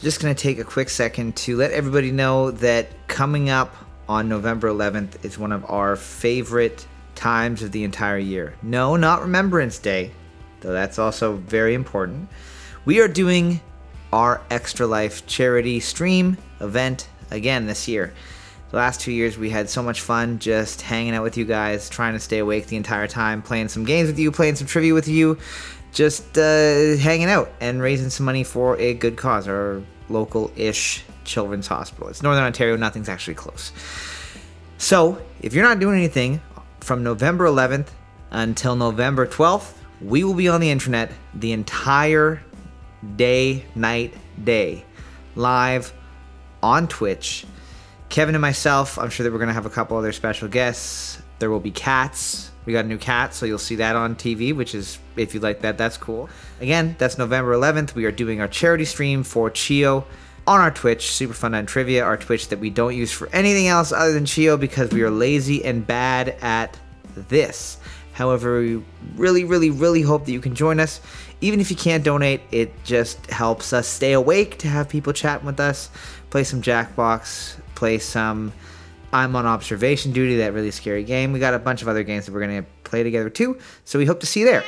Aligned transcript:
just 0.00 0.22
going 0.22 0.34
to 0.34 0.40
take 0.40 0.58
a 0.58 0.64
quick 0.64 0.88
second 0.88 1.36
to 1.36 1.56
let 1.56 1.72
everybody 1.72 2.12
know 2.12 2.50
that 2.52 2.88
coming 3.08 3.50
up 3.50 3.74
on 4.08 4.28
November 4.28 4.68
11th 4.68 5.24
is 5.24 5.38
one 5.38 5.52
of 5.52 5.68
our 5.68 5.96
favorite 5.96 6.86
times 7.14 7.62
of 7.62 7.72
the 7.72 7.82
entire 7.82 8.18
year. 8.18 8.54
No, 8.62 8.96
not 8.96 9.22
Remembrance 9.22 9.78
Day, 9.78 10.12
though 10.60 10.72
that's 10.72 10.98
also 10.98 11.34
very 11.36 11.74
important. 11.74 12.28
We 12.84 13.00
are 13.00 13.08
doing 13.08 13.60
our 14.12 14.40
Extra 14.50 14.86
Life 14.86 15.26
charity 15.26 15.80
stream 15.80 16.38
event 16.60 17.08
again 17.30 17.66
this 17.66 17.88
year. 17.88 18.14
The 18.70 18.76
last 18.76 19.00
two 19.00 19.12
years, 19.12 19.36
we 19.36 19.50
had 19.50 19.68
so 19.68 19.82
much 19.82 20.02
fun 20.02 20.38
just 20.38 20.82
hanging 20.82 21.14
out 21.14 21.22
with 21.22 21.36
you 21.36 21.44
guys, 21.44 21.88
trying 21.88 22.12
to 22.12 22.20
stay 22.20 22.38
awake 22.38 22.66
the 22.66 22.76
entire 22.76 23.06
time, 23.06 23.42
playing 23.42 23.68
some 23.68 23.84
games 23.84 24.08
with 24.08 24.18
you, 24.18 24.30
playing 24.30 24.56
some 24.56 24.66
trivia 24.66 24.94
with 24.94 25.08
you, 25.08 25.38
just 25.92 26.36
uh, 26.38 26.96
hanging 26.96 27.28
out 27.28 27.50
and 27.60 27.80
raising 27.80 28.10
some 28.10 28.26
money 28.26 28.44
for 28.44 28.76
a 28.78 28.94
good 28.94 29.16
cause, 29.16 29.48
our 29.48 29.82
local 30.08 30.50
ish 30.56 31.04
children's 31.24 31.66
hospital. 31.66 32.08
It's 32.08 32.22
Northern 32.22 32.44
Ontario, 32.44 32.76
nothing's 32.76 33.08
actually 33.08 33.34
close. 33.34 33.72
So, 34.78 35.20
if 35.42 35.54
you're 35.54 35.64
not 35.64 35.80
doing 35.80 35.96
anything 35.96 36.40
from 36.80 37.02
November 37.02 37.46
11th 37.46 37.88
until 38.30 38.76
November 38.76 39.26
12th, 39.26 39.72
we 40.00 40.24
will 40.24 40.34
be 40.34 40.48
on 40.48 40.60
the 40.60 40.70
internet 40.70 41.10
the 41.34 41.52
entire 41.52 42.40
day, 43.16 43.64
night, 43.74 44.14
day, 44.42 44.84
live 45.34 45.92
on 46.62 46.88
Twitch. 46.88 47.44
Kevin 48.08 48.34
and 48.34 48.42
myself, 48.42 48.98
I'm 48.98 49.10
sure 49.10 49.24
that 49.24 49.32
we're 49.32 49.38
going 49.38 49.48
to 49.48 49.54
have 49.54 49.66
a 49.66 49.70
couple 49.70 49.96
other 49.96 50.12
special 50.12 50.48
guests. 50.48 51.17
There 51.38 51.50
will 51.50 51.60
be 51.60 51.70
cats. 51.70 52.50
We 52.64 52.72
got 52.72 52.84
a 52.84 52.88
new 52.88 52.98
cat, 52.98 53.32
so 53.32 53.46
you'll 53.46 53.58
see 53.58 53.76
that 53.76 53.96
on 53.96 54.14
TV, 54.14 54.54
which 54.54 54.74
is, 54.74 54.98
if 55.16 55.32
you 55.32 55.40
like 55.40 55.62
that, 55.62 55.78
that's 55.78 55.96
cool. 55.96 56.28
Again, 56.60 56.96
that's 56.98 57.16
November 57.16 57.54
11th. 57.54 57.94
We 57.94 58.04
are 58.04 58.12
doing 58.12 58.40
our 58.40 58.48
charity 58.48 58.84
stream 58.84 59.22
for 59.22 59.48
Chio 59.50 60.04
on 60.46 60.60
our 60.60 60.70
Twitch, 60.70 61.10
Super 61.10 61.34
Fun 61.34 61.52
Time 61.52 61.66
Trivia, 61.66 62.04
our 62.04 62.16
Twitch 62.16 62.48
that 62.48 62.58
we 62.58 62.70
don't 62.70 62.96
use 62.96 63.12
for 63.12 63.28
anything 63.34 63.68
else 63.68 63.92
other 63.92 64.12
than 64.12 64.26
Chio 64.26 64.56
because 64.56 64.90
we 64.90 65.02
are 65.02 65.10
lazy 65.10 65.64
and 65.64 65.86
bad 65.86 66.36
at 66.40 66.78
this. 67.14 67.78
However, 68.12 68.60
we 68.60 68.82
really, 69.14 69.44
really, 69.44 69.70
really 69.70 70.02
hope 70.02 70.24
that 70.26 70.32
you 70.32 70.40
can 70.40 70.54
join 70.54 70.80
us. 70.80 71.00
Even 71.40 71.60
if 71.60 71.70
you 71.70 71.76
can't 71.76 72.02
donate, 72.02 72.40
it 72.50 72.72
just 72.82 73.30
helps 73.30 73.72
us 73.72 73.86
stay 73.86 74.12
awake 74.12 74.58
to 74.58 74.68
have 74.68 74.88
people 74.88 75.12
chatting 75.12 75.46
with 75.46 75.60
us, 75.60 75.88
play 76.30 76.44
some 76.44 76.60
Jackbox, 76.60 77.60
play 77.76 77.98
some 77.98 78.52
I'm 79.12 79.34
on 79.36 79.46
observation 79.46 80.12
duty, 80.12 80.36
that 80.38 80.52
really 80.52 80.70
scary 80.70 81.04
game. 81.04 81.32
We 81.32 81.38
got 81.38 81.54
a 81.54 81.58
bunch 81.58 81.82
of 81.82 81.88
other 81.88 82.02
games 82.02 82.26
that 82.26 82.32
we're 82.32 82.46
going 82.46 82.62
to 82.62 82.68
play 82.84 83.02
together 83.02 83.30
too. 83.30 83.58
So 83.84 83.98
we 83.98 84.04
hope 84.04 84.20
to 84.20 84.26
see 84.26 84.40
you 84.40 84.46
there. 84.46 84.64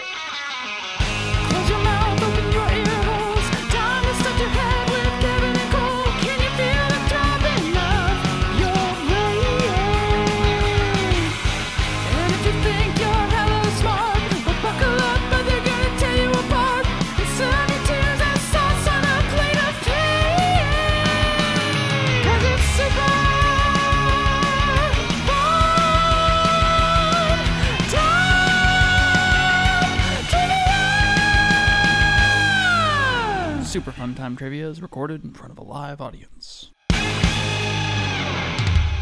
Trivia. 34.14 34.24
Time 34.24 34.36
Trivia 34.36 34.68
is 34.68 34.82
recorded 34.82 35.24
in 35.24 35.32
front 35.32 35.52
of 35.52 35.58
a 35.58 35.62
live 35.62 36.00
audience. 36.00 36.70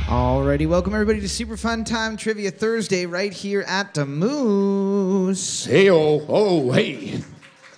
Alrighty, 0.07 0.67
welcome 0.67 0.95
everybody 0.95 1.21
to 1.21 1.29
Super 1.29 1.57
Fun 1.57 1.85
Time 1.85 2.17
Trivia 2.17 2.51
Thursday 2.51 3.07
right 3.07 3.33
here 3.33 3.63
at 3.63 3.95
the 3.95 4.07
Moose. 4.07 5.65
Hey, 5.67 5.91
oh, 5.91 6.25
oh, 6.29 6.73
hey. 6.73 7.21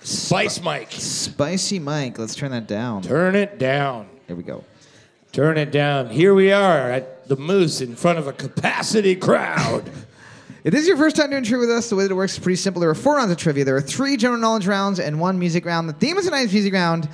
Spice 0.01 0.61
Mike. 0.61 0.91
Spicy 0.91 1.79
Mike, 1.79 2.17
let's 2.17 2.35
turn 2.35 2.51
that 2.51 2.67
down. 2.67 3.01
Turn 3.01 3.35
it 3.35 3.59
down. 3.59 4.07
There 4.27 4.35
we 4.35 4.43
go. 4.43 4.63
Turn 5.31 5.57
it 5.57 5.71
down. 5.71 6.09
Here 6.09 6.33
we 6.33 6.51
are 6.51 6.91
at 6.91 7.27
the 7.27 7.37
Moose 7.37 7.81
in 7.81 7.95
front 7.95 8.19
of 8.19 8.27
a 8.27 8.33
capacity 8.33 9.15
crowd. 9.15 9.89
If 10.63 10.71
this 10.71 10.81
is 10.83 10.87
your 10.87 10.97
first 10.97 11.15
time 11.15 11.31
doing 11.31 11.43
trivia 11.43 11.67
with 11.67 11.75
us, 11.75 11.89
the 11.89 11.95
way 11.95 12.03
that 12.03 12.11
it 12.11 12.15
works 12.15 12.33
is 12.33 12.39
pretty 12.39 12.55
simple. 12.57 12.79
There 12.81 12.89
are 12.89 12.95
four 12.95 13.15
rounds 13.15 13.31
of 13.31 13.37
trivia. 13.37 13.65
There 13.65 13.75
are 13.75 13.81
three 13.81 14.15
general 14.15 14.39
knowledge 14.39 14.67
rounds 14.67 14.99
and 14.99 15.19
one 15.19 15.39
music 15.39 15.65
round. 15.65 15.89
The 15.89 15.93
theme 15.93 16.17
of 16.17 16.23
tonight's 16.23 16.53
music 16.53 16.73
round 16.73 17.09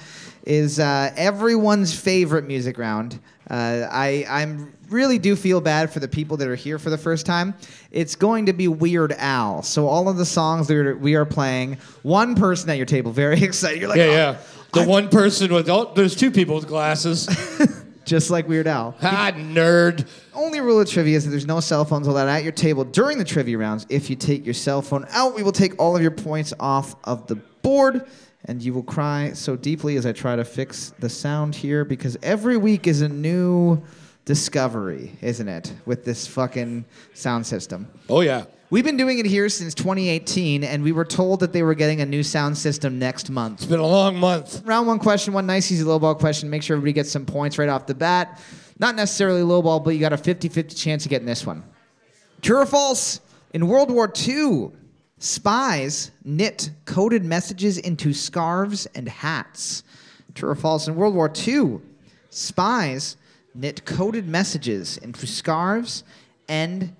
is 0.45 0.79
uh, 0.79 1.11
everyone's 1.15 1.97
favorite 1.97 2.45
music 2.45 2.77
round. 2.77 3.19
Uh, 3.49 3.87
I 3.89 4.25
I'm 4.29 4.73
really 4.89 5.17
do 5.17 5.35
feel 5.37 5.61
bad 5.61 5.89
for 5.91 5.99
the 6.01 6.07
people 6.09 6.35
that 6.37 6.47
are 6.49 6.55
here 6.55 6.77
for 6.77 6.89
the 6.89 6.97
first 6.97 7.25
time. 7.25 7.53
It's 7.91 8.15
going 8.15 8.47
to 8.47 8.53
be 8.53 8.67
Weird 8.67 9.13
Al. 9.13 9.61
So 9.63 9.87
all 9.87 10.09
of 10.09 10.17
the 10.17 10.25
songs 10.25 10.67
that 10.67 10.75
are- 10.75 10.97
we 10.97 11.15
are 11.15 11.25
playing, 11.25 11.77
one 12.03 12.35
person 12.35 12.69
at 12.69 12.75
your 12.77 12.85
table, 12.85 13.11
very 13.13 13.41
excited. 13.43 13.79
You're 13.79 13.89
like, 13.89 13.97
yeah, 13.97 14.03
"Oh, 14.05 14.11
yeah. 14.11 14.37
The 14.73 14.83
one 14.89 15.07
person 15.07 15.53
with, 15.53 15.69
oh, 15.69 15.93
there's 15.95 16.15
two 16.15 16.31
people 16.31 16.55
with 16.55 16.67
glasses. 16.67 17.27
just 18.07 18.29
like 18.31 18.47
Weird 18.47 18.67
Al. 18.67 18.95
ah, 19.01 19.31
nerd. 19.35 20.07
Only 20.33 20.61
rule 20.61 20.79
of 20.79 20.89
trivia 20.89 21.17
is 21.17 21.25
that 21.25 21.29
there's 21.29 21.45
no 21.45 21.59
cell 21.59 21.83
phones 21.85 22.07
allowed 22.07 22.29
at 22.29 22.41
your 22.43 22.53
table 22.53 22.83
during 22.85 23.17
the 23.17 23.25
trivia 23.25 23.57
rounds. 23.57 23.85
If 23.89 24.09
you 24.09 24.15
take 24.15 24.45
your 24.45 24.53
cell 24.53 24.81
phone 24.81 25.05
out, 25.11 25.35
we 25.35 25.43
will 25.43 25.51
take 25.51 25.79
all 25.79 25.95
of 25.95 26.01
your 26.01 26.11
points 26.11 26.53
off 26.59 26.95
of 27.03 27.27
the 27.27 27.35
board, 27.35 28.07
and 28.45 28.63
you 28.63 28.73
will 28.73 28.83
cry 28.83 29.33
so 29.33 29.57
deeply 29.57 29.97
as 29.97 30.05
I 30.05 30.13
try 30.13 30.37
to 30.37 30.45
fix 30.45 30.93
the 30.99 31.09
sound 31.09 31.53
here 31.53 31.83
because 31.83 32.17
every 32.23 32.55
week 32.55 32.87
is 32.87 33.01
a 33.01 33.09
new 33.09 33.83
discovery, 34.23 35.17
isn't 35.21 35.47
it, 35.47 35.73
with 35.85 36.05
this 36.05 36.25
fucking 36.27 36.85
sound 37.13 37.45
system. 37.45 37.87
Oh, 38.09 38.21
yeah. 38.21 38.45
We've 38.69 38.83
been 38.83 38.97
doing 38.97 39.17
it 39.19 39.25
here 39.25 39.47
since 39.47 39.73
2018, 39.75 40.65
and 40.65 40.83
we 40.83 40.91
were 40.91 41.05
told 41.05 41.39
that 41.39 41.53
they 41.53 41.63
were 41.63 41.73
getting 41.73 42.01
a 42.01 42.05
new 42.05 42.21
sound 42.21 42.57
system 42.57 42.99
next 42.99 43.29
month. 43.29 43.61
It's 43.61 43.65
been 43.65 43.79
a 43.79 43.87
long 43.87 44.17
month. 44.17 44.61
Round 44.65 44.85
one 44.85 44.99
question, 44.99 45.31
one 45.31 45.45
nice 45.47 45.71
easy 45.71 45.85
low 45.85 45.97
ball 45.99 46.15
question. 46.15 46.49
Make 46.49 46.63
sure 46.63 46.75
everybody 46.75 46.91
gets 46.91 47.09
some 47.09 47.25
points 47.25 47.57
right 47.57 47.69
off 47.69 47.85
the 47.85 47.95
bat. 47.95 48.41
Not 48.77 48.95
necessarily 48.95 49.41
low 49.41 49.61
ball, 49.61 49.79
but 49.79 49.91
you 49.91 50.01
got 50.01 50.11
a 50.11 50.17
50 50.17 50.49
50 50.49 50.75
chance 50.75 51.05
of 51.05 51.09
getting 51.09 51.25
this 51.25 51.45
one. 51.45 51.63
True 52.41 52.57
or 52.57 52.65
false? 52.65 53.21
In 53.53 53.69
World 53.69 53.89
War 53.89 54.11
II, 54.27 54.71
spies 55.17 56.11
knit 56.25 56.71
coded 56.83 57.23
messages 57.23 57.77
into 57.77 58.11
scarves 58.11 58.85
and 58.87 59.07
hats. 59.07 59.83
True 60.35 60.49
or 60.49 60.55
false? 60.55 60.89
In 60.89 60.97
World 60.97 61.15
War 61.15 61.31
II, 61.47 61.79
spies 62.31 63.15
knit 63.55 63.85
coded 63.85 64.27
messages 64.27 64.97
into 64.97 65.25
scarves 65.25 66.03
and 66.49 66.93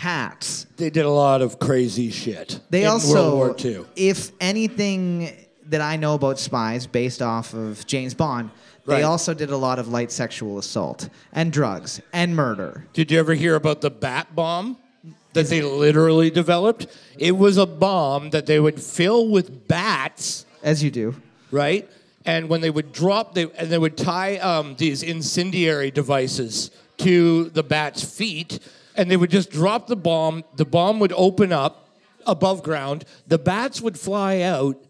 hats. 0.00 0.66
They 0.76 0.90
did 0.90 1.06
a 1.06 1.10
lot 1.10 1.40
of 1.40 1.58
crazy 1.58 2.10
shit. 2.10 2.60
They 2.68 2.82
in 2.82 2.88
also, 2.90 3.38
World 3.38 3.62
War 3.62 3.72
II. 3.72 3.84
if 3.96 4.30
anything 4.40 5.30
that 5.70 5.80
I 5.80 5.96
know 5.96 6.14
about 6.14 6.38
spies 6.38 6.86
based 6.86 7.22
off 7.22 7.54
of 7.54 7.86
James 7.86 8.12
Bond, 8.12 8.50
they 8.86 8.94
Right. 8.96 9.04
also 9.04 9.32
did 9.32 9.50
a 9.50 9.56
lot 9.56 9.78
of 9.78 9.88
light 9.88 10.12
sexual 10.12 10.58
assault 10.58 11.08
and 11.32 11.50
drugs 11.50 12.00
and 12.12 12.36
murder. 12.36 12.86
Did 12.92 13.10
you 13.10 13.18
ever 13.18 13.32
hear 13.34 13.54
about 13.54 13.80
the 13.80 13.90
bat 13.90 14.34
bomb 14.36 14.76
that 15.32 15.46
they 15.46 15.62
literally 15.62 16.28
developed? 16.30 16.86
It 17.18 17.36
was 17.38 17.56
a 17.56 17.66
bomb 17.66 18.30
that 18.30 18.44
they 18.46 18.60
would 18.60 18.80
fill 18.80 19.28
with 19.28 19.66
bats. 19.66 20.44
As 20.62 20.84
you 20.84 20.90
do. 20.90 21.14
right? 21.50 21.88
And 22.26 22.48
when 22.48 22.60
they 22.60 22.70
would 22.70 22.92
drop, 22.92 23.34
they 23.34 23.46
and 23.56 23.70
they 23.70 23.78
would 23.78 23.96
tie 23.96 24.36
um, 24.38 24.74
these 24.78 25.02
incendiary 25.02 25.90
devices 25.90 26.70
to 26.98 27.44
the 27.50 27.62
bat's 27.62 28.02
feet, 28.04 28.58
and 28.96 29.10
they 29.10 29.16
would 29.16 29.30
just 29.30 29.50
drop 29.50 29.86
the 29.86 29.96
bomb. 29.96 30.44
The 30.56 30.64
bomb 30.64 30.98
would 31.00 31.12
open 31.12 31.52
up 31.52 31.88
above 32.26 32.62
ground. 32.62 33.04
The 33.26 33.38
bats 33.38 33.80
would 33.80 33.98
fly 33.98 34.40
out, 34.40 34.82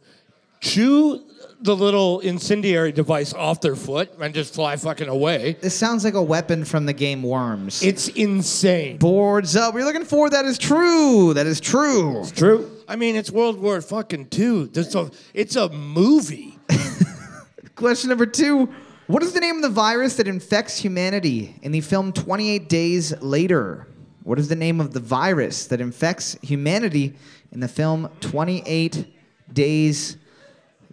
chew 0.60 1.22
the 1.60 1.74
little 1.74 2.20
incendiary 2.20 2.92
device 2.92 3.32
off 3.32 3.60
their 3.60 3.76
foot, 3.76 4.10
and 4.20 4.34
just 4.34 4.54
fly 4.54 4.76
fucking 4.76 5.08
away. 5.08 5.56
This 5.60 5.76
sounds 5.76 6.04
like 6.04 6.14
a 6.14 6.22
weapon 6.22 6.64
from 6.64 6.86
the 6.86 6.92
game 6.92 7.22
Worms. 7.22 7.82
It's 7.82 8.08
insane. 8.08 8.98
Boards 8.98 9.56
up. 9.56 9.74
We're 9.74 9.84
looking 9.84 10.04
for 10.04 10.28
that 10.30 10.44
is 10.44 10.58
true. 10.58 11.34
That 11.34 11.46
is 11.46 11.60
true. 11.60 12.20
It's 12.20 12.32
true. 12.32 12.70
I 12.88 12.96
mean, 12.96 13.16
it's 13.16 13.30
World 13.30 13.60
War 13.60 13.80
fucking 13.80 14.28
two. 14.28 14.66
There's 14.66 14.94
a, 14.94 15.10
it's 15.34 15.56
a 15.56 15.68
movie. 15.70 16.58
Question 17.74 18.10
number 18.10 18.26
two. 18.26 18.72
What 19.06 19.22
is 19.22 19.32
the 19.32 19.40
name 19.40 19.56
of 19.56 19.62
the 19.62 19.68
virus 19.68 20.16
that 20.16 20.26
infects 20.26 20.78
humanity 20.78 21.54
in 21.62 21.72
the 21.72 21.80
film 21.80 22.12
28 22.12 22.68
Days 22.68 23.20
Later? 23.22 23.86
What 24.26 24.40
is 24.40 24.48
the 24.48 24.56
name 24.56 24.80
of 24.80 24.92
the 24.92 24.98
virus 24.98 25.68
that 25.68 25.80
infects 25.80 26.36
humanity 26.42 27.14
in 27.52 27.60
the 27.60 27.68
film 27.68 28.10
28 28.18 29.06
Days 29.52 30.16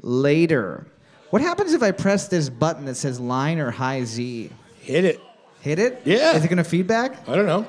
Later? 0.03 0.85
What 1.31 1.41
happens 1.41 1.73
if 1.73 1.81
I 1.81 1.89
press 1.89 2.27
this 2.27 2.47
button 2.47 2.85
that 2.85 2.93
says 2.93 3.19
line 3.19 3.57
or 3.57 3.71
high 3.71 4.03
Z? 4.03 4.51
Hit 4.81 5.03
it. 5.03 5.19
Hit 5.61 5.79
it? 5.79 6.03
Yeah. 6.05 6.35
Is 6.35 6.45
it 6.45 6.47
going 6.47 6.57
to 6.59 6.63
feedback? 6.63 7.27
I 7.27 7.35
don't 7.35 7.47
know. 7.47 7.65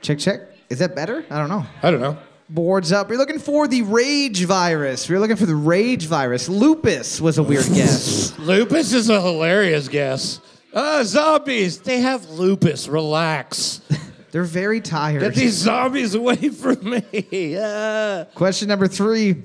Check, 0.00 0.20
check. 0.20 0.42
Is 0.70 0.78
that 0.78 0.94
better? 0.94 1.24
I 1.28 1.38
don't 1.38 1.48
know. 1.48 1.66
I 1.82 1.90
don't 1.90 2.00
know. 2.00 2.16
Boards 2.48 2.92
up. 2.92 3.08
We're 3.08 3.18
looking 3.18 3.40
for 3.40 3.66
the 3.66 3.82
rage 3.82 4.44
virus. 4.44 5.10
We're 5.10 5.18
looking 5.18 5.34
for 5.34 5.46
the 5.46 5.56
rage 5.56 6.06
virus. 6.06 6.48
Lupus 6.48 7.20
was 7.20 7.38
a 7.38 7.42
weird 7.42 7.66
guess. 7.74 8.38
Lupus 8.38 8.92
is 8.92 9.08
a 9.08 9.20
hilarious 9.20 9.88
guess. 9.88 10.38
Uh, 10.74 11.04
zombies, 11.04 11.78
they 11.80 12.00
have 12.00 12.28
lupus. 12.30 12.88
Relax. 12.88 13.80
They're 14.32 14.42
very 14.42 14.80
tired. 14.80 15.20
Get 15.20 15.34
these 15.36 15.54
zombies 15.54 16.14
away 16.16 16.36
from 16.50 16.90
me. 16.90 17.56
Uh, 17.56 18.24
Question 18.34 18.66
number 18.68 18.88
three. 18.88 19.42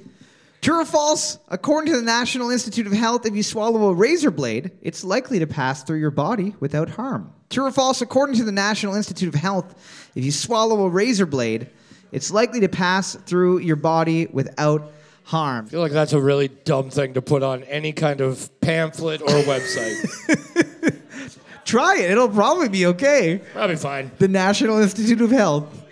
True 0.62 0.82
or 0.82 0.86
false? 0.86 1.38
According 1.48 1.94
to 1.94 2.00
the 2.00 2.06
National 2.06 2.50
Institute 2.50 2.88
of 2.88 2.92
Health, 2.94 3.26
if 3.26 3.36
you 3.36 3.44
swallow 3.44 3.90
a 3.90 3.94
razor 3.94 4.32
blade, 4.32 4.72
it's 4.82 5.04
likely 5.04 5.40
to 5.40 5.48
pass 5.48 5.84
through 5.84 6.00
your 6.00 6.12
body 6.12 6.56
without 6.60 6.90
harm. 6.90 7.32
True 7.50 7.68
or 7.68 7.72
false? 7.72 8.02
According 8.02 8.36
to 8.38 8.44
the 8.44 8.52
National 8.52 8.96
Institute 8.96 9.34
of 9.34 9.40
Health, 9.40 9.76
if 10.16 10.26
you 10.26 10.32
swallow 10.32 10.84
a 10.86 10.90
razor 10.90 11.26
blade, 11.28 11.70
it's 12.12 12.32
likely 12.32 12.60
to 12.62 12.68
pass 12.70 13.14
through 13.16 13.60
your 13.60 13.76
body 13.76 14.26
without 14.26 14.92
harm. 15.24 15.68
I 15.68 15.70
feel 15.70 15.82
like 15.82 15.92
that's 15.92 16.14
a 16.14 16.20
really 16.20 16.48
dumb 16.48 16.90
thing 16.90 17.14
to 17.14 17.22
put 17.22 17.44
on 17.44 17.64
any 17.66 17.94
kind 17.94 18.20
of 18.20 18.50
pamphlet 18.62 19.22
or 19.22 19.28
website. 19.28 20.96
Try 21.70 22.00
it, 22.00 22.10
it'll 22.10 22.28
probably 22.28 22.68
be 22.68 22.88
okay. 22.88 23.42
Probably 23.54 23.76
fine. 23.76 24.10
The 24.18 24.28
National 24.28 24.80
Institute 24.80 25.22
of 25.22 25.30
Health. 25.30 25.86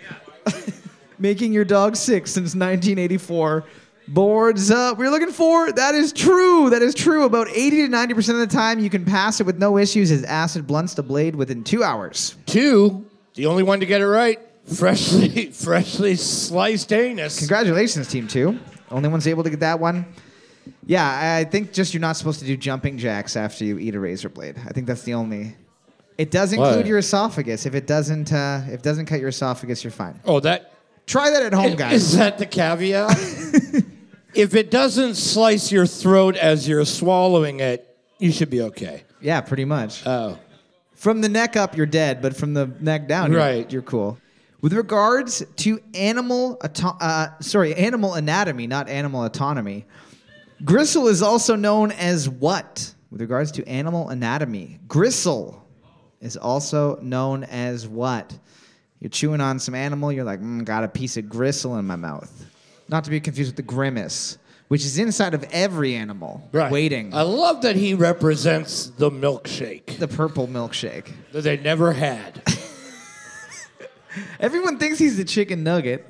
Making 1.20 1.52
your 1.52 1.64
dog 1.64 1.94
sick 1.94 2.26
since 2.26 2.56
1984. 2.56 3.64
Boards 4.08 4.72
up. 4.72 4.98
We're 4.98 5.08
looking 5.08 5.30
for. 5.30 5.70
That 5.70 5.94
is 5.94 6.12
true. 6.12 6.68
That 6.70 6.82
is 6.82 6.96
true. 6.96 7.26
About 7.26 7.46
80 7.48 7.86
to 7.86 7.92
90% 7.94 8.28
of 8.30 8.38
the 8.38 8.48
time, 8.48 8.80
you 8.80 8.90
can 8.90 9.04
pass 9.04 9.38
it 9.38 9.46
with 9.46 9.58
no 9.58 9.78
issues 9.78 10.10
as 10.10 10.24
acid 10.24 10.66
blunts 10.66 10.94
the 10.94 11.04
blade 11.04 11.36
within 11.36 11.62
two 11.62 11.84
hours. 11.84 12.34
Two, 12.46 13.06
the 13.34 13.46
only 13.46 13.62
one 13.62 13.78
to 13.78 13.86
get 13.86 14.00
it 14.00 14.08
right. 14.08 14.40
Freshly, 14.64 15.46
freshly 15.52 16.16
sliced 16.16 16.92
anus. 16.92 17.38
Congratulations, 17.38 18.08
Team 18.08 18.26
Two. 18.26 18.58
Only 18.90 19.08
one's 19.08 19.28
able 19.28 19.44
to 19.44 19.50
get 19.50 19.60
that 19.60 19.78
one. 19.78 20.06
Yeah, 20.86 21.36
I 21.38 21.44
think 21.44 21.72
just 21.72 21.94
you're 21.94 22.00
not 22.00 22.16
supposed 22.16 22.40
to 22.40 22.46
do 22.46 22.56
jumping 22.56 22.98
jacks 22.98 23.36
after 23.36 23.64
you 23.64 23.78
eat 23.78 23.94
a 23.94 24.00
razor 24.00 24.28
blade. 24.28 24.56
I 24.66 24.70
think 24.70 24.88
that's 24.88 25.02
the 25.02 25.14
only. 25.14 25.54
It 26.18 26.30
does 26.32 26.52
include 26.52 26.76
What? 26.78 26.86
your 26.86 26.98
esophagus. 26.98 27.64
If 27.64 27.74
it 27.76 27.86
doesn't, 27.86 28.32
uh, 28.32 28.62
if 28.66 28.74
it 28.74 28.82
doesn't 28.82 29.06
cut 29.06 29.20
your 29.20 29.28
esophagus, 29.28 29.84
you're 29.84 29.90
fine. 29.92 30.20
Oh, 30.24 30.40
that 30.40 30.72
Try 31.06 31.30
that 31.30 31.42
at 31.42 31.54
home, 31.54 31.74
guys. 31.74 32.02
Is 32.02 32.16
that 32.18 32.36
the 32.36 32.44
caveat? 32.44 33.10
if 34.34 34.54
it 34.54 34.70
doesn't 34.70 35.14
slice 35.14 35.72
your 35.72 35.86
throat 35.86 36.36
as 36.36 36.68
you're 36.68 36.84
swallowing 36.84 37.60
it, 37.60 37.96
you 38.18 38.30
should 38.30 38.50
be 38.50 38.60
okay. 38.60 39.04
Yeah, 39.22 39.40
pretty 39.40 39.64
much. 39.64 40.06
Oh. 40.06 40.38
From 40.96 41.22
the 41.22 41.28
neck 41.30 41.56
up, 41.56 41.76
you're 41.78 41.86
dead, 41.86 42.20
but 42.20 42.36
from 42.36 42.52
the 42.52 42.66
neck 42.80 43.08
down, 43.08 43.30
you're, 43.32 43.40
Right. 43.40 43.72
you're 43.72 43.80
cool. 43.80 44.18
With 44.60 44.74
regards 44.74 45.42
to 45.58 45.80
animal, 45.94 46.58
auto- 46.62 46.98
uh, 47.00 47.28
sorry, 47.40 47.74
animal 47.74 48.12
anatomy, 48.14 48.66
not 48.66 48.90
animal 48.90 49.24
autonomy, 49.24 49.86
gristle 50.64 51.06
is 51.08 51.22
also 51.22 51.54
known 51.56 51.92
as 51.92 52.28
what? 52.28 52.92
With 53.10 53.22
regards 53.22 53.50
to 53.52 53.66
animal 53.66 54.10
anatomy, 54.10 54.80
gristle 54.88 55.64
is 56.20 56.36
also 56.36 56.96
known 57.00 57.44
as 57.44 57.86
what? 57.86 58.36
You're 59.00 59.10
chewing 59.10 59.40
on 59.40 59.58
some 59.58 59.74
animal, 59.74 60.10
you're 60.12 60.24
like, 60.24 60.40
mm, 60.40 60.64
got 60.64 60.82
a 60.84 60.88
piece 60.88 61.16
of 61.16 61.28
gristle 61.28 61.76
in 61.78 61.86
my 61.86 61.96
mouth. 61.96 62.46
Not 62.88 63.04
to 63.04 63.10
be 63.10 63.20
confused 63.20 63.50
with 63.50 63.56
the 63.56 63.62
grimace, 63.62 64.38
which 64.68 64.84
is 64.84 64.98
inside 64.98 65.34
of 65.34 65.44
every 65.52 65.94
animal, 65.94 66.48
Right. 66.52 66.72
waiting. 66.72 67.14
I 67.14 67.22
love 67.22 67.62
that 67.62 67.76
he 67.76 67.94
represents 67.94 68.86
the 68.86 69.10
milkshake 69.10 69.98
the 69.98 70.08
purple 70.08 70.48
milkshake. 70.48 71.12
that 71.32 71.42
they 71.42 71.56
never 71.58 71.92
had. 71.92 72.42
Everyone 74.40 74.78
thinks 74.78 74.98
he's 74.98 75.16
the 75.16 75.24
chicken 75.24 75.62
nugget, 75.62 76.04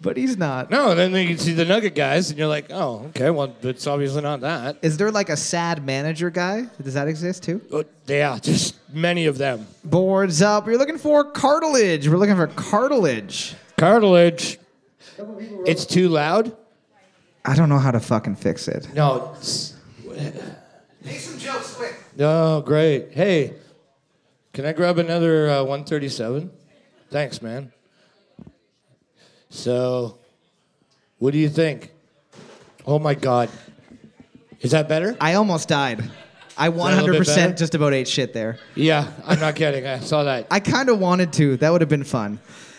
but 0.00 0.16
he's 0.16 0.36
not. 0.36 0.70
no, 0.70 0.94
then 0.94 1.12
you 1.14 1.36
see 1.36 1.52
the 1.52 1.64
nugget 1.64 1.94
guys, 1.94 2.30
and 2.30 2.38
you're 2.38 2.48
like, 2.48 2.66
oh, 2.70 3.06
okay, 3.08 3.30
well, 3.30 3.54
it's 3.62 3.86
obviously 3.86 4.22
not 4.22 4.40
that. 4.40 4.78
Is 4.82 4.96
there 4.96 5.10
like 5.10 5.28
a 5.28 5.36
sad 5.36 5.84
manager 5.84 6.30
guy? 6.30 6.66
Does 6.82 6.94
that 6.94 7.08
exist 7.08 7.42
too? 7.42 7.60
But 7.70 7.88
yeah, 8.06 8.38
just 8.38 8.76
many 8.92 9.26
of 9.26 9.38
them. 9.38 9.66
Boards 9.84 10.42
up. 10.42 10.66
We're 10.66 10.78
looking 10.78 10.98
for 10.98 11.24
cartilage. 11.24 12.08
We're 12.08 12.16
looking 12.16 12.36
for 12.36 12.46
cartilage. 12.46 13.54
Cartilage. 13.76 14.58
It's 15.66 15.84
too 15.84 16.08
loud? 16.08 16.56
I 17.44 17.54
don't 17.54 17.68
know 17.68 17.78
how 17.78 17.90
to 17.90 18.00
fucking 18.00 18.36
fix 18.36 18.68
it. 18.68 18.92
No. 18.94 19.34
Make 21.02 21.18
some 21.18 21.38
jokes 21.38 21.74
quick. 21.74 21.94
Oh, 22.18 22.60
great. 22.60 23.12
Hey, 23.12 23.54
can 24.52 24.66
I 24.66 24.72
grab 24.72 24.98
another 24.98 25.48
uh, 25.48 25.60
137? 25.60 26.50
Thanks, 27.10 27.40
man. 27.40 27.72
So, 29.50 30.16
what 31.18 31.32
do 31.32 31.38
you 31.38 31.48
think? 31.48 31.90
Oh 32.86 32.98
my 32.98 33.14
God. 33.14 33.50
Is 34.60 34.70
that 34.70 34.88
better? 34.88 35.16
I 35.20 35.34
almost 35.34 35.68
died. 35.68 36.02
I 36.56 36.68
little 36.68 37.06
bit 37.06 37.26
better? 37.26 37.52
100% 37.52 37.58
just 37.58 37.74
about 37.74 37.94
ate 37.94 38.06
shit 38.06 38.32
there. 38.32 38.58
Yeah, 38.74 39.10
I'm 39.24 39.40
not 39.40 39.56
kidding. 39.56 39.86
I 39.86 40.00
saw 40.00 40.24
that. 40.24 40.46
I 40.50 40.60
kind 40.60 40.88
of 40.88 40.98
wanted 40.98 41.32
to. 41.34 41.56
That 41.56 41.70
would 41.70 41.80
have 41.80 41.88
been 41.88 42.04
fun. 42.04 42.38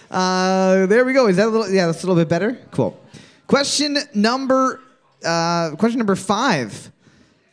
Uh, 0.09 0.85
there 0.85 1.03
we 1.03 1.13
go. 1.13 1.27
Is 1.27 1.37
that 1.37 1.47
a 1.47 1.49
little? 1.49 1.69
Yeah, 1.69 1.87
that's 1.87 2.03
a 2.03 2.07
little 2.07 2.21
bit 2.21 2.29
better. 2.29 2.57
Cool. 2.71 2.99
Question 3.47 3.97
number. 4.13 4.81
Uh, 5.23 5.71
question 5.77 5.97
number 5.97 6.15
five. 6.15 6.91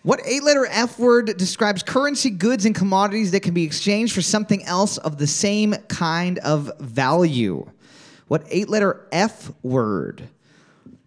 What 0.03 0.21
eight-letter 0.25 0.67
F 0.71 0.99
word 0.99 1.37
describes 1.37 1.83
currency, 1.83 2.31
goods, 2.31 2.65
and 2.65 2.75
commodities 2.75 3.33
that 3.33 3.41
can 3.41 3.53
be 3.53 3.65
exchanged 3.65 4.15
for 4.15 4.23
something 4.23 4.65
else 4.65 4.97
of 4.99 5.19
the 5.19 5.27
same 5.27 5.75
kind 5.89 6.39
of 6.39 6.71
value? 6.79 7.69
What 8.29 8.45
eight-letter 8.51 9.07
F 9.13 9.51
word 9.63 10.29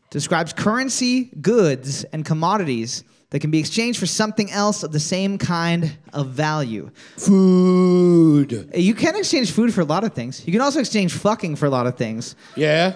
describes 0.09 0.53
currency, 0.53 1.25
goods, 1.41 2.03
and 2.05 2.25
commodities 2.25 3.03
that 3.29 3.39
can 3.39 3.49
be 3.51 3.59
exchanged 3.59 3.97
for 3.99 4.05
something 4.07 4.51
else 4.51 4.83
of 4.83 4.91
the 4.91 4.99
same 4.99 5.37
kind 5.37 5.97
of 6.13 6.29
value? 6.29 6.89
Food. 7.17 8.69
Eh, 8.73 8.79
you 8.79 8.93
can 8.95 9.15
exchange 9.15 9.51
food 9.51 9.73
for 9.73 9.81
a 9.81 9.85
lot 9.85 10.03
of 10.03 10.13
things. 10.13 10.45
You 10.45 10.51
can 10.51 10.61
also 10.61 10.79
exchange 10.79 11.13
fucking 11.13 11.55
for 11.55 11.67
a 11.67 11.69
lot 11.69 11.87
of 11.87 11.95
things 11.95 12.35
Yeah. 12.55 12.95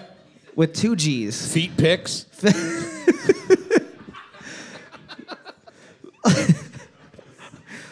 with 0.56 0.74
two 0.74 0.96
G's. 0.96 1.50
Feet 1.52 1.76
pics. 1.76 2.26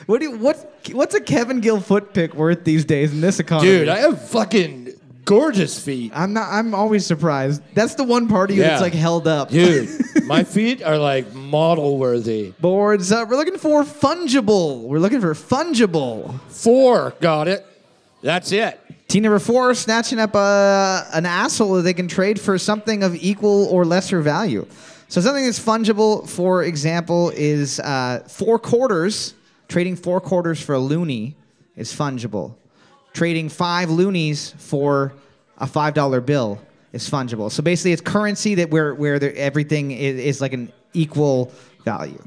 What 0.06 0.20
do 0.20 0.28
you, 0.28 0.36
what 0.36 0.82
what's 0.92 1.14
a 1.14 1.20
Kevin 1.20 1.60
Gill 1.60 1.80
foot 1.80 2.12
pick 2.12 2.34
worth 2.34 2.64
these 2.64 2.84
days 2.84 3.10
in 3.12 3.22
this 3.22 3.40
economy? 3.40 3.70
Dude, 3.70 3.88
I 3.88 4.00
have 4.00 4.28
fucking 4.28 4.83
gorgeous 5.24 5.82
feet. 5.82 6.12
I'm 6.14 6.32
not. 6.32 6.48
I'm 6.52 6.74
always 6.74 7.06
surprised. 7.06 7.62
That's 7.74 7.94
the 7.94 8.04
one 8.04 8.28
part 8.28 8.50
of 8.50 8.56
you 8.56 8.62
Yeah. 8.62 8.70
that's 8.70 8.82
like 8.82 8.92
held 8.94 9.26
up. 9.26 9.50
Dude, 9.50 9.88
my 10.26 10.44
feet 10.44 10.82
are 10.82 10.98
like 10.98 11.32
model 11.34 11.98
worthy. 11.98 12.52
Boards 12.60 13.10
up. 13.12 13.28
We're 13.28 13.36
looking 13.36 13.58
for 13.58 13.82
fungible. 13.84 14.82
We're 14.82 14.98
looking 14.98 15.20
for 15.20 15.34
fungible. 15.34 16.38
Four. 16.50 17.14
Got 17.20 17.48
it. 17.48 17.66
That's 18.22 18.52
it. 18.52 18.80
Team 19.08 19.22
number 19.24 19.38
four, 19.38 19.74
snatching 19.74 20.18
up 20.18 20.34
a, 20.34 21.06
an 21.12 21.26
asshole 21.26 21.74
that 21.74 21.82
they 21.82 21.92
can 21.94 22.08
trade 22.08 22.40
for 22.40 22.56
something 22.58 23.02
of 23.02 23.14
equal 23.16 23.66
or 23.66 23.84
lesser 23.84 24.20
value. 24.22 24.66
So 25.08 25.20
something 25.20 25.44
that's 25.44 25.60
fungible, 25.60 26.26
for 26.28 26.64
example, 26.64 27.30
is 27.36 27.78
uh, 27.80 28.20
four 28.28 28.58
quarters. 28.58 29.34
Trading 29.68 29.94
four 29.96 30.20
quarters 30.20 30.60
for 30.60 30.74
a 30.74 30.78
loonie 30.78 31.34
is 31.76 31.92
fungible. 31.94 32.54
Trading 33.14 33.48
five 33.48 33.90
loonies 33.90 34.54
for 34.58 35.14
a 35.58 35.66
five 35.68 35.94
dollar 35.94 36.20
bill 36.20 36.60
is 36.92 37.08
fungible. 37.08 37.48
So 37.50 37.62
basically, 37.62 37.92
it's 37.92 38.02
currency 38.02 38.56
that 38.56 38.70
where 38.70 38.92
where 38.92 39.18
there, 39.20 39.32
everything 39.36 39.92
is, 39.92 40.18
is 40.18 40.40
like 40.40 40.52
an 40.52 40.72
equal 40.94 41.52
value. 41.84 42.20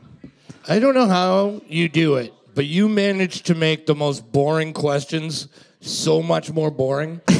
I 0.67 0.79
don't 0.79 0.95
know 0.95 1.07
how 1.07 1.61
you 1.67 1.89
do 1.89 2.15
it, 2.15 2.33
but 2.55 2.65
you 2.65 2.87
managed 2.87 3.45
to 3.47 3.55
make 3.55 3.85
the 3.85 3.95
most 3.95 4.31
boring 4.31 4.71
questions 4.73 5.49
so 5.81 6.21
much 6.23 6.51
more 6.51 6.71
boring. 6.71 7.21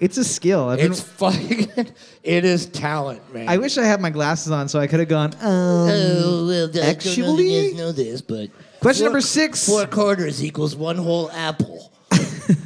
It's 0.00 0.16
a 0.16 0.22
skill. 0.22 0.68
I've 0.68 0.78
been- 0.78 0.92
It's 0.92 1.00
fucking. 1.00 1.70
It 2.22 2.44
is 2.44 2.66
talent, 2.66 3.34
man. 3.34 3.48
I 3.48 3.56
wish 3.56 3.78
I 3.78 3.84
had 3.84 4.00
my 4.00 4.10
glasses 4.10 4.52
on 4.52 4.68
so 4.68 4.78
I 4.78 4.86
could 4.86 5.00
have 5.00 5.08
gone. 5.08 5.32
Um, 5.34 5.40
Oh, 5.42 6.46
well, 6.46 6.70
I 6.84 6.90
Actually- 6.90 7.16
don't 7.22 7.36
know 7.36 7.42
you 7.42 7.70
guys 7.70 7.74
know 7.78 7.92
this, 7.92 8.20
but 8.20 8.50
Question 8.80 9.00
four- 9.00 9.08
number 9.08 9.20
six. 9.22 9.66
Four 9.66 9.86
quarters 9.86 10.44
equals 10.44 10.76
one 10.76 10.96
whole 10.98 11.30
apple. 11.32 11.87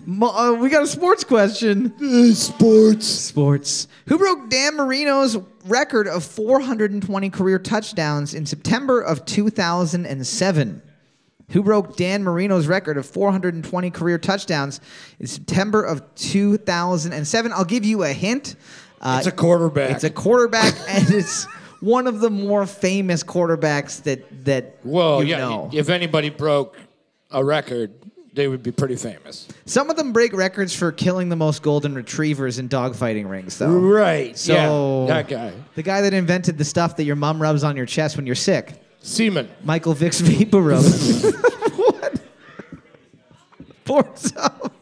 Mo- 0.06 0.28
uh, 0.28 0.52
we 0.54 0.68
got 0.68 0.82
a 0.82 0.86
sports 0.86 1.24
question. 1.24 1.92
sports. 2.34 3.06
Sports. 3.06 3.88
Who 4.08 4.18
broke 4.18 4.48
Dan 4.48 4.76
Marino's 4.76 5.36
record 5.66 6.06
of 6.08 6.24
420 6.24 7.30
career 7.30 7.58
touchdowns 7.58 8.34
in 8.34 8.46
September 8.46 9.00
of 9.00 9.24
2007? 9.24 10.82
Who 11.50 11.62
broke 11.62 11.96
Dan 11.96 12.22
Marino's 12.24 12.66
record 12.66 12.96
of 12.96 13.04
420 13.06 13.90
career 13.90 14.18
touchdowns 14.18 14.80
in 15.20 15.26
September 15.26 15.82
of 15.82 16.02
2007? 16.14 17.52
I'll 17.52 17.64
give 17.64 17.84
you 17.84 18.04
a 18.04 18.12
hint. 18.12 18.56
Uh, 19.00 19.16
It's 19.18 19.26
a 19.26 19.32
quarterback. 19.32 19.90
It's 19.90 20.04
a 20.04 20.10
quarterback, 20.10 20.74
and 20.88 21.10
it's 21.10 21.44
one 21.80 22.06
of 22.06 22.20
the 22.20 22.30
more 22.30 22.64
famous 22.66 23.22
quarterbacks 23.24 24.02
that 24.04 24.44
that 24.44 24.76
Well, 24.84 25.22
you 25.22 25.30
yeah. 25.30 25.38
know. 25.38 25.70
If 25.72 25.88
anybody 25.88 26.30
broke 26.30 26.78
a 27.30 27.44
record, 27.44 27.90
they 28.32 28.48
would 28.48 28.62
be 28.62 28.72
pretty 28.72 28.96
famous. 28.96 29.46
Some 29.66 29.90
of 29.90 29.96
them 29.96 30.12
break 30.12 30.32
records 30.32 30.74
for 30.74 30.90
killing 30.90 31.28
the 31.28 31.36
most 31.36 31.62
golden 31.62 31.94
retrievers 31.94 32.58
in 32.58 32.68
dogfighting 32.68 33.28
rings, 33.28 33.58
though. 33.58 33.78
Right. 33.78 34.36
So 34.38 35.06
yeah. 35.06 35.14
That 35.14 35.28
guy. 35.28 35.52
the 35.74 35.82
guy 35.82 36.00
that 36.00 36.14
invented 36.14 36.58
the 36.58 36.64
stuff 36.64 36.96
that 36.96 37.04
your 37.04 37.16
mom 37.16 37.40
rubs 37.40 37.62
on 37.62 37.76
your 37.76 37.86
chest 37.86 38.16
when 38.16 38.26
you're 38.26 38.34
sick, 38.34 38.82
Seaman. 39.02 39.50
Michael 39.64 39.94
Vick's 39.94 40.20
Vapor 40.20 40.60
Rub. 40.60 40.84
what? 41.76 42.20
Boards 43.84 44.32
up. 44.36 44.72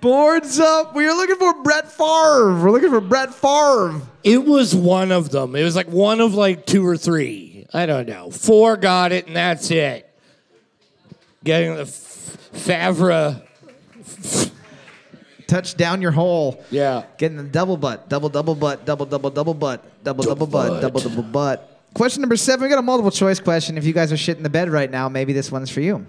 Boards 0.00 0.58
up. 0.58 0.94
We 0.94 1.06
are 1.06 1.14
looking 1.14 1.36
for 1.36 1.62
Brett 1.62 1.90
Favre. 1.90 2.60
We're 2.60 2.72
looking 2.72 2.90
for 2.90 3.00
Brett 3.00 3.32
Favre. 3.32 4.02
It 4.24 4.44
was 4.44 4.74
one 4.74 5.12
of 5.12 5.30
them. 5.30 5.54
It 5.54 5.62
was 5.62 5.76
like 5.76 5.88
one 5.88 6.20
of 6.20 6.34
like 6.34 6.66
two 6.66 6.86
or 6.86 6.96
three. 6.96 7.66
I 7.72 7.86
don't 7.86 8.08
know. 8.08 8.30
Four 8.30 8.76
got 8.76 9.12
it, 9.12 9.28
and 9.28 9.36
that's 9.36 9.70
it. 9.70 10.11
Getting 11.44 11.74
the 11.74 11.82
f- 11.82 11.88
Favre. 12.52 13.42
Touch 15.46 15.76
down 15.76 16.00
your 16.00 16.12
hole. 16.12 16.62
Yeah. 16.70 17.04
Getting 17.18 17.36
the 17.36 17.42
double 17.42 17.76
butt, 17.76 18.08
double 18.08 18.28
double 18.28 18.54
butt, 18.54 18.84
double 18.86 19.04
double 19.06 19.30
double 19.30 19.54
butt, 19.54 20.02
double 20.04 20.24
double 20.24 20.46
butt, 20.46 20.80
double 20.80 21.00
double 21.00 21.22
butt. 21.22 21.68
Question 21.94 22.22
number 22.22 22.36
seven. 22.36 22.62
We 22.62 22.70
got 22.70 22.78
a 22.78 22.82
multiple 22.82 23.10
choice 23.10 23.38
question. 23.38 23.76
If 23.76 23.84
you 23.84 23.92
guys 23.92 24.12
are 24.12 24.16
shit 24.16 24.38
in 24.38 24.42
the 24.42 24.48
bed 24.50 24.70
right 24.70 24.90
now, 24.90 25.08
maybe 25.10 25.32
this 25.34 25.52
one's 25.52 25.68
for 25.68 25.80
you. 25.80 26.06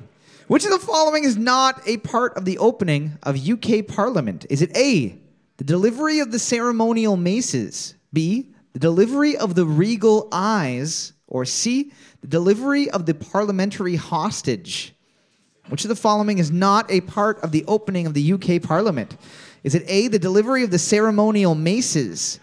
Which 0.48 0.64
of 0.66 0.72
the 0.72 0.80
following 0.80 1.24
is 1.26 1.36
not 1.36 1.82
a 1.88 1.98
part 1.98 2.38
of 2.38 2.46
the 2.46 2.58
opening 2.58 3.18
of 3.24 3.38
UK 3.50 3.86
Parliament? 3.88 4.46
Is 4.50 4.62
it 4.62 4.76
A, 4.78 5.18
the 5.58 5.64
delivery 5.64 6.20
of 6.20 6.32
the 6.32 6.40
ceremonial 6.40 7.18
maces, 7.18 7.96
B, 8.14 8.50
the 8.74 8.80
delivery 8.80 9.36
of 9.36 9.56
the 9.56 9.66
regal 9.66 10.30
eyes, 10.32 11.14
or 11.28 11.44
C, 11.44 11.92
the 12.22 12.28
delivery 12.28 12.90
of 12.90 13.06
the 13.06 13.14
parliamentary 13.14 13.96
hostage? 13.96 14.93
Which 15.70 15.86
of 15.86 15.90
the 15.90 15.96
following 15.96 16.38
is 16.40 16.52
not 16.52 16.92
a 16.92 17.02
part 17.02 17.40
of 17.42 17.52
the 17.52 17.64
opening 17.68 18.06
of 18.06 18.14
the 18.14 18.34
UK 18.34 18.62
Parliament? 18.62 19.16
Is 19.64 19.76
it 19.76 19.84
A, 19.88 20.08
the 20.10 20.20
delivery 20.20 20.64
of 20.64 20.72
the 20.72 20.78
ceremonial 20.80 21.56
maces, 21.56 22.40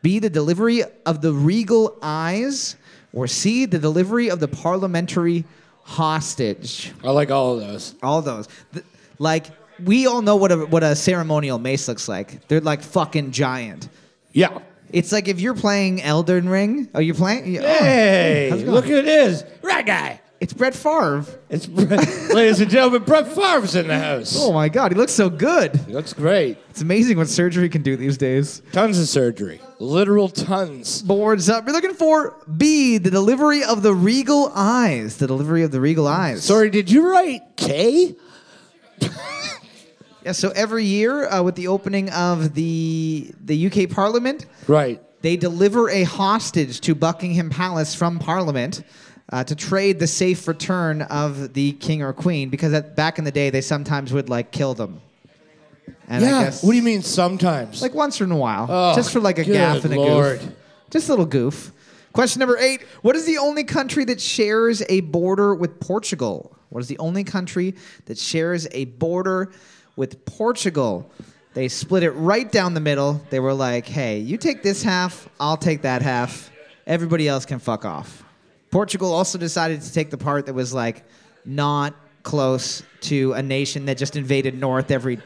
B, 0.00 0.18
the 0.18 0.30
delivery 0.30 0.82
of 1.04 1.20
the 1.20 1.32
regal 1.32 1.98
eyes, 2.02 2.76
or 3.12 3.26
C, 3.26 3.66
the 3.66 3.78
delivery 3.78 4.30
of 4.30 4.40
the 4.40 4.48
parliamentary 4.48 5.44
hostage? 5.82 6.92
I 7.04 7.10
like 7.10 7.30
all 7.30 7.54
of 7.54 7.60
those. 7.60 7.94
All 8.02 8.18
of 8.20 8.24
those. 8.24 8.48
Th- 8.72 8.84
like, 9.18 9.46
we 9.84 10.06
all 10.06 10.22
know 10.22 10.36
what 10.36 10.50
a, 10.50 10.56
what 10.66 10.82
a 10.82 10.96
ceremonial 10.96 11.58
mace 11.58 11.86
looks 11.88 12.08
like. 12.08 12.48
They're 12.48 12.60
like 12.62 12.82
fucking 12.82 13.32
giant. 13.32 13.88
Yeah. 14.32 14.60
It's 14.90 15.12
like 15.12 15.28
if 15.28 15.40
you're 15.40 15.54
playing 15.54 16.02
Elden 16.02 16.48
Ring. 16.48 16.88
Are 16.94 17.02
you 17.02 17.12
playing? 17.12 17.58
Oh, 17.58 17.62
Hey, 17.62 18.48
going? 18.50 18.70
look 18.70 18.86
who 18.86 18.96
it 18.96 19.06
is. 19.06 19.44
Right 19.62 19.84
guy. 19.84 20.20
It's 20.42 20.52
Brett 20.52 20.74
Favre. 20.74 21.24
It's 21.50 21.66
Brett, 21.66 22.34
ladies 22.34 22.60
and 22.60 22.68
gentlemen, 22.68 23.04
Brett 23.04 23.28
Favre's 23.32 23.76
in 23.76 23.86
the 23.86 23.96
house. 23.96 24.34
Oh 24.36 24.52
my 24.52 24.68
God, 24.68 24.90
he 24.90 24.98
looks 24.98 25.12
so 25.12 25.30
good. 25.30 25.76
He 25.86 25.92
looks 25.92 26.12
great. 26.12 26.58
It's 26.68 26.80
amazing 26.80 27.16
what 27.16 27.28
surgery 27.28 27.68
can 27.68 27.82
do 27.82 27.96
these 27.96 28.18
days. 28.18 28.60
Tons 28.72 28.98
of 28.98 29.06
surgery. 29.06 29.60
Literal 29.78 30.28
tons. 30.28 31.00
Boards 31.02 31.48
up. 31.48 31.64
We're 31.64 31.72
looking 31.72 31.94
for 31.94 32.34
B, 32.56 32.98
the 32.98 33.08
delivery 33.08 33.62
of 33.62 33.82
the 33.84 33.94
regal 33.94 34.50
eyes. 34.52 35.18
The 35.18 35.28
delivery 35.28 35.62
of 35.62 35.70
the 35.70 35.80
regal 35.80 36.08
eyes. 36.08 36.42
Sorry, 36.42 36.70
did 36.70 36.90
you 36.90 37.08
write 37.08 37.42
K? 37.56 38.16
Yeah, 40.24 40.30
so 40.32 40.50
every 40.50 40.84
year 40.84 41.28
uh, 41.28 41.42
with 41.42 41.56
the 41.56 41.66
opening 41.66 42.08
of 42.10 42.54
the 42.54 43.32
the 43.44 43.66
UK 43.66 43.90
Parliament, 43.90 44.46
Right. 44.68 45.02
they 45.20 45.36
deliver 45.36 45.88
a 45.90 46.04
hostage 46.04 46.80
to 46.82 46.94
Buckingham 46.94 47.50
Palace 47.50 47.96
from 47.96 48.20
Parliament 48.20 48.84
uh, 49.32 49.42
to 49.42 49.56
trade 49.56 49.98
the 49.98 50.06
safe 50.06 50.46
return 50.46 51.02
of 51.02 51.54
the 51.54 51.72
king 51.72 52.02
or 52.02 52.12
queen 52.12 52.50
because 52.50 52.72
at, 52.74 52.94
back 52.94 53.18
in 53.18 53.24
the 53.24 53.32
day 53.32 53.50
they 53.50 53.62
sometimes 53.62 54.12
would 54.12 54.28
like 54.28 54.50
kill 54.52 54.74
them. 54.74 55.00
And 56.06 56.22
yeah. 56.22 56.38
I 56.38 56.44
guess 56.44 56.62
What 56.62 56.72
do 56.72 56.76
you 56.76 56.82
mean 56.82 57.02
sometimes? 57.02 57.80
like 57.82 57.94
once 57.94 58.20
in 58.20 58.30
a 58.30 58.36
while, 58.36 58.66
Oh, 58.68 58.94
just 58.94 59.12
for 59.12 59.20
like 59.20 59.38
a 59.38 59.44
gaff 59.44 59.84
and 59.84 59.94
a 59.94 59.96
Lord. 59.96 60.40
goof. 60.40 60.52
Just 60.90 61.08
a 61.08 61.12
little 61.12 61.26
goof. 61.26 61.72
Question 62.12 62.40
number 62.40 62.58
eight. 62.58 62.82
What 63.00 63.16
is 63.16 63.24
the 63.24 63.38
only 63.38 63.64
country 63.64 64.04
that 64.04 64.20
shares 64.20 64.82
a 64.90 65.00
border 65.00 65.54
with 65.54 65.80
Portugal? 65.80 66.54
What 66.68 66.80
is 66.80 66.88
the 66.88 66.98
only 66.98 67.24
country 67.24 67.74
that 68.04 68.18
shares 68.18 68.68
a 68.72 68.84
border 68.84 69.50
with 69.96 70.24
Portugal? 70.26 71.10
They 71.54 71.68
split 71.68 72.02
it 72.02 72.10
right 72.12 72.50
down 72.50 72.74
the 72.74 72.80
middle. 72.80 73.22
They 73.30 73.40
were 73.40 73.54
like, 73.54 73.86
hey, 73.86 74.18
you 74.18 74.36
take 74.36 74.62
this 74.62 74.82
half, 74.82 75.28
I'll 75.40 75.56
take 75.56 75.82
that 75.82 76.02
half. 76.02 76.50
Everybody 76.86 77.28
else 77.28 77.46
can 77.46 77.58
fuck 77.58 77.84
off. 77.86 78.21
Portugal 78.72 79.12
also 79.12 79.38
decided 79.38 79.82
to 79.82 79.92
take 79.92 80.10
the 80.10 80.18
part 80.18 80.46
that 80.46 80.54
was 80.54 80.74
like 80.74 81.04
not 81.44 81.94
close 82.24 82.82
to 83.02 83.32
a 83.34 83.42
nation 83.42 83.86
that 83.86 83.98
just 83.98 84.16
invaded 84.16 84.58
north 84.58 84.90
every 84.90 85.20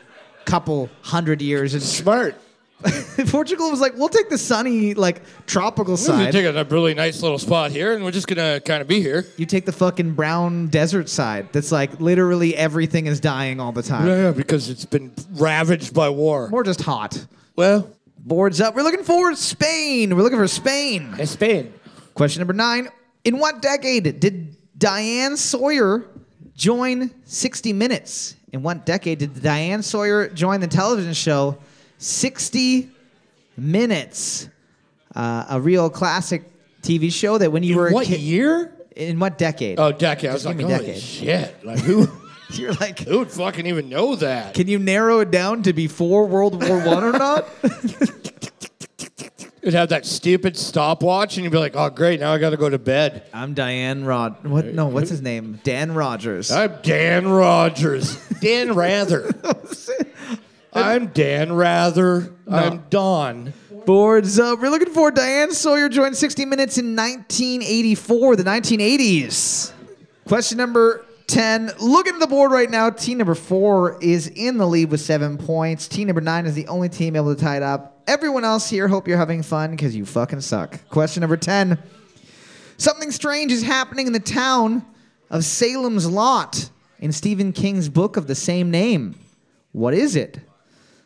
couple 0.45 0.91
hundred 1.03 1.41
years 1.41 1.73
and 1.73 1.83
Smart. 1.83 2.35
Portugal 3.29 3.71
was 3.71 3.81
like, 3.81 3.95
we'll 3.97 4.11
take 4.11 4.29
the 4.29 4.37
sunny, 4.37 4.93
like 4.93 5.23
tropical 5.47 5.93
We're 5.95 5.97
side. 5.97 6.33
taking 6.33 6.55
a 6.55 6.65
really 6.65 6.93
nice 6.93 7.23
little 7.23 7.39
spot 7.39 7.71
here, 7.71 7.95
and 7.95 8.05
we're 8.05 8.11
just 8.11 8.27
gonna 8.27 8.61
kind 8.61 8.83
of 8.83 8.89
be 8.89 9.01
here. 9.01 9.25
you 9.39 9.47
take 9.47 9.65
the 9.65 9.73
fucking 9.73 10.13
brown 10.13 10.67
desert 10.67 11.09
side. 11.09 11.49
That's 11.53 11.73
like 11.73 12.01
literally 12.01 12.55
everything 12.55 13.07
is 13.07 13.19
dying 13.19 13.61
all 13.61 13.73
the 13.73 13.83
time. 13.83 14.07
Yeah, 14.07 14.33
because 14.33 14.69
it's 14.69 14.85
been 14.85 15.11
ravaged 15.33 15.95
by 15.95 16.11
war. 16.11 16.51
Or 16.53 16.63
just 16.65 16.83
hot. 16.83 17.27
Well, 17.57 17.91
Boards 18.19 18.61
up. 18.61 18.75
We're 18.75 18.83
looking 18.83 19.05
for 19.05 19.37
Spain. 19.37 20.17
We're 20.17 20.25
looking 20.25 20.39
for 20.39 20.49
Spain. 20.49 21.15
Spain. 21.27 21.73
Question 22.15 22.41
number 22.41 22.55
nine. 22.55 22.89
In 23.27 23.39
what 23.39 23.61
decade 23.61 24.21
did 24.21 24.57
Diane 24.79 25.37
Sawyer 25.37 26.05
join 26.55 27.11
60 27.25 27.73
Minutes? 27.73 28.37
In 28.53 28.63
what 28.63 28.87
decade 28.87 29.19
did 29.19 29.43
Diane 29.43 29.83
Sawyer 29.83 30.29
join 30.29 30.61
the 30.61 30.69
television 30.69 31.13
show 31.13 31.59
60 31.99 32.89
Minutes? 33.57 34.49
Uh, 35.13 35.45
a 35.51 35.61
real 35.61 35.91
classic 35.91 36.45
TV 36.83 37.13
show 37.13 37.37
that 37.37 37.51
when 37.51 37.65
you 37.65 37.75
were 37.77 37.89
a 37.89 37.93
What 37.93 38.07
kid. 38.07 38.21
year? 38.21 38.73
In 38.95 39.19
what 39.19 39.39
decade? 39.39 39.81
Oh, 39.81 39.91
decade. 39.91 40.31
I 40.31 40.33
was 40.35 40.45
Just 40.45 40.47
like, 40.47 40.59
give 40.59 40.69
me 40.69 40.73
holy 40.75 40.87
decade. 40.87 41.03
shit! 41.03 41.65
Like 41.67 41.79
who? 41.81 42.07
You're 42.53 42.75
like, 42.75 43.01
who 43.01 43.19
would 43.19 43.31
fucking 43.33 43.67
even 43.67 43.89
know 43.89 44.15
that? 44.17 44.55
can 44.55 44.69
you 44.69 44.79
narrow 44.79 45.19
it 45.19 45.33
down 45.33 45.65
to 45.65 45.73
before 45.73 46.27
World 46.27 46.63
War 46.67 46.79
One 46.79 47.03
or 47.03 47.11
not? 47.13 47.45
You'd 49.67 49.75
have 49.75 49.89
that 49.89 50.07
stupid 50.07 50.57
stopwatch, 50.57 51.37
and 51.37 51.43
you'd 51.43 51.51
be 51.51 51.59
like, 51.59 51.75
"Oh, 51.75 51.91
great! 51.91 52.21
Now 52.21 52.33
I 52.33 52.39
got 52.39 52.51
to 52.51 52.57
go 52.57 52.69
to 52.71 52.79
bed." 52.79 53.25
I'm 53.35 53.53
Diane 53.53 54.05
Rod. 54.05 54.45
What? 54.45 54.67
No, 54.67 54.87
what's 54.87 55.11
his 55.11 55.21
name? 55.21 55.59
Dan 55.65 55.93
Rogers. 55.93 56.53
I'm 56.53 56.77
Dan 56.83 57.27
Rogers. 57.27 58.17
Dan 58.41 58.77
Rather. 58.77 59.29
I'm 60.73 61.09
Dan 61.09 61.53
Rather. 61.53 62.33
I'm 62.47 62.85
Don. 62.91 63.53
Boards 63.87 64.39
up. 64.39 64.61
We're 64.61 64.71
looking 64.71 64.95
for 64.95 65.11
Diane 65.11 65.51
Sawyer 65.51 65.89
joined 65.89 66.17
60 66.17 66.45
Minutes 66.45 66.79
in 66.79 66.95
1984, 66.95 68.37
the 68.37 68.45
1980s. 68.45 69.73
Question 70.29 70.59
number 70.59 71.06
10. 71.27 71.73
Looking 71.81 72.15
at 72.15 72.21
the 72.21 72.27
board 72.27 72.53
right 72.53 72.71
now, 72.71 72.91
team 72.91 73.19
number 73.19 73.35
four 73.35 73.99
is 74.01 74.29
in 74.29 74.59
the 74.59 74.67
lead 74.67 74.91
with 74.91 75.01
seven 75.01 75.37
points. 75.39 75.89
Team 75.89 76.07
number 76.07 76.21
nine 76.21 76.47
is 76.47 76.55
the 76.55 76.69
only 76.69 76.89
team 76.89 77.17
able 77.17 77.35
to 77.35 77.41
tie 77.41 77.57
it 77.57 77.63
up. 77.63 78.03
Everyone 78.07 78.45
else 78.45 78.71
here, 78.71 78.87
hope 78.87 79.09
you're 79.09 79.19
having 79.19 79.43
fun 79.43 79.73
because 79.73 79.97
you 79.97 80.07
fucking 80.07 80.41
suck. 80.41 80.89
Question 80.89 81.23
number 81.23 81.37
10. 81.37 81.79
Something 82.77 83.11
strange 83.11 83.51
is 83.51 83.63
happening 83.63 84.07
in 84.07 84.13
the 84.13 84.21
town 84.21 84.85
of 85.31 85.45
Salem's 85.45 86.09
Lot 86.09 86.71
in 87.01 87.11
Stephen 87.11 87.53
King's 87.53 87.89
book 87.89 88.17
of 88.17 88.27
the 88.27 88.35
same 88.35 88.71
name. 88.71 89.19
What 89.73 89.95
is 89.95 90.15
it? 90.15 90.39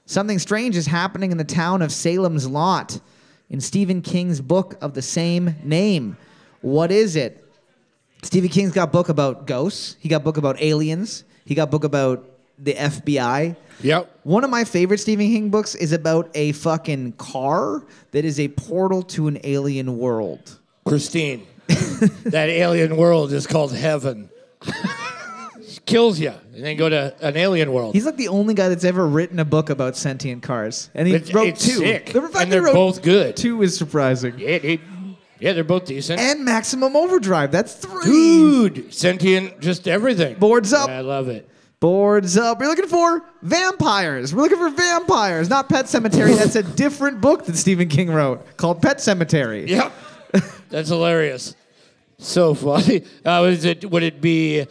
Something 0.05 0.39
strange 0.39 0.77
is 0.77 0.87
happening 0.87 1.31
in 1.33 1.39
the 1.39 1.45
town 1.45 1.83
of 1.83 1.93
Salem's 1.93 2.47
Lot 2.47 3.01
in 3.49 3.61
Stephen 3.61 4.03
King's 4.03 4.41
book 4.41 4.77
of 4.83 4.95
the 4.95 5.03
same 5.03 5.55
name. 5.65 6.17
What 6.61 6.91
is 6.91 7.17
it? 7.17 7.40
Stephen 8.23 8.49
King's 8.51 8.73
got 8.73 8.93
book 8.93 9.09
about 9.09 9.47
ghosts. 9.47 9.97
He 10.01 10.09
got 10.09 10.23
book 10.25 10.37
about 10.37 10.61
aliens. 10.61 11.25
He 11.45 11.55
got 11.55 11.71
book 11.71 11.85
about 11.85 12.29
the 12.59 12.75
FBI. 12.75 13.57
Yep. 13.83 14.21
One 14.25 14.45
of 14.45 14.51
my 14.51 14.65
favorite 14.65 14.99
Stephen 14.99 15.27
King 15.27 15.49
books 15.51 15.75
is 15.75 15.93
about 15.93 16.31
a 16.35 16.53
fucking 16.53 17.13
car 17.13 17.83
that 18.11 18.25
is 18.27 18.39
a 18.39 18.49
portal 18.49 19.03
to 19.05 19.27
an 19.29 19.39
alien 19.45 19.97
world. 19.99 20.59
Christine. 20.85 21.47
that 21.69 22.49
alien 22.51 22.97
world 22.97 23.33
is 23.33 23.47
called 23.47 23.73
heaven. 23.73 24.29
Kills 25.87 26.21
you, 26.21 26.33
and 26.55 26.65
then 26.65 26.77
go 26.77 26.89
to 26.89 27.15
an 27.21 27.37
alien 27.37 27.73
world. 27.73 27.95
He's 27.95 28.05
like 28.07 28.17
the 28.17 28.29
only 28.29 28.55
guy 28.55 28.69
that's 28.69 28.85
ever 28.85 29.07
written 29.07 29.39
a 29.41 29.45
book 29.45 29.71
about 29.71 29.97
sentient 29.97 30.43
cars, 30.43 30.89
and 30.95 31.09
he 31.09 31.15
It's- 31.15 31.33
wrote 31.35 31.49
it's 31.49 31.65
two. 31.65 31.79
sick. 31.79 32.13
The 32.13 32.21
fact 32.23 32.35
And 32.37 32.45
he 32.45 32.51
they're 32.51 32.63
wrote 32.63 32.75
both 32.75 33.03
good. 33.03 33.37
Two 33.37 33.63
is 33.63 33.77
surprising. 33.77 34.35
yeah, 34.39 34.59
they, 34.59 34.81
yeah, 35.41 35.53
they're 35.53 35.65
both 35.65 35.87
decent. 35.87 36.21
And 36.21 36.45
Maximum 36.45 36.97
Overdrive. 36.97 37.51
That's 37.51 37.75
three. 37.75 38.05
Dude, 38.05 38.95
sentient, 38.95 39.61
just 39.61 39.89
everything. 39.89 40.37
Boards 40.39 40.73
up. 40.73 40.89
I 40.89 41.01
love 41.01 41.29
it. 41.29 41.49
Boards 41.81 42.37
up. 42.37 42.61
We're 42.61 42.67
looking 42.67 42.89
for 42.89 43.23
vampires. 43.43 44.35
We're 44.35 44.43
looking 44.43 44.59
for 44.59 44.71
vampires, 44.71 45.49
not 45.49 45.69
Pet 45.69 45.87
Sematary. 45.87 46.37
That's 46.37 46.57
a 46.57 46.63
different 46.63 47.21
book 47.21 47.47
that 47.47 47.57
Stephen 47.57 47.89
King 47.89 48.11
wrote 48.11 48.57
called 48.59 48.83
Pet 48.83 48.99
Sematary. 48.99 49.67
Yep, 49.67 49.93
that's 50.69 50.91
hilarious. 50.91 51.55
So 52.19 52.53
funny. 52.53 53.05
Uh, 53.25 53.45
is 53.45 53.65
it? 53.65 53.91
Would 53.91 54.03
it 54.03 54.21
be 54.21 54.67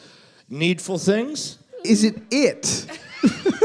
needful 0.49 0.99
things? 0.99 1.57
is 1.83 2.03
it 2.03 2.15
it? 2.31 2.85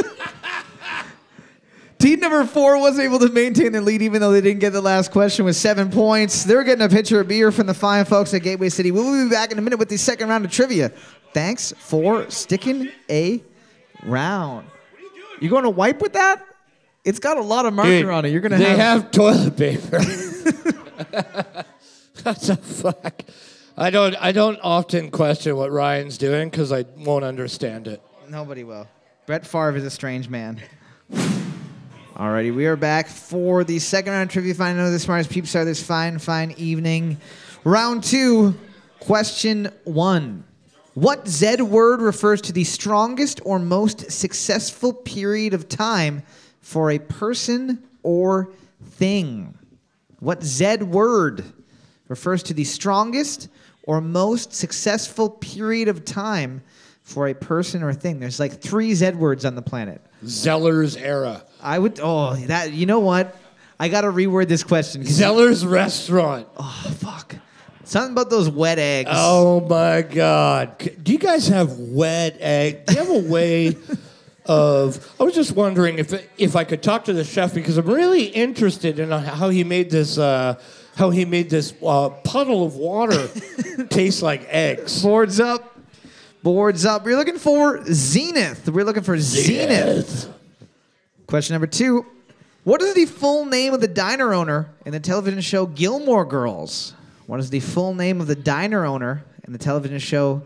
Team 2.04 2.20
number 2.20 2.44
four 2.44 2.78
wasn't 2.78 3.02
able 3.02 3.18
to 3.20 3.30
maintain 3.30 3.72
their 3.72 3.80
lead 3.80 4.02
even 4.02 4.20
though 4.20 4.30
they 4.30 4.42
didn't 4.42 4.60
get 4.60 4.74
the 4.74 4.80
last 4.82 5.10
question 5.10 5.46
with 5.46 5.56
seven 5.56 5.90
points. 5.90 6.44
They're 6.44 6.62
getting 6.62 6.84
a 6.84 6.88
pitcher 6.90 7.22
of 7.22 7.28
beer 7.28 7.50
from 7.50 7.66
the 7.66 7.72
fine 7.72 8.04
folks 8.04 8.34
at 8.34 8.42
Gateway 8.42 8.68
City. 8.68 8.90
We'll 8.90 9.24
be 9.24 9.30
back 9.30 9.50
in 9.52 9.58
a 9.58 9.62
minute 9.62 9.78
with 9.78 9.88
the 9.88 9.96
second 9.96 10.28
round 10.28 10.44
of 10.44 10.50
trivia. 10.50 10.90
Thanks 11.32 11.72
for 11.78 12.28
sticking 12.28 12.90
a 13.08 13.42
round. 14.02 14.66
You 15.40 15.48
going 15.48 15.62
to 15.62 15.70
wipe 15.70 16.02
with 16.02 16.12
that? 16.12 16.44
It's 17.06 17.18
got 17.18 17.38
a 17.38 17.42
lot 17.42 17.64
of 17.64 17.72
marker 17.72 17.88
Dude, 17.88 18.10
on 18.10 18.26
it. 18.26 18.32
You're 18.32 18.42
gonna 18.42 18.58
They 18.58 18.76
have, 18.76 19.04
have 19.04 19.10
toilet 19.10 19.56
paper. 19.56 19.98
what 22.22 22.38
the 22.38 22.58
fuck? 22.62 23.22
I 23.78 23.88
don't. 23.88 24.14
I 24.20 24.32
don't 24.32 24.58
often 24.62 25.10
question 25.10 25.56
what 25.56 25.72
Ryan's 25.72 26.18
doing 26.18 26.50
because 26.50 26.70
I 26.70 26.84
won't 26.98 27.24
understand 27.24 27.88
it. 27.88 28.02
Nobody 28.28 28.62
will. 28.62 28.88
Brett 29.24 29.46
Favre 29.46 29.76
is 29.76 29.84
a 29.84 29.90
strange 29.90 30.28
man. 30.28 30.60
Alrighty, 32.16 32.54
we 32.54 32.66
are 32.66 32.76
back 32.76 33.08
for 33.08 33.64
the 33.64 33.80
second 33.80 34.12
round 34.12 34.28
of 34.28 34.32
trivia. 34.32 34.54
Find 34.54 34.78
out 34.78 34.84
who 34.84 34.92
the 34.92 35.00
smartest 35.00 35.30
peeps 35.30 35.56
are 35.56 35.64
this 35.64 35.82
fine, 35.82 36.20
fine 36.20 36.54
evening. 36.56 37.16
Round 37.64 38.04
two, 38.04 38.54
question 39.00 39.68
one. 39.82 40.44
What 40.94 41.26
Z 41.26 41.62
word 41.62 42.00
refers 42.00 42.40
to 42.42 42.52
the 42.52 42.62
strongest 42.62 43.40
or 43.44 43.58
most 43.58 44.12
successful 44.12 44.92
period 44.92 45.54
of 45.54 45.68
time 45.68 46.22
for 46.60 46.92
a 46.92 47.00
person 47.00 47.82
or 48.04 48.52
thing? 48.90 49.58
What 50.20 50.44
Z 50.44 50.84
word 50.84 51.42
refers 52.06 52.44
to 52.44 52.54
the 52.54 52.62
strongest 52.62 53.48
or 53.82 54.00
most 54.00 54.54
successful 54.54 55.30
period 55.30 55.88
of 55.88 56.04
time 56.04 56.62
for 57.04 57.28
a 57.28 57.34
person 57.34 57.82
or 57.82 57.92
thing? 57.92 58.18
There's 58.18 58.40
like 58.40 58.60
three 58.60 58.92
Z 58.94 59.12
words 59.12 59.44
on 59.44 59.54
the 59.54 59.62
planet. 59.62 60.00
Zeller's 60.26 60.96
era. 60.96 61.42
I 61.62 61.78
would. 61.78 62.00
Oh, 62.02 62.34
that. 62.34 62.72
You 62.72 62.86
know 62.86 63.00
what? 63.00 63.36
I 63.78 63.88
gotta 63.88 64.08
reword 64.08 64.48
this 64.48 64.64
question. 64.64 65.04
Zeller's 65.04 65.64
restaurant. 65.64 66.48
Oh 66.56 66.94
fuck. 66.98 67.36
Something 67.84 68.12
about 68.12 68.30
those 68.30 68.48
wet 68.48 68.78
eggs. 68.78 69.10
Oh 69.12 69.60
my 69.60 70.00
God! 70.02 70.78
Do 71.02 71.12
you 71.12 71.18
guys 71.18 71.48
have 71.48 71.78
wet 71.78 72.38
egg? 72.40 72.86
Do 72.86 72.94
you 72.94 72.98
have 72.98 73.10
a 73.10 73.28
way 73.28 73.76
of? 74.46 75.14
I 75.20 75.24
was 75.24 75.34
just 75.34 75.52
wondering 75.52 75.98
if 75.98 76.14
if 76.38 76.56
I 76.56 76.64
could 76.64 76.82
talk 76.82 77.04
to 77.04 77.12
the 77.12 77.24
chef 77.24 77.52
because 77.52 77.76
I'm 77.76 77.86
really 77.86 78.24
interested 78.24 78.98
in 78.98 79.10
how 79.10 79.50
he 79.50 79.64
made 79.64 79.90
this. 79.90 80.16
Uh, 80.16 80.58
how 80.96 81.10
he 81.10 81.24
made 81.24 81.50
this 81.50 81.74
uh, 81.84 82.08
puddle 82.08 82.64
of 82.64 82.76
water 82.76 83.26
taste 83.90 84.22
like 84.22 84.46
eggs. 84.48 85.02
Boards 85.02 85.40
up. 85.40 85.73
Boards 86.44 86.84
up. 86.84 87.06
We're 87.06 87.16
looking 87.16 87.38
for 87.38 87.82
Zenith. 87.86 88.68
We're 88.68 88.84
looking 88.84 89.02
for 89.02 89.18
Zenith. 89.18 90.30
Question 91.26 91.54
number 91.54 91.66
two. 91.66 92.04
What 92.64 92.82
is 92.82 92.92
the 92.92 93.06
full 93.06 93.46
name 93.46 93.72
of 93.72 93.80
the 93.80 93.88
diner 93.88 94.34
owner 94.34 94.68
in 94.84 94.92
the 94.92 95.00
television 95.00 95.40
show 95.40 95.64
Gilmore 95.64 96.26
Girls? 96.26 96.92
What 97.24 97.40
is 97.40 97.48
the 97.48 97.60
full 97.60 97.94
name 97.94 98.20
of 98.20 98.26
the 98.26 98.34
diner 98.34 98.84
owner 98.84 99.24
in 99.44 99.54
the 99.54 99.58
television 99.58 99.98
show 99.98 100.42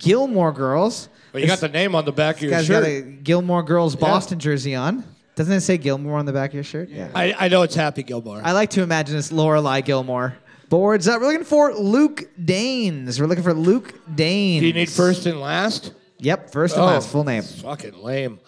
Gilmore 0.00 0.50
Girls? 0.50 1.08
Well, 1.32 1.40
you 1.40 1.46
got 1.46 1.60
the 1.60 1.68
name 1.68 1.94
on 1.94 2.04
the 2.04 2.10
back 2.10 2.38
of 2.38 2.42
your 2.42 2.50
guy's 2.50 2.66
shirt. 2.66 2.82
got 2.82 2.88
a 2.90 3.00
Gilmore 3.02 3.62
Girls 3.62 3.94
Boston 3.94 4.40
jersey 4.40 4.74
on. 4.74 5.04
Doesn't 5.36 5.54
it 5.54 5.60
say 5.60 5.78
Gilmore 5.78 6.18
on 6.18 6.26
the 6.26 6.32
back 6.32 6.50
of 6.50 6.54
your 6.54 6.64
shirt? 6.64 6.88
Yeah. 6.88 7.10
I, 7.14 7.32
I 7.38 7.46
know 7.46 7.62
it's 7.62 7.76
Happy 7.76 8.02
Gilmore. 8.02 8.40
I 8.42 8.50
like 8.50 8.70
to 8.70 8.82
imagine 8.82 9.16
it's 9.16 9.30
Lorelai 9.30 9.84
Gilmore. 9.84 10.36
Boards 10.68 11.08
up. 11.08 11.20
We're 11.20 11.28
looking 11.28 11.44
for 11.44 11.72
Luke 11.74 12.28
Danes. 12.44 13.20
We're 13.20 13.26
looking 13.26 13.44
for 13.44 13.54
Luke 13.54 13.94
Danes. 14.14 14.60
Do 14.60 14.66
you 14.66 14.72
need 14.74 14.90
first 14.90 15.24
and 15.26 15.40
last? 15.40 15.92
Yep, 16.18 16.50
first 16.50 16.74
and 16.74 16.82
Oh, 16.82 16.86
last, 16.86 17.08
full 17.10 17.24
name. 17.24 17.42
Fucking 17.42 18.02
lame. 18.02 18.38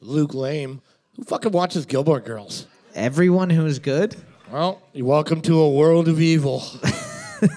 Luke 0.00 0.34
Lame. 0.34 0.80
Who 1.16 1.24
fucking 1.24 1.50
watches 1.52 1.86
Gilmore 1.86 2.20
Girls? 2.20 2.66
Everyone 2.94 3.50
who 3.50 3.66
is 3.66 3.78
good. 3.78 4.14
Well, 4.52 4.80
you're 4.92 5.06
welcome 5.06 5.40
to 5.42 5.58
a 5.60 5.70
world 5.70 6.08
of 6.08 6.20
evil. 6.20 6.62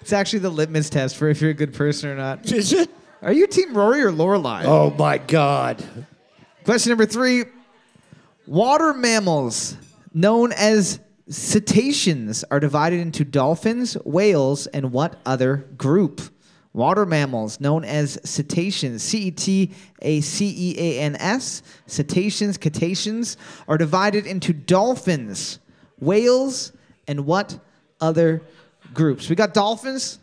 It's 0.00 0.12
actually 0.14 0.38
the 0.38 0.48
litmus 0.50 0.88
test 0.88 1.16
for 1.18 1.28
if 1.28 1.42
you're 1.42 1.50
a 1.50 1.54
good 1.54 1.74
person 1.74 2.08
or 2.08 2.16
not. 2.16 2.50
Is 2.50 2.72
it? 2.72 2.88
Are 3.20 3.30
you 3.32 3.46
Team 3.46 3.74
Rory 3.76 4.00
or 4.00 4.10
Lorelai? 4.10 4.62
Oh 4.64 4.88
my 4.98 5.18
God. 5.18 5.84
Question 6.64 6.88
number 6.90 7.04
three. 7.04 7.44
Water 8.46 8.94
mammals, 8.94 9.76
known 10.14 10.52
as 10.52 10.98
cetaceans, 11.28 12.44
are 12.50 12.60
divided 12.60 13.00
into 13.00 13.24
dolphins, 13.24 13.94
whales, 14.04 14.66
and 14.68 14.92
what 14.92 15.20
other 15.26 15.68
group? 15.76 16.20
Water 16.72 17.06
mammals, 17.06 17.60
known 17.60 17.84
as 17.84 18.18
cetaceans, 18.24 19.02
C 19.02 19.18
E 19.18 19.30
T 19.30 19.72
A 20.02 20.20
C 20.20 20.54
E 20.56 20.74
A 20.78 21.00
N 21.00 21.16
S, 21.16 21.62
cetaceans, 21.86 22.58
cetaceans, 22.60 23.36
are 23.66 23.78
divided 23.78 24.26
into 24.26 24.52
dolphins, 24.52 25.58
whales, 25.98 26.72
and 27.08 27.26
what 27.26 27.58
other 28.00 28.42
groups? 28.94 29.28
We 29.28 29.34
got 29.34 29.54
dolphins. 29.54 30.18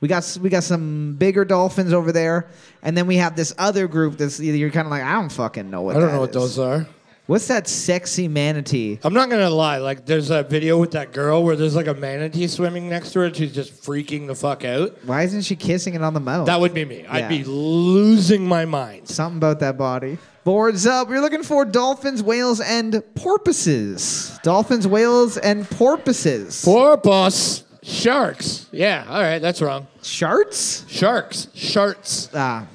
We 0.00 0.08
got 0.08 0.38
we 0.42 0.50
got 0.50 0.62
some 0.62 1.16
bigger 1.16 1.44
dolphins 1.44 1.94
over 1.94 2.12
there, 2.12 2.48
and 2.82 2.96
then 2.96 3.06
we 3.06 3.16
have 3.16 3.34
this 3.34 3.54
other 3.56 3.88
group 3.88 4.18
that's 4.18 4.38
you're 4.38 4.70
kind 4.70 4.86
of 4.86 4.90
like 4.90 5.02
I 5.02 5.14
don't 5.14 5.32
fucking 5.32 5.70
know 5.70 5.80
what. 5.80 5.96
I 5.96 6.00
don't 6.00 6.12
know 6.12 6.20
what 6.20 6.34
those 6.34 6.58
are. 6.58 6.86
What's 7.26 7.48
that 7.48 7.66
sexy 7.66 8.28
manatee? 8.28 9.00
I'm 9.02 9.12
not 9.12 9.28
gonna 9.28 9.50
lie. 9.50 9.78
Like, 9.78 10.06
there's 10.06 10.30
a 10.30 10.44
video 10.44 10.78
with 10.78 10.92
that 10.92 11.12
girl 11.12 11.42
where 11.42 11.56
there's 11.56 11.74
like 11.74 11.88
a 11.88 11.94
manatee 11.94 12.46
swimming 12.46 12.88
next 12.88 13.12
to 13.12 13.18
her, 13.20 13.24
and 13.26 13.34
she's 13.36 13.52
just 13.52 13.72
freaking 13.82 14.28
the 14.28 14.34
fuck 14.36 14.64
out. 14.64 14.96
Why 15.04 15.24
isn't 15.24 15.42
she 15.42 15.56
kissing 15.56 15.94
it 15.94 16.02
on 16.02 16.14
the 16.14 16.20
mouth? 16.20 16.46
That 16.46 16.60
would 16.60 16.72
be 16.72 16.84
me. 16.84 17.02
Yeah. 17.02 17.12
I'd 17.12 17.28
be 17.28 17.42
losing 17.42 18.46
my 18.46 18.64
mind. 18.64 19.08
Something 19.08 19.38
about 19.38 19.58
that 19.60 19.76
body. 19.76 20.18
Boards 20.44 20.86
up. 20.86 21.08
We're 21.08 21.20
looking 21.20 21.42
for 21.42 21.64
dolphins, 21.64 22.22
whales, 22.22 22.60
and 22.60 23.02
porpoises. 23.16 24.38
Dolphins, 24.44 24.86
whales, 24.86 25.36
and 25.36 25.68
porpoises. 25.68 26.64
Porpoise. 26.64 27.64
Sharks. 27.82 28.66
Yeah. 28.70 29.04
All 29.08 29.20
right. 29.20 29.40
That's 29.40 29.60
wrong. 29.60 29.88
Sharks? 30.02 30.84
Sharks. 30.88 31.48
Sharks. 31.54 32.28
Ah. 32.32 32.66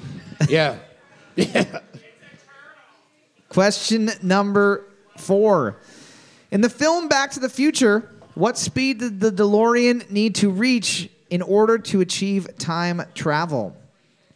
Yeah. 0.50 0.78
Yeah. 1.38 1.80
Question 3.52 4.10
number 4.22 4.86
four. 5.18 5.76
In 6.52 6.62
the 6.62 6.70
film 6.70 7.10
Back 7.10 7.32
to 7.32 7.40
the 7.42 7.50
Future, 7.50 8.10
what 8.34 8.58
speed 8.58 9.00
did 9.00 9.20
the 9.20 9.30
DeLorean 9.30 10.10
need 10.10 10.36
to 10.36 10.50
reach 10.50 11.10
in 11.30 11.42
order 11.42 11.78
to 11.78 12.00
achieve 12.00 12.48
time 12.58 13.02
travel? 13.14 13.76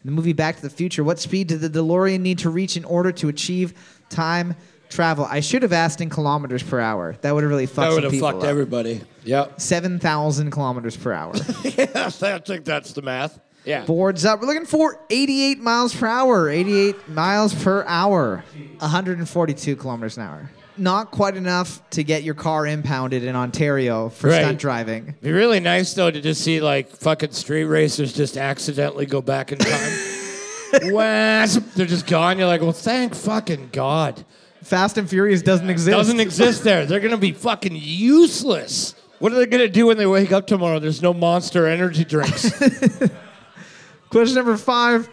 In 0.04 0.10
the 0.10 0.12
movie 0.12 0.34
Back 0.34 0.58
to 0.58 0.62
the 0.62 0.70
Future, 0.70 1.02
what 1.02 1.18
speed 1.18 1.48
did 1.48 1.62
the 1.62 1.70
DeLorean 1.70 2.20
need 2.20 2.40
to 2.40 2.50
reach 2.50 2.76
in 2.76 2.84
order 2.84 3.14
to 3.14 3.30
achieve 3.30 3.74
time 4.10 4.54
travel? 4.90 5.26
I 5.30 5.40
should 5.40 5.62
have 5.64 5.72
asked 5.72 6.02
in 6.02 6.10
kilometers 6.10 6.62
per 6.62 6.82
hour. 6.82 7.16
That 7.22 7.34
would 7.34 7.44
have 7.44 7.50
really 7.50 7.68
fucked 7.68 7.76
That 7.76 7.86
some 7.86 7.94
would 7.96 8.04
have 8.04 8.12
people 8.12 8.32
fucked 8.32 8.44
up. 8.44 8.50
everybody. 8.50 9.00
Yep. 9.24 9.62
7,000 9.62 10.52
kilometers 10.52 10.98
per 10.98 11.14
hour. 11.14 11.34
yes, 11.64 12.22
I 12.22 12.38
think 12.40 12.66
that's 12.66 12.92
the 12.92 13.02
math. 13.02 13.40
Yeah. 13.66 13.84
Boards 13.86 14.26
up. 14.26 14.40
We're 14.42 14.48
looking 14.48 14.66
for 14.66 15.00
88 15.10 15.60
miles 15.60 15.96
per 15.96 16.06
hour. 16.08 16.50
88 16.50 17.10
miles 17.10 17.54
per 17.54 17.84
hour. 17.88 18.44
142 18.80 19.76
kilometers 19.76 20.18
an 20.18 20.24
hour. 20.24 20.52
Not 20.78 21.10
quite 21.12 21.38
enough 21.38 21.82
to 21.92 22.04
get 22.04 22.24
your 22.24 22.34
car 22.36 22.68
impounded 22.68 23.24
in 23.24 23.36
Ontario 23.36 24.10
for 24.10 24.30
Right. 24.30 24.42
stunt 24.42 24.60
driving. 24.60 25.08
It'd 25.08 25.22
be 25.22 25.32
really 25.32 25.60
nice 25.62 25.94
though 25.94 26.12
to 26.12 26.20
just 26.22 26.42
see 26.42 26.60
like 26.62 26.90
fucking 26.90 27.32
street 27.32 27.64
racers 27.64 28.12
just 28.14 28.36
accidentally 28.38 29.06
go 29.06 29.22
back 29.22 29.52
in 29.52 29.58
time. 29.58 29.92
They're 30.72 31.86
just 31.86 32.08
gone. 32.08 32.38
You're 32.38 32.48
like, 32.48 32.62
well, 32.62 32.74
thank 32.74 33.16
fucking 33.16 33.70
God. 33.72 34.26
Fast 34.64 34.98
and 34.98 35.10
Furious 35.10 35.42
doesn't 35.42 35.70
exist. 35.70 35.96
Doesn't 35.96 36.20
exist 36.20 36.64
there. 36.64 36.86
They're 36.86 37.00
gonna 37.00 37.18
be 37.18 37.32
fucking 37.32 37.76
useless. 37.82 38.96
What 39.20 39.32
are 39.32 39.36
they 39.36 39.46
gonna 39.46 39.70
do 39.70 39.86
when 39.88 39.98
they 39.98 40.08
wake 40.08 40.32
up 40.34 40.46
tomorrow? 40.48 40.80
There's 40.80 41.02
no 41.02 41.14
monster 41.14 41.68
energy 41.68 42.04
drinks. 42.04 42.52
Question 44.10 44.36
number 44.36 44.58
five. 44.58 45.10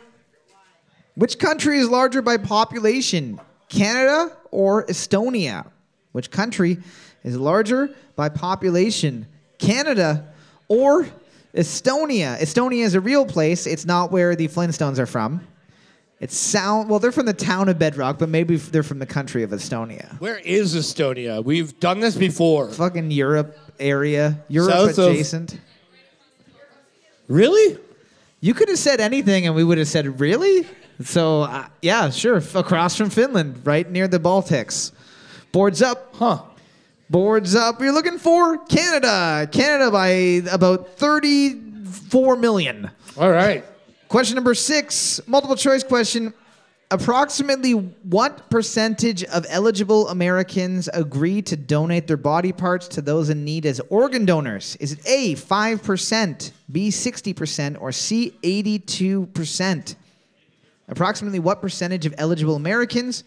Which 1.14 1.38
country 1.38 1.78
is 1.78 1.88
larger 1.88 2.22
by 2.22 2.37
population, 2.38 3.40
Canada 3.68 4.35
or 4.50 4.87
Estonia? 4.87 5.66
Which 6.12 6.31
country 6.31 6.78
is 7.24 7.37
larger 7.37 7.90
by 8.16 8.28
population, 8.28 9.26
Canada 9.59 10.33
or 10.68 11.07
Estonia? 11.55 12.38
Estonia 12.38 12.85
is 12.85 12.94
a 12.94 13.00
real 13.00 13.26
place. 13.26 13.66
It's 13.66 13.85
not 13.85 14.11
where 14.11 14.35
the 14.37 14.48
Flintstones 14.48 14.98
are 14.98 15.07
from. 15.07 15.46
It's 16.20 16.37
sound. 16.37 16.88
Well, 16.88 16.98
they're 17.00 17.12
from 17.12 17.26
the 17.26 17.33
town 17.35 17.68
of 17.68 17.78
Bedrock, 17.78 18.18
but 18.18 18.28
maybe 18.28 18.57
they're 18.57 18.85
from 18.85 19.00
the 19.00 19.07
country 19.07 19.42
of 19.42 19.50
Estonia. 19.50 20.18
Where 20.20 20.38
is 20.38 20.74
Estonia? 20.76 21.44
We've 21.44 21.78
done 21.81 21.98
this 22.00 22.14
before. 22.16 22.70
Fucking 22.70 23.11
Europe 23.11 23.59
area, 23.81 24.38
Europe 24.48 24.70
South 24.72 24.98
of- 24.98 25.11
adjacent. 25.12 25.59
Really? 27.28 27.76
You 28.44 28.55
could 28.55 28.68
have 28.68 28.78
said 28.78 29.00
anything, 29.00 29.46
and 29.46 29.55
we 29.55 29.62
would 29.62 29.78
have 29.78 29.87
said, 29.87 30.18
"Really?" 30.20 30.66
So, 31.05 31.42
uh, 31.42 31.66
yeah, 31.81 32.11
sure. 32.11 32.42
Across 32.55 32.96
from 32.96 33.09
Finland, 33.09 33.62
right 33.64 33.88
near 33.90 34.09
the 34.09 34.18
Baltics. 34.18 34.90
Boards 35.52 35.81
up, 35.81 36.14
Huh. 36.18 36.42
boards 37.09 37.55
up. 37.55 37.81
You're 37.81 37.92
looking 37.92 38.18
for 38.18 38.59
Canada. 38.66 39.48
Canada 39.52 39.90
by 39.92 40.09
about 40.50 40.96
34 40.98 42.37
million. 42.37 42.90
All 43.16 43.31
right. 43.31 43.64
Question 44.09 44.35
number 44.35 44.55
six, 44.55 45.20
multiple 45.26 45.57
choice 45.57 45.85
question. 45.85 46.35
Approximately 46.92 47.72
what 47.72 48.48
percentage 48.50 49.24
of 49.24 49.46
eligible 49.48 50.09
Americans 50.09 50.90
agree 50.92 51.40
to 51.40 51.57
donate 51.57 52.07
their 52.07 52.18
body 52.18 52.52
parts 52.52 52.87
to 52.88 53.00
those 53.00 53.31
in 53.31 53.46
need 53.46 53.64
as 53.64 53.81
organ 53.88 54.26
donors? 54.26 54.76
Is 54.76 54.92
it 54.92 55.00
A, 55.07 55.35
5%, 55.35 56.52
B, 56.70 56.90
60%, 56.90 57.81
or 57.81 57.92
C, 57.92 58.35
82%? 58.42 59.94
Approximately 60.88 61.38
what 61.38 61.62
percentage 61.62 62.05
of 62.05 62.14
eligible 62.18 62.57
Americans 62.57 63.24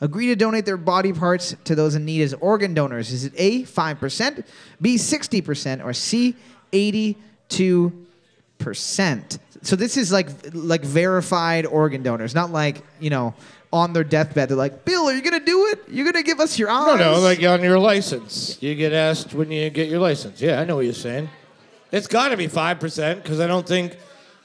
agree 0.00 0.28
to 0.28 0.36
donate 0.36 0.64
their 0.64 0.76
body 0.76 1.12
parts 1.12 1.56
to 1.64 1.74
those 1.74 1.96
in 1.96 2.04
need 2.04 2.22
as 2.22 2.34
organ 2.34 2.72
donors? 2.72 3.10
Is 3.10 3.24
it 3.24 3.32
A, 3.36 3.64
5%, 3.64 4.44
B, 4.80 4.94
60%, 4.94 5.84
or 5.84 5.92
C, 5.92 6.36
82%? 6.72 9.38
So 9.62 9.76
this 9.76 9.96
is 9.96 10.12
like 10.12 10.28
like 10.52 10.82
verified 10.82 11.66
organ 11.66 12.02
donors, 12.02 12.34
not 12.34 12.50
like, 12.50 12.82
you 13.00 13.10
know, 13.10 13.34
on 13.72 13.92
their 13.92 14.04
deathbed. 14.04 14.48
They're 14.48 14.56
like, 14.56 14.84
Bill, 14.84 15.08
are 15.08 15.12
you 15.12 15.22
going 15.22 15.38
to 15.38 15.44
do 15.44 15.66
it? 15.66 15.84
You're 15.88 16.04
going 16.04 16.22
to 16.22 16.28
give 16.28 16.40
us 16.40 16.58
your 16.58 16.70
eyes? 16.70 16.86
No, 16.86 17.14
no, 17.14 17.20
like 17.20 17.42
on 17.42 17.62
your 17.62 17.78
license. 17.78 18.60
You 18.62 18.74
get 18.74 18.92
asked 18.92 19.34
when 19.34 19.50
you 19.50 19.68
get 19.70 19.88
your 19.88 20.00
license. 20.00 20.40
Yeah, 20.40 20.60
I 20.60 20.64
know 20.64 20.76
what 20.76 20.84
you're 20.84 20.94
saying. 20.94 21.28
It's 21.90 22.06
got 22.06 22.28
to 22.28 22.36
be 22.36 22.46
five 22.48 22.80
percent 22.80 23.22
because 23.22 23.40
I 23.40 23.46
don't 23.46 23.66
think, 23.66 23.96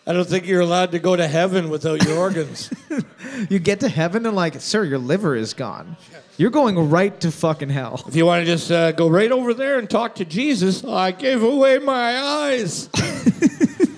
I 0.07 0.13
don't 0.13 0.27
think 0.27 0.47
you're 0.47 0.61
allowed 0.61 0.91
to 0.91 0.99
go 0.99 1.15
to 1.15 1.27
heaven 1.27 1.69
without 1.69 2.03
your 2.05 2.17
organs. 2.17 2.71
you 3.49 3.59
get 3.59 3.81
to 3.81 3.89
heaven 3.89 4.25
and 4.25 4.35
like, 4.35 4.59
sir, 4.61 4.83
your 4.83 4.97
liver 4.97 5.35
is 5.35 5.53
gone. 5.53 5.97
You're 6.37 6.51
going 6.51 6.89
right 6.89 7.19
to 7.21 7.31
fucking 7.31 7.69
hell. 7.69 8.03
if 8.07 8.15
you 8.15 8.25
want 8.25 8.41
to 8.41 8.45
just 8.45 8.71
uh, 8.71 8.91
go 8.93 9.07
right 9.07 9.31
over 9.31 9.53
there 9.53 9.77
and 9.77 9.89
talk 9.89 10.15
to 10.15 10.25
Jesus, 10.25 10.83
I 10.83 11.11
gave 11.11 11.43
away 11.43 11.77
my 11.77 12.19
eyes. 12.19 12.89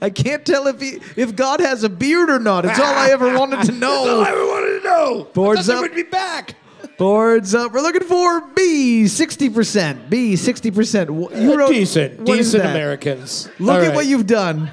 I 0.00 0.10
can't 0.10 0.44
tell 0.44 0.66
if 0.66 0.80
he, 0.80 0.98
if 1.16 1.34
God 1.36 1.60
has 1.60 1.84
a 1.84 1.88
beard 1.88 2.30
or 2.30 2.38
not. 2.38 2.64
It's 2.64 2.78
all 2.78 2.84
I 2.94 3.10
ever 3.10 3.34
wanted 3.38 3.62
to 3.66 3.72
That's 3.72 3.82
all 3.84 4.08
I 4.20 4.24
know. 4.30 4.36
ever 4.36 4.46
wanted 4.46 4.78
to 4.78 4.84
know. 4.84 5.24
Boards 5.34 5.68
I 5.68 5.74
up. 5.76 5.80
would 5.82 5.94
be 5.94 6.02
back. 6.02 6.54
Boards 6.98 7.54
up. 7.54 7.72
We're 7.72 7.80
looking 7.80 8.02
for 8.06 8.40
B, 8.54 9.04
60%. 9.04 10.10
B, 10.10 10.34
60%. 10.34 11.06
Wh- 11.06 11.40
You 11.42 11.52
Uh, 11.52 11.56
wrote, 11.56 11.70
decent, 11.70 12.20
what 12.20 12.38
is 12.38 12.46
decent 12.48 12.62
that? 12.64 12.74
Americans. 12.74 13.48
Look 13.58 13.74
All 13.76 13.80
at 13.80 13.86
right. 13.88 13.94
what 13.94 14.06
you've 14.06 14.26
done. 14.26 14.70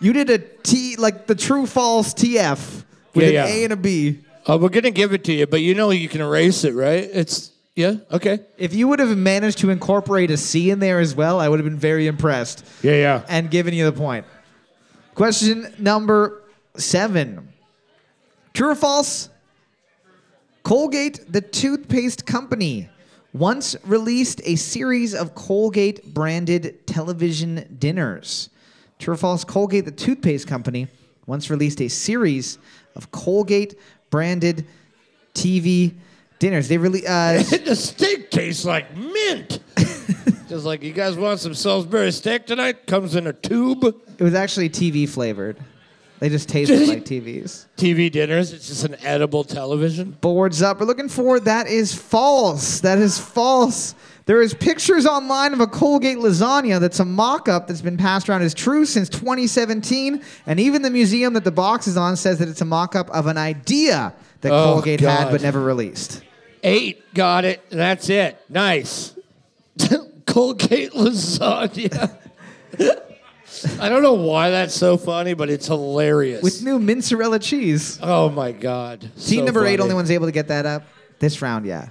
You 0.00 0.12
did 0.12 0.30
a 0.30 0.38
T, 0.38 0.96
like 0.96 1.26
the 1.26 1.34
true 1.34 1.66
false 1.66 2.12
TF 2.14 2.84
with 3.14 3.24
Yeah, 3.32 3.44
an 3.44 3.48
yeah. 3.48 3.54
A 3.54 3.64
and 3.64 3.72
a 3.72 3.76
B. 3.76 4.20
Uh, 4.46 4.58
we're 4.60 4.68
gonna 4.68 4.90
give 4.90 5.12
it 5.12 5.24
to 5.24 5.32
you, 5.32 5.46
but 5.46 5.60
you 5.60 5.74
know 5.74 5.90
you 5.90 6.08
can 6.08 6.20
erase 6.20 6.64
it, 6.64 6.74
right? 6.74 7.08
It's 7.12 7.50
yeah, 7.76 7.96
okay. 8.10 8.40
If 8.56 8.74
you 8.74 8.88
would 8.88 8.98
have 8.98 9.16
managed 9.16 9.58
to 9.58 9.70
incorporate 9.70 10.30
a 10.30 10.36
C 10.38 10.70
in 10.70 10.78
there 10.80 10.98
as 10.98 11.14
well, 11.14 11.38
I 11.38 11.48
would 11.48 11.60
have 11.60 11.64
been 11.64 11.78
very 11.78 12.06
impressed 12.06 12.64
Yeah, 12.82 12.92
yeah. 12.94 13.22
and 13.28 13.50
given 13.50 13.74
you 13.74 13.84
the 13.84 13.92
point. 13.92 14.24
Question 15.14 15.72
number 15.78 16.42
seven. 16.76 17.48
True 18.54 18.70
or 18.70 18.74
false? 18.74 19.28
Colgate, 20.62 21.30
the 21.30 21.40
toothpaste 21.42 22.26
company, 22.26 22.88
once 23.32 23.76
released 23.84 24.40
a 24.44 24.56
series 24.56 25.14
of 25.14 25.34
Colgate 25.34 26.12
branded 26.14 26.86
television 26.86 27.76
dinners. 27.78 28.48
True 28.98 29.14
or 29.14 29.16
false? 29.18 29.44
Colgate, 29.44 29.84
the 29.84 29.90
toothpaste 29.92 30.48
company, 30.48 30.88
once 31.26 31.50
released 31.50 31.80
a 31.82 31.88
series 31.88 32.58
of 32.94 33.10
Colgate 33.10 33.74
branded 34.10 34.66
TV 35.34 35.92
dinners. 36.38 36.68
They 36.68 36.78
really 36.78 37.06
uh, 37.06 37.42
the 37.42 37.76
steak 37.76 38.30
tastes 38.30 38.64
like 38.64 38.96
mint. 38.96 39.60
Just 40.48 40.64
like 40.64 40.82
you 40.82 40.92
guys 40.92 41.16
want 41.16 41.40
some 41.40 41.54
Salisbury 41.54 42.12
steak 42.12 42.46
tonight? 42.46 42.86
Comes 42.86 43.16
in 43.16 43.26
a 43.26 43.32
tube. 43.32 43.84
it 44.18 44.22
was 44.22 44.34
actually 44.34 44.68
TV 44.70 45.08
flavored. 45.08 45.56
They 46.18 46.30
just 46.30 46.48
tasted 46.48 46.88
like 46.88 47.04
TVs. 47.04 47.66
TV 47.76 48.10
dinners. 48.10 48.54
It's 48.54 48.68
just 48.68 48.84
an 48.84 48.96
edible 49.04 49.44
television. 49.44 50.12
boards 50.22 50.62
up. 50.62 50.80
We're 50.80 50.86
looking 50.86 51.10
for 51.10 51.38
that 51.40 51.66
is 51.66 51.92
false. 51.94 52.80
That 52.80 52.98
is 52.98 53.18
false. 53.18 53.94
There 54.24 54.40
is 54.40 54.54
pictures 54.54 55.04
online 55.04 55.52
of 55.52 55.60
a 55.60 55.66
Colgate 55.66 56.16
lasagna 56.16 56.80
that's 56.80 57.00
a 57.00 57.04
mock-up 57.04 57.66
that's 57.66 57.82
been 57.82 57.98
passed 57.98 58.30
around 58.30 58.42
as 58.42 58.54
true 58.54 58.86
since 58.86 59.08
2017, 59.10 60.22
and 60.46 60.58
even 60.58 60.80
the 60.80 60.90
museum 60.90 61.34
that 61.34 61.44
the 61.44 61.52
box 61.52 61.86
is 61.86 61.96
on 61.98 62.16
says 62.16 62.38
that 62.38 62.48
it's 62.48 62.62
a 62.62 62.64
mock-up 62.64 63.10
of 63.10 63.26
an 63.26 63.36
idea 63.36 64.14
that 64.40 64.50
Oh, 64.52 64.72
Colgate 64.74 65.00
had 65.00 65.24
God. 65.24 65.32
but 65.32 65.42
never 65.42 65.60
released. 65.60 66.22
Eight. 66.66 67.14
Got 67.14 67.44
it. 67.44 67.64
That's 67.70 68.08
it. 68.10 68.36
Nice. 68.48 69.14
Colgate 70.26 70.92
lasagna. 70.92 72.16
I 73.80 73.88
don't 73.88 74.02
know 74.02 74.14
why 74.14 74.50
that's 74.50 74.74
so 74.74 74.96
funny, 74.96 75.34
but 75.34 75.48
it's 75.48 75.66
hilarious. 75.66 76.42
With 76.42 76.62
new 76.62 76.78
mozzarella 76.78 77.38
cheese. 77.38 77.98
oh 78.02 78.28
my 78.28 78.52
god. 78.52 79.00
Team 79.00 79.10
So 79.16 79.44
number 79.44 79.64
eight, 79.64 79.80
only 79.80 79.94
one's 79.94 80.10
able 80.10 80.26
to 80.26 80.32
get 80.32 80.48
that 80.48 80.66
up. 80.66 80.82
This 81.20 81.40
round, 81.40 81.66
yeah. 81.66 81.88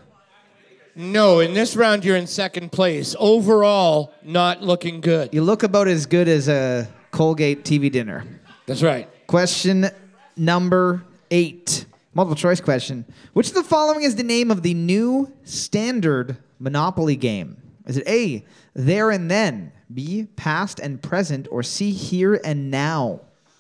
No, 0.94 1.40
in 1.40 1.54
this 1.54 1.76
round 1.76 2.06
you're 2.06 2.18
in 2.18 2.28
second 2.28 2.72
place. 2.72 3.16
Overall, 3.18 4.14
not 4.24 4.62
looking 4.62 5.02
good. 5.02 5.34
You 5.34 5.42
look 5.42 5.64
about 5.64 5.88
as 5.88 6.06
good 6.06 6.28
as 6.28 6.48
a 6.48 6.88
Colgate 7.12 7.64
TV 7.64 7.92
dinner. 7.92 8.26
That's 8.66 8.84
right. 8.84 9.10
Question 9.28 9.90
number 10.36 11.04
eight. 11.32 11.86
Multiple 12.16 12.36
choice 12.38 12.62
question. 12.62 13.04
Which 13.34 13.50
of 13.50 13.56
the 13.56 13.64
following 13.64 14.04
is 14.04 14.16
the 14.16 14.24
name 14.24 14.50
of 14.50 14.64
the 14.64 14.74
new 14.74 15.34
standard 15.44 16.38
Monopoly 16.60 17.18
game? 17.18 17.58
Is 17.86 17.98
it 17.98 18.08
A, 18.08 18.44
there 18.74 19.12
and 19.12 19.30
then, 19.30 19.74
B, 19.94 20.28
past 20.38 20.80
and 20.80 21.02
present, 21.02 21.48
or 21.52 21.62
C, 21.62 21.92
here 21.92 22.40
and 22.46 22.72
now? 22.72 23.20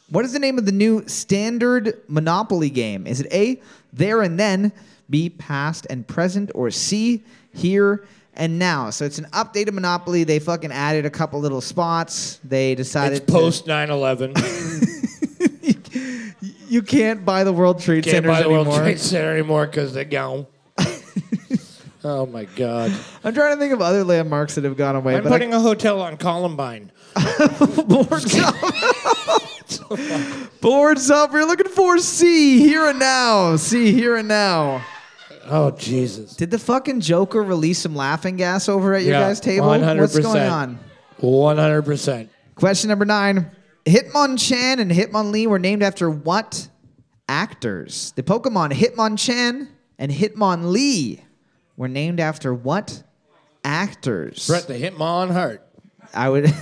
What 0.09 0.23
is 0.23 0.31
the 0.31 0.39
name 0.39 0.57
of 0.57 0.65
the 0.65 0.71
new 0.71 1.05
standard 1.07 1.99
Monopoly 2.07 2.69
game? 2.69 3.05
Is 3.05 3.19
it 3.19 3.27
A, 3.33 3.61
there 3.91 4.21
and 4.21 4.39
then, 4.39 4.71
B, 5.09 5.29
past 5.29 5.85
and 5.89 6.07
present, 6.07 6.49
or 6.55 6.71
C, 6.71 7.23
here 7.53 8.05
and 8.35 8.57
now? 8.57 8.89
So 8.89 9.03
it's 9.03 9.19
an 9.19 9.25
updated 9.33 9.73
Monopoly. 9.73 10.23
They 10.23 10.39
fucking 10.39 10.71
added 10.71 11.05
a 11.05 11.09
couple 11.09 11.41
little 11.41 11.61
spots. 11.61 12.39
They 12.43 12.73
decided 12.73 13.23
It's 13.23 13.31
post 13.31 13.65
9/11. 13.67 14.33
to, 14.33 15.04
you 16.75 16.81
can't 16.81 17.23
buy 17.23 17.45
the 17.45 17.53
World 17.53 17.79
Trade 17.79 18.03
Can't 18.03 18.15
Centers 18.17 18.29
buy 18.31 18.39
the 18.41 18.49
anymore. 18.49 18.65
World 18.65 18.77
Trade 18.79 18.99
Center 18.99 19.31
anymore 19.31 19.65
because 19.65 19.93
they're 19.93 20.03
gone. 20.03 20.45
oh 22.03 22.25
my 22.25 22.43
God! 22.57 22.91
I'm 23.23 23.33
trying 23.33 23.55
to 23.55 23.59
think 23.59 23.71
of 23.73 23.81
other 23.81 24.03
landmarks 24.03 24.55
that 24.55 24.65
have 24.65 24.75
gone 24.75 24.95
away. 24.97 25.15
I'm 25.15 25.23
but 25.23 25.31
I- 25.31 25.35
putting 25.35 25.53
a 25.53 25.59
hotel 25.61 26.01
on 26.01 26.17
Columbine. 26.17 26.91
boards 27.87 28.37
up. 28.37 28.55
boards 30.61 31.09
up. 31.09 31.31
We're 31.31 31.45
looking 31.45 31.69
for 31.69 31.97
C 31.99 32.59
here 32.59 32.89
and 32.89 32.99
now. 32.99 33.55
C 33.55 33.93
here 33.93 34.17
and 34.17 34.27
now. 34.27 34.83
Oh 35.47 35.71
Jesus! 35.71 36.35
Did 36.35 36.51
the 36.51 36.59
fucking 36.59 36.99
Joker 37.01 37.41
release 37.41 37.79
some 37.79 37.95
laughing 37.95 38.35
gas 38.35 38.67
over 38.67 38.93
at 38.95 39.03
your 39.03 39.13
Yeah, 39.13 39.21
guys' 39.29 39.39
table? 39.39 39.67
What's 39.67 39.83
100%. 40.17 40.23
going 40.23 40.41
on? 40.49 40.79
One 41.19 41.55
hundred 41.57 41.83
percent. 41.83 42.29
Question 42.55 42.89
number 42.89 43.05
nine. 43.05 43.49
Hitmonchan 43.85 44.79
and 44.79 44.91
Hitmonlee 44.91 45.47
were 45.47 45.59
named 45.59 45.83
after 45.83 46.09
what 46.09 46.67
actors? 47.29 48.13
The 48.15 48.23
Pokemon 48.23 48.71
Hitmonchan 48.73 49.67
and 49.99 50.11
Hitmonlee 50.11 51.21
were 51.77 51.87
named 51.87 52.19
after 52.19 52.53
what 52.53 53.03
actors? 53.63 54.47
Brett 54.47 54.67
the 54.67 54.73
Hitmon 54.73 55.31
Hart, 55.31 55.61
I 56.13 56.29
would. 56.29 56.45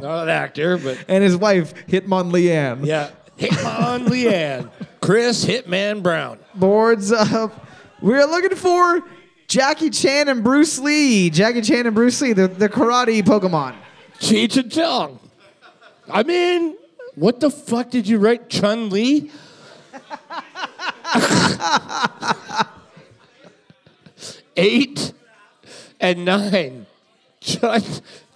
not 0.00 0.22
an 0.24 0.28
actor, 0.30 0.78
but 0.78 1.04
and 1.08 1.22
his 1.22 1.36
wife 1.36 1.74
Hitmonleeanne. 1.86 2.86
yeah, 2.86 3.10
Hitmon 3.38 4.06
Leanne, 4.06 4.70
Chris 5.02 5.44
Hitman 5.44 6.02
Brown. 6.02 6.38
boards 6.54 7.12
up. 7.12 7.66
We're 8.00 8.24
looking 8.24 8.56
for 8.56 9.02
Jackie 9.46 9.90
Chan 9.90 10.28
and 10.30 10.42
Bruce 10.42 10.78
Lee. 10.78 11.28
Jackie 11.28 11.60
Chan 11.60 11.84
and 11.86 11.94
Bruce 11.94 12.18
Lee, 12.22 12.32
the, 12.32 12.48
the 12.48 12.68
karate 12.70 13.20
Pokemon. 13.22 13.74
Cheech 14.18 14.56
and 14.56 14.72
Chong. 14.72 15.18
I 16.12 16.22
mean, 16.22 16.76
what 17.14 17.40
the 17.40 17.50
fuck 17.50 17.90
did 17.90 18.06
you 18.08 18.18
write, 18.18 18.48
Chun 18.48 18.90
Li? 18.90 19.30
Eight 24.56 25.12
and 26.00 26.24
nine. 26.24 26.86
Chun, 27.40 27.82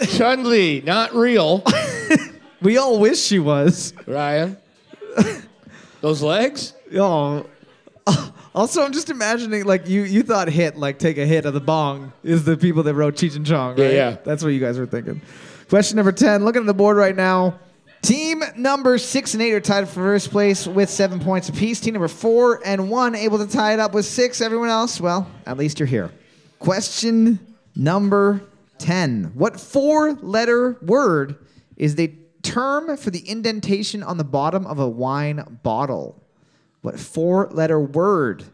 Chun 0.09 0.45
Li, 0.49 0.81
not 0.85 1.15
real. 1.15 1.63
We 2.63 2.79
all 2.79 2.99
wish 2.99 3.21
she 3.21 3.39
was. 3.39 3.93
Ryan. 4.07 4.57
Those 6.01 6.23
legs? 6.23 6.73
Oh. 6.97 7.45
Also, 8.55 8.83
I'm 8.85 8.93
just 8.93 9.11
imagining 9.11 9.65
like 9.65 9.89
you 9.89 10.03
you 10.05 10.23
thought 10.23 10.47
hit 10.49 10.77
like 10.77 11.01
take 11.01 11.19
a 11.19 11.27
hit 11.27 11.45
of 11.45 11.55
the 11.55 11.61
bong 11.61 12.13
is 12.23 12.45
the 12.45 12.57
people 12.57 12.85
that 12.85 12.95
wrote 12.95 13.17
Cheech 13.17 13.35
and 13.35 13.45
Chong, 13.45 13.77
Yeah, 13.77 13.85
right? 13.85 13.95
yeah. 13.95 14.17
That's 14.25 14.45
what 14.45 14.51
you 14.51 14.61
guys 14.61 14.79
were 14.79 14.87
thinking. 14.87 15.21
Question 15.69 15.97
number 15.97 16.13
ten. 16.13 16.45
Looking 16.45 16.61
at 16.63 16.67
the 16.67 16.73
board 16.73 16.97
right 16.97 17.17
now. 17.17 17.59
Team 18.05 18.45
number 18.55 18.99
six 18.99 19.33
and 19.33 19.43
eight 19.43 19.55
are 19.55 19.63
tied 19.63 19.89
for 19.89 19.95
first 19.95 20.31
place 20.31 20.67
with 20.67 20.91
seven 20.91 21.21
points 21.21 21.49
apiece. 21.49 21.81
Team 21.81 21.95
number 21.95 22.07
four 22.07 22.61
and 22.63 22.91
one 22.91 23.15
able 23.15 23.39
to 23.39 23.47
tie 23.47 23.73
it 23.73 23.81
up 23.81 23.95
with 23.95 24.05
six. 24.05 24.43
Everyone 24.43 24.69
else, 24.69 25.01
well, 25.01 25.27
at 25.47 25.57
least 25.57 25.81
you're 25.81 25.87
here. 25.87 26.11
Question 26.59 27.57
number 27.75 28.43
ten. 28.77 29.33
What 29.33 29.59
four-letter 29.59 30.77
word 30.83 31.37
is 31.79 31.95
the 31.95 32.13
term 32.43 32.95
for 32.99 33.09
the 33.09 33.27
indentation 33.27 34.03
on 34.03 34.19
the 34.19 34.25
bottom 34.25 34.67
of 34.67 34.79
a 34.79 34.87
wine 34.87 35.59
bottle? 35.63 36.23
What 36.83 37.01
four 37.01 37.49
letter 37.53 37.81
word 37.81 38.45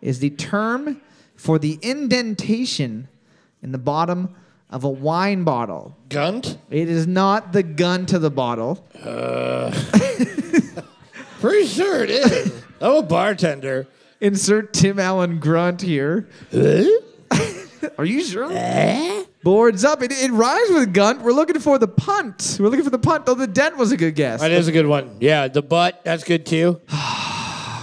is 0.00 0.20
the 0.20 0.30
term 0.30 1.02
for 1.36 1.58
the 1.58 1.78
indentation 1.82 3.08
in 3.62 3.72
the 3.72 3.78
bottom 3.78 4.34
of 4.70 4.84
a 4.84 4.88
wine 4.88 5.44
bottle? 5.44 5.96
Gunt? 6.08 6.58
It 6.70 6.88
is 6.88 7.06
not 7.06 7.52
the 7.52 7.62
gun 7.62 8.06
to 8.06 8.18
the 8.18 8.30
bottle. 8.30 8.84
Uh, 9.02 9.70
Pretty 11.40 11.66
sure 11.66 12.02
it 12.02 12.10
is. 12.10 12.62
I'm 12.80 12.96
a 12.96 13.02
bartender. 13.02 13.86
Insert 14.20 14.72
Tim 14.72 14.98
Allen 14.98 15.38
grunt 15.38 15.82
here. 15.82 16.28
Are 17.98 18.04
you 18.04 18.22
sure? 18.22 18.48
Boards 19.42 19.84
up. 19.84 20.02
It, 20.02 20.10
it 20.12 20.32
rhymes 20.32 20.70
with 20.70 20.92
gunt. 20.92 21.22
We're 21.22 21.32
looking 21.32 21.60
for 21.60 21.78
the 21.78 21.86
punt. 21.88 22.56
We're 22.58 22.68
looking 22.68 22.84
for 22.84 22.90
the 22.90 22.98
punt. 22.98 23.26
Though 23.26 23.34
the 23.34 23.46
dent 23.46 23.76
was 23.76 23.92
a 23.92 23.96
good 23.96 24.14
guess. 24.14 24.40
That 24.40 24.50
is 24.50 24.66
a 24.66 24.72
good 24.72 24.86
one. 24.86 25.18
Yeah, 25.20 25.48
the 25.48 25.62
butt, 25.62 26.00
that's 26.04 26.24
good 26.24 26.46
too. 26.46 26.80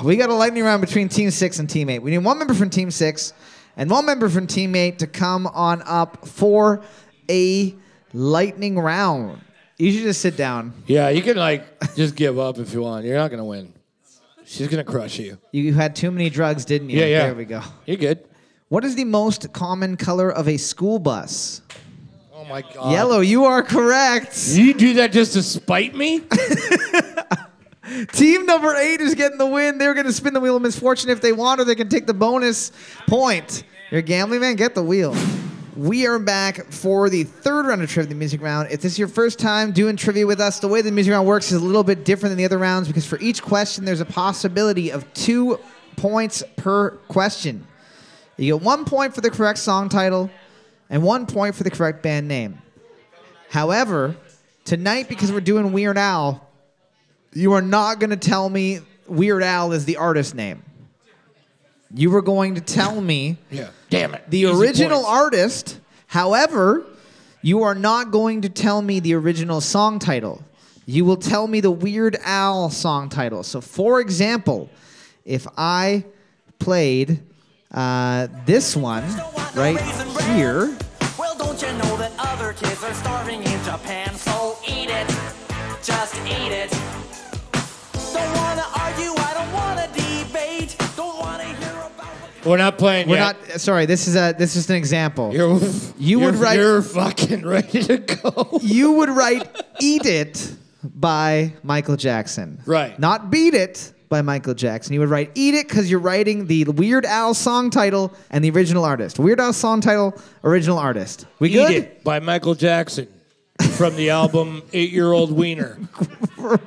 We 0.04 0.18
got 0.18 0.30
a 0.30 0.34
lightning 0.34 0.66
round 0.66 0.82
between 0.82 1.08
Team 1.08 1.32
Six 1.32 1.60
and 1.60 1.70
Team 1.70 1.90
Eight. 1.90 2.00
We 2.00 2.12
need 2.12 2.18
one 2.18 2.38
member 2.38 2.54
from 2.54 2.70
Team 2.70 2.92
Six 2.92 3.32
and 3.76 3.90
one 3.90 4.06
member 4.06 4.30
from 4.30 4.48
Team 4.48 4.76
Eight 4.76 5.00
to 5.00 5.08
come 5.08 5.48
on 5.48 5.82
up 5.86 6.28
for 6.28 6.82
a 7.30 7.76
lightning 8.14 8.80
round. 8.80 9.42
You 9.78 9.92
should 9.92 10.04
just 10.04 10.22
sit 10.22 10.38
down. 10.38 10.74
Yeah, 10.86 11.10
you 11.10 11.22
can 11.22 11.38
like 11.38 11.96
just 11.96 12.16
give 12.16 12.38
up 12.38 12.58
if 12.60 12.74
you 12.74 12.82
want. 12.82 13.06
You're 13.06 13.18
not 13.18 13.32
gonna 13.32 13.46
win. 13.46 13.74
She's 14.46 14.68
gonna 14.68 14.84
crush 14.84 15.20
you. 15.20 15.38
You 15.52 15.74
had 15.74 15.96
too 15.96 16.12
many 16.12 16.30
drugs, 16.30 16.66
didn't 16.66 16.90
you? 16.90 17.00
Yeah, 17.00 17.06
yeah. 17.06 17.24
There 17.26 17.36
we 17.36 17.46
go. 17.46 17.62
You're 17.86 17.98
good. 17.98 18.24
What 18.70 18.84
is 18.84 18.96
the 18.96 19.06
most 19.06 19.52
common 19.54 19.98
color 19.98 20.32
of 20.32 20.48
a 20.48 20.58
school 20.58 21.00
bus? 21.00 21.62
Oh 22.34 22.46
my 22.46 22.62
god. 22.62 22.92
Yellow. 22.92 23.20
You 23.22 23.46
are 23.46 23.64
correct. 23.64 24.48
You 24.50 24.74
do 24.74 24.96
that 24.96 25.12
just 25.12 25.34
to 25.34 25.44
spite 25.44 25.96
me? 25.96 26.22
Team 28.14 28.46
number 28.46 28.76
eight 28.76 29.02
is 29.02 29.14
getting 29.14 29.38
the 29.38 29.46
win. 29.46 29.78
They're 29.78 29.94
going 29.94 30.06
to 30.06 30.14
spin 30.14 30.34
the 30.34 30.40
wheel 30.40 30.56
of 30.56 30.62
misfortune 30.62 31.10
if 31.10 31.20
they 31.20 31.34
want, 31.34 31.60
or 31.60 31.66
they 31.66 31.76
can 31.76 31.90
take 31.90 32.08
the 32.08 32.14
bonus 32.14 32.72
point. 33.08 33.64
You're 33.92 34.02
gambling 34.02 34.40
man, 34.40 34.56
get 34.56 34.74
the 34.74 34.84
wheel. 34.84 35.16
We 35.76 36.06
are 36.08 36.20
back 36.20 36.72
for 36.72 37.10
the 37.10 37.24
third 37.24 37.66
round 37.66 37.82
of 37.82 37.90
Trivia 37.90 38.10
the 38.10 38.16
Music 38.16 38.42
Round. 38.42 38.72
If 38.72 38.82
this 38.82 38.94
is 38.94 39.00
your 39.00 39.08
first 39.08 39.38
time 39.38 39.72
doing 39.72 39.98
trivia 39.98 40.26
with 40.26 40.40
us, 40.40 40.60
the 40.60 40.68
way 40.68 40.82
the 40.82 40.92
Music 40.92 41.12
Round 41.12 41.28
works 41.28 41.52
is 41.52 41.62
a 41.62 41.66
little 41.66 41.84
bit 41.84 42.06
different 42.06 42.32
than 42.32 42.38
the 42.38 42.46
other 42.46 42.60
rounds 42.60 42.88
because 42.88 43.06
for 43.06 43.20
each 43.20 43.42
question, 43.42 43.84
there's 43.84 44.00
a 44.00 44.06
possibility 44.06 44.92
of 44.92 45.12
two 45.14 45.60
points 45.98 46.44
per 46.58 46.92
question. 47.08 47.66
You 48.38 48.54
get 48.54 48.64
one 48.64 48.86
point 48.86 49.14
for 49.14 49.22
the 49.22 49.30
correct 49.30 49.60
song 49.60 49.90
title 49.90 50.30
and 50.90 51.04
one 51.04 51.26
point 51.26 51.56
for 51.56 51.64
the 51.64 51.72
correct 51.72 52.02
band 52.02 52.28
name. 52.28 52.62
However, 53.50 54.16
tonight, 54.66 55.10
because 55.10 55.32
we're 55.32 55.42
doing 55.42 55.72
Weird 55.74 55.98
Al, 55.98 56.48
you 57.34 57.54
are 57.54 57.62
not 57.62 58.00
going 58.00 58.10
to 58.12 58.18
tell 58.18 58.50
me 58.50 58.80
Weird 59.08 59.44
Al 59.44 59.72
is 59.74 59.86
the 59.86 59.98
artist 59.98 60.34
name. 60.36 60.64
You 61.94 62.10
were 62.10 62.22
going 62.22 62.56
to 62.56 62.62
tell 62.62 63.00
me 63.02 63.38
Yeah. 63.52 63.70
Damn 63.90 64.14
it. 64.16 64.24
the 64.30 64.40
Easy 64.42 64.60
original 64.62 65.04
points. 65.04 65.10
artist. 65.10 65.80
However, 66.08 66.84
you 67.42 67.64
are 67.64 67.76
not 67.76 68.12
going 68.12 68.42
to 68.42 68.50
tell 68.50 68.82
me 68.82 69.00
the 69.00 69.14
original 69.16 69.62
song 69.62 70.00
title. 70.00 70.44
You 70.86 71.06
will 71.06 71.18
tell 71.18 71.48
me 71.48 71.60
the 71.60 71.72
Weird 71.72 72.18
Al 72.24 72.70
song 72.70 73.10
title. 73.10 73.44
So, 73.44 73.62
for 73.62 74.00
example, 74.02 74.70
if 75.26 75.46
I 75.58 76.06
played 76.60 77.22
uh, 77.72 78.28
this 78.46 78.76
one 78.76 79.04
right 79.56 79.80
here, 80.36 80.76
Well, 81.18 81.36
don't 81.38 81.62
you 81.62 81.68
know 81.74 81.98
that 81.98 82.12
other 82.18 82.54
kids 82.54 82.84
are 82.84 82.94
starving 82.94 83.44
in 83.44 83.64
Japan? 83.64 84.14
So 84.16 84.58
eat 84.68 84.90
it, 84.90 85.08
just 85.84 86.16
eat 86.26 86.52
it. 86.52 87.03
We're 92.46 92.58
not 92.58 92.78
playing 92.78 93.08
we're 93.08 93.16
yet. 93.16 93.38
not 93.52 93.62
sorry. 93.62 93.86
This 93.86 94.06
is 94.10 94.18
a 94.18 94.34
this 94.38 94.50
is 94.52 94.64
just 94.64 94.70
an 94.70 94.76
example. 94.76 95.34
You're, 95.34 95.58
You 95.60 96.20
you're, 96.20 96.20
would 96.32 96.36
write- 96.36 96.58
You're 96.60 96.82
fucking 96.82 97.46
ready 97.48 97.82
to 97.84 97.98
go. 98.00 98.60
you 98.62 98.92
would 98.94 99.10
write 99.10 99.48
"Eat 99.80 100.06
It" 100.06 100.54
by 100.84 101.54
Michael 101.64 101.96
Jackson. 101.96 102.60
Right. 102.66 103.00
Not 103.00 103.32
"Beat 103.32 103.54
It" 103.54 103.94
by 104.10 104.22
Michael 104.22 104.54
Jackson. 104.56 104.94
You 104.94 105.00
would 105.00 105.10
write 105.10 105.32
"Eat 105.36 105.54
It" 105.54 105.70
because 105.70 105.90
you're 105.90 106.02
writing 106.02 106.48
the 106.48 106.66
Weird 106.66 107.06
Al 107.06 107.34
song 107.34 107.70
title 107.70 108.14
and 108.30 108.44
the 108.44 108.50
original 108.50 108.84
artist. 108.84 109.20
Weird 109.20 109.40
Al 109.40 109.54
song 109.54 109.80
title, 109.80 110.14
original 110.44 110.78
artist. 110.78 111.26
We 111.40 111.48
Eat 111.48 111.54
good? 111.54 111.72
It 111.72 112.04
by 112.04 112.20
Michael 112.20 112.56
Jackson 112.56 113.08
from 113.78 113.96
the 113.96 114.10
album 114.10 114.64
Eight 114.74 114.92
Year 114.92 115.14
Old 115.14 115.32
Wiener. 115.32 115.78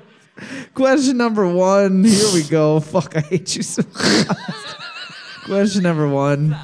Question 0.75 1.17
number 1.17 1.47
one. 1.49 2.05
Here 2.05 2.33
we 2.35 2.43
go. 2.45 2.81
Fuck, 2.81 3.17
I 3.17 3.21
hate 3.21 3.57
you 3.57 3.63
so 3.63 3.83
much. 3.95 4.37
Question 5.45 5.83
number 5.83 6.09
one. 6.09 6.57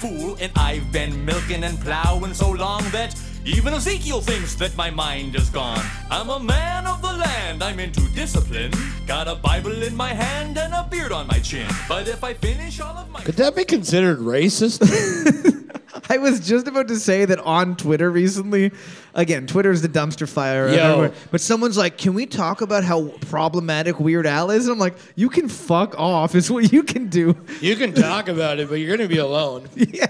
fool, 0.00 0.36
and 0.40 0.52
I've 0.56 0.90
been 0.92 1.24
milking 1.24 1.64
and 1.64 1.80
plowing 1.80 2.34
so 2.34 2.50
long 2.50 2.82
that 2.90 3.14
even 3.46 3.72
Ezekiel 3.72 4.20
thinks 4.20 4.54
that 4.56 4.76
my 4.76 4.90
mind 4.90 5.36
is 5.36 5.48
gone. 5.48 5.84
I'm 6.10 6.28
a 6.28 6.40
man 6.40 6.86
of 6.86 7.00
the 7.00 7.12
land, 7.12 7.62
I'm 7.62 7.78
into 7.78 8.00
discipline. 8.12 8.72
Got 9.06 9.28
a 9.28 9.36
Bible 9.36 9.82
in 9.84 9.94
my 9.96 10.12
hand 10.12 10.58
and 10.58 10.74
a 10.74 10.86
beard 10.90 11.12
on 11.12 11.28
my 11.28 11.38
chin. 11.38 11.68
But 11.88 12.08
if 12.08 12.24
I 12.24 12.34
finish 12.34 12.80
all 12.80 12.96
of 12.96 13.08
my 13.08 13.20
Could 13.20 13.36
that 13.36 13.54
be 13.54 13.64
considered 13.64 14.18
racist? 14.18 14.82
I 16.10 16.18
was 16.18 16.46
just 16.46 16.66
about 16.66 16.88
to 16.88 16.98
say 16.98 17.24
that 17.24 17.38
on 17.40 17.76
Twitter 17.76 18.10
recently. 18.10 18.72
Again, 19.14 19.46
Twitter's 19.46 19.82
the 19.82 19.88
dumpster 19.88 20.28
fire. 20.28 20.68
Yo. 20.68 21.12
But 21.30 21.40
someone's 21.40 21.76
like, 21.76 21.98
"Can 21.98 22.14
we 22.14 22.26
talk 22.26 22.60
about 22.60 22.84
how 22.84 23.08
problematic 23.22 23.98
Weird 23.98 24.26
Al 24.26 24.50
is?" 24.50 24.66
And 24.66 24.72
I'm 24.74 24.78
like, 24.78 24.96
"You 25.14 25.28
can 25.28 25.48
fuck 25.48 25.98
off. 25.98 26.34
Is 26.34 26.50
what 26.50 26.72
you 26.72 26.82
can 26.82 27.08
do." 27.08 27.36
you 27.60 27.76
can 27.76 27.92
talk 27.92 28.28
about 28.28 28.58
it, 28.58 28.68
but 28.68 28.76
you're 28.76 28.96
gonna 28.96 29.08
be 29.08 29.18
alone. 29.18 29.68
yeah, 29.74 30.06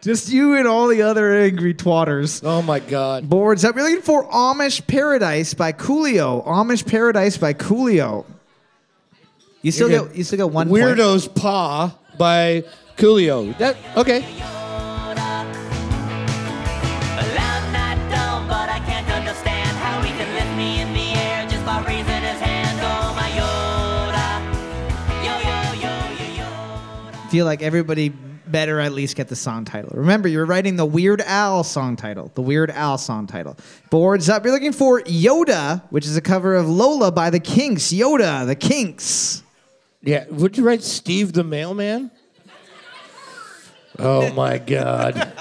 just 0.00 0.30
you 0.30 0.56
and 0.56 0.66
all 0.66 0.88
the 0.88 1.02
other 1.02 1.38
angry 1.38 1.74
twatters. 1.74 2.42
Oh 2.44 2.62
my 2.62 2.80
god. 2.80 3.28
Boards 3.28 3.64
up. 3.64 3.76
You're 3.76 3.84
looking 3.84 4.02
for 4.02 4.28
Amish 4.30 4.86
Paradise 4.86 5.54
by 5.54 5.72
Coolio. 5.72 6.44
Amish 6.46 6.86
Paradise 6.86 7.36
by 7.36 7.54
Coolio. 7.54 8.24
You 9.62 9.70
still 9.72 9.90
You're 9.90 10.06
get 10.06 10.16
you 10.16 10.24
still 10.24 10.38
get 10.38 10.50
one 10.50 10.68
point. 10.68 10.82
Weirdo's 10.82 11.28
Paw 11.28 11.94
by 12.16 12.64
Coolio. 12.96 13.56
That 13.58 13.76
okay. 13.96 14.24
Feel 27.30 27.46
like 27.46 27.62
everybody 27.62 28.08
better 28.08 28.80
at 28.80 28.92
least 28.92 29.16
get 29.16 29.28
the 29.28 29.36
song 29.36 29.64
title. 29.64 29.90
Remember, 29.94 30.26
you're 30.28 30.46
writing 30.46 30.74
the 30.76 30.84
Weird 30.84 31.20
Al 31.20 31.62
song 31.62 31.96
title. 31.96 32.30
The 32.34 32.42
Weird 32.42 32.70
Al 32.70 32.98
song 32.98 33.26
title. 33.26 33.56
Boards 33.88 34.28
up. 34.28 34.44
You're 34.44 34.52
looking 34.52 34.72
for 34.72 35.00
Yoda, 35.02 35.82
which 35.90 36.06
is 36.06 36.16
a 36.16 36.20
cover 36.20 36.56
of 36.56 36.68
Lola 36.68 37.12
by 37.12 37.30
the 37.30 37.40
Kinks. 37.40 37.92
Yoda, 37.92 38.46
the 38.46 38.56
Kinks. 38.56 39.42
Yeah. 40.02 40.24
Would 40.30 40.58
you 40.58 40.64
write 40.64 40.82
Steve 40.82 41.32
the 41.32 41.44
Mailman? 41.44 42.10
Oh 43.98 44.32
my 44.32 44.58
god. 44.58 45.32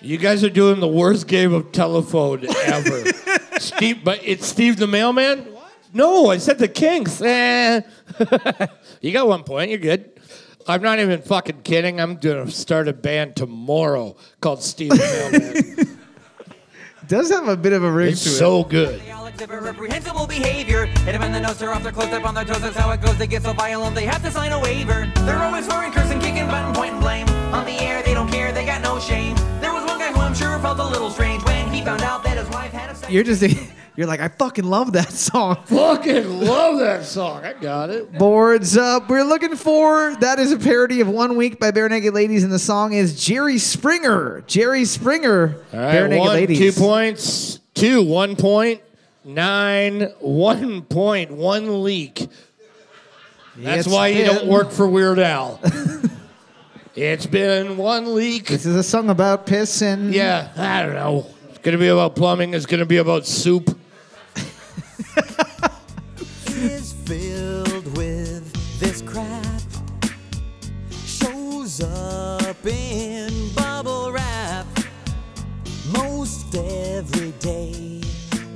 You 0.00 0.16
guys 0.16 0.42
are 0.44 0.50
doing 0.50 0.80
the 0.80 0.88
worst 0.88 1.26
game 1.26 1.52
of 1.52 1.72
telephone 1.72 2.46
ever. 2.64 3.04
Steve, 3.58 4.02
but 4.02 4.20
it's 4.24 4.46
Steve 4.46 4.78
the 4.78 4.86
Mailman? 4.86 5.46
No, 5.92 6.30
I 6.30 6.38
said 6.38 6.58
the 6.58 6.68
Kinks. 6.68 7.20
Eh. 7.20 7.80
you 9.00 9.12
got 9.12 9.26
one 9.26 9.42
point. 9.42 9.70
You're 9.70 9.80
good. 9.80 10.19
I'm 10.70 10.82
not 10.82 11.00
even 11.00 11.20
fucking 11.20 11.62
kidding. 11.62 12.00
I'm 12.00 12.16
gonna 12.16 12.48
start 12.48 12.86
a 12.86 12.92
band 12.92 13.34
tomorrow 13.34 14.16
called 14.40 14.62
Steve 14.62 14.90
the 14.90 15.68
Mailman. 15.76 15.98
Does 17.08 17.28
have 17.30 17.48
a 17.48 17.56
bit 17.56 17.72
of 17.72 17.82
a 17.82 17.90
ring 17.90 18.12
it's 18.12 18.22
to 18.22 18.30
it. 18.30 18.34
so 18.34 18.62
good. 18.62 19.00
They 19.00 19.10
all 19.10 19.26
exhibit 19.26 19.62
reprehensible 19.62 20.28
behavior. 20.28 20.86
Hit 20.86 21.06
them 21.06 21.22
in 21.22 21.32
the 21.32 21.40
nose, 21.40 21.58
they're 21.58 21.74
off 21.74 21.82
their 21.82 21.90
clothes, 21.90 22.12
up 22.12 22.24
on 22.24 22.36
their 22.36 22.44
toes. 22.44 22.60
That's 22.60 22.76
how 22.76 22.88
it 22.92 23.02
goes. 23.02 23.18
They 23.18 23.26
get 23.26 23.42
so 23.42 23.52
violent, 23.52 23.96
they 23.96 24.04
have 24.06 24.22
to 24.22 24.30
sign 24.30 24.52
a 24.52 24.60
waiver. 24.60 25.10
They're 25.16 25.42
always 25.42 25.66
swearing, 25.66 25.90
cursing, 25.90 26.20
kicking, 26.20 26.46
button, 26.46 26.72
pointing 26.72 27.00
blame. 27.00 27.28
On 27.52 27.64
the 27.66 27.72
air, 27.80 28.04
they 28.04 28.14
don't 28.14 28.30
care, 28.30 28.52
they 28.52 28.64
got 28.64 28.80
no 28.80 29.00
shame. 29.00 29.34
There 29.60 29.72
was 29.72 29.84
one 29.86 29.98
guy 29.98 30.12
who 30.12 30.20
I'm 30.20 30.34
sure 30.34 30.56
felt 30.60 30.78
a 30.78 30.84
little 30.84 31.10
strange 31.10 31.42
when 31.44 31.72
he 31.72 31.82
found 31.82 32.02
out 32.02 32.22
that 32.22 32.38
his 32.38 32.48
wife 32.50 32.70
had 32.70 32.94
a. 32.94 33.12
You're 33.12 33.24
just 33.24 33.42
you're 34.00 34.08
like 34.08 34.20
I 34.20 34.28
fucking 34.28 34.64
love 34.64 34.92
that 34.94 35.12
song. 35.12 35.56
Fucking 35.66 36.40
love 36.40 36.78
that 36.78 37.04
song. 37.04 37.44
I 37.44 37.52
got 37.52 37.90
it. 37.90 38.10
Boards 38.18 38.74
up. 38.78 39.10
We're 39.10 39.24
looking 39.24 39.56
for 39.56 40.16
that 40.20 40.38
is 40.38 40.52
a 40.52 40.58
parody 40.58 41.02
of 41.02 41.08
One 41.08 41.36
Week 41.36 41.60
by 41.60 41.70
Barenaked 41.70 42.14
Ladies, 42.14 42.42
and 42.42 42.50
the 42.50 42.58
song 42.58 42.94
is 42.94 43.22
Jerry 43.22 43.58
Springer. 43.58 44.42
Jerry 44.46 44.86
Springer. 44.86 45.54
All 45.74 45.78
right, 45.80 45.92
Bare 45.92 46.08
Naked 46.08 46.18
one, 46.20 46.28
Ladies. 46.34 46.58
two 46.58 46.72
points, 46.80 47.60
two, 47.74 48.02
One 48.02 48.36
point. 48.36 48.80
Nine. 49.22 50.08
One 50.20 50.80
point. 50.80 51.30
One 51.30 51.82
leak. 51.84 52.26
That's 53.58 53.86
It's 53.86 53.88
why 53.94 54.08
you 54.08 54.24
don't 54.24 54.46
work 54.48 54.70
for 54.70 54.88
Weird 54.88 55.18
Al. 55.18 55.60
it's 56.96 57.26
been 57.26 57.76
one 57.76 58.14
leak. 58.14 58.46
This 58.46 58.64
is 58.64 58.76
a 58.76 58.82
song 58.82 59.10
about 59.10 59.44
piss 59.46 59.82
and 59.82 60.14
Yeah, 60.14 60.48
I 60.56 60.82
don't 60.82 60.94
know. 60.94 61.26
It's 61.50 61.58
gonna 61.58 61.76
be 61.76 61.88
about 61.88 62.16
plumbing. 62.16 62.54
It's 62.54 62.64
gonna 62.64 62.86
be 62.86 62.96
about 62.96 63.26
soup. 63.26 63.78
Is 66.48 66.92
filled 67.04 67.96
with 67.96 68.52
this 68.80 69.02
crap. 69.02 69.60
Shows 71.04 71.80
up 71.82 72.64
in 72.66 73.52
bubble 73.54 74.12
wrap 74.12 74.66
most 75.92 76.54
every 76.54 77.32
day. 77.40 78.00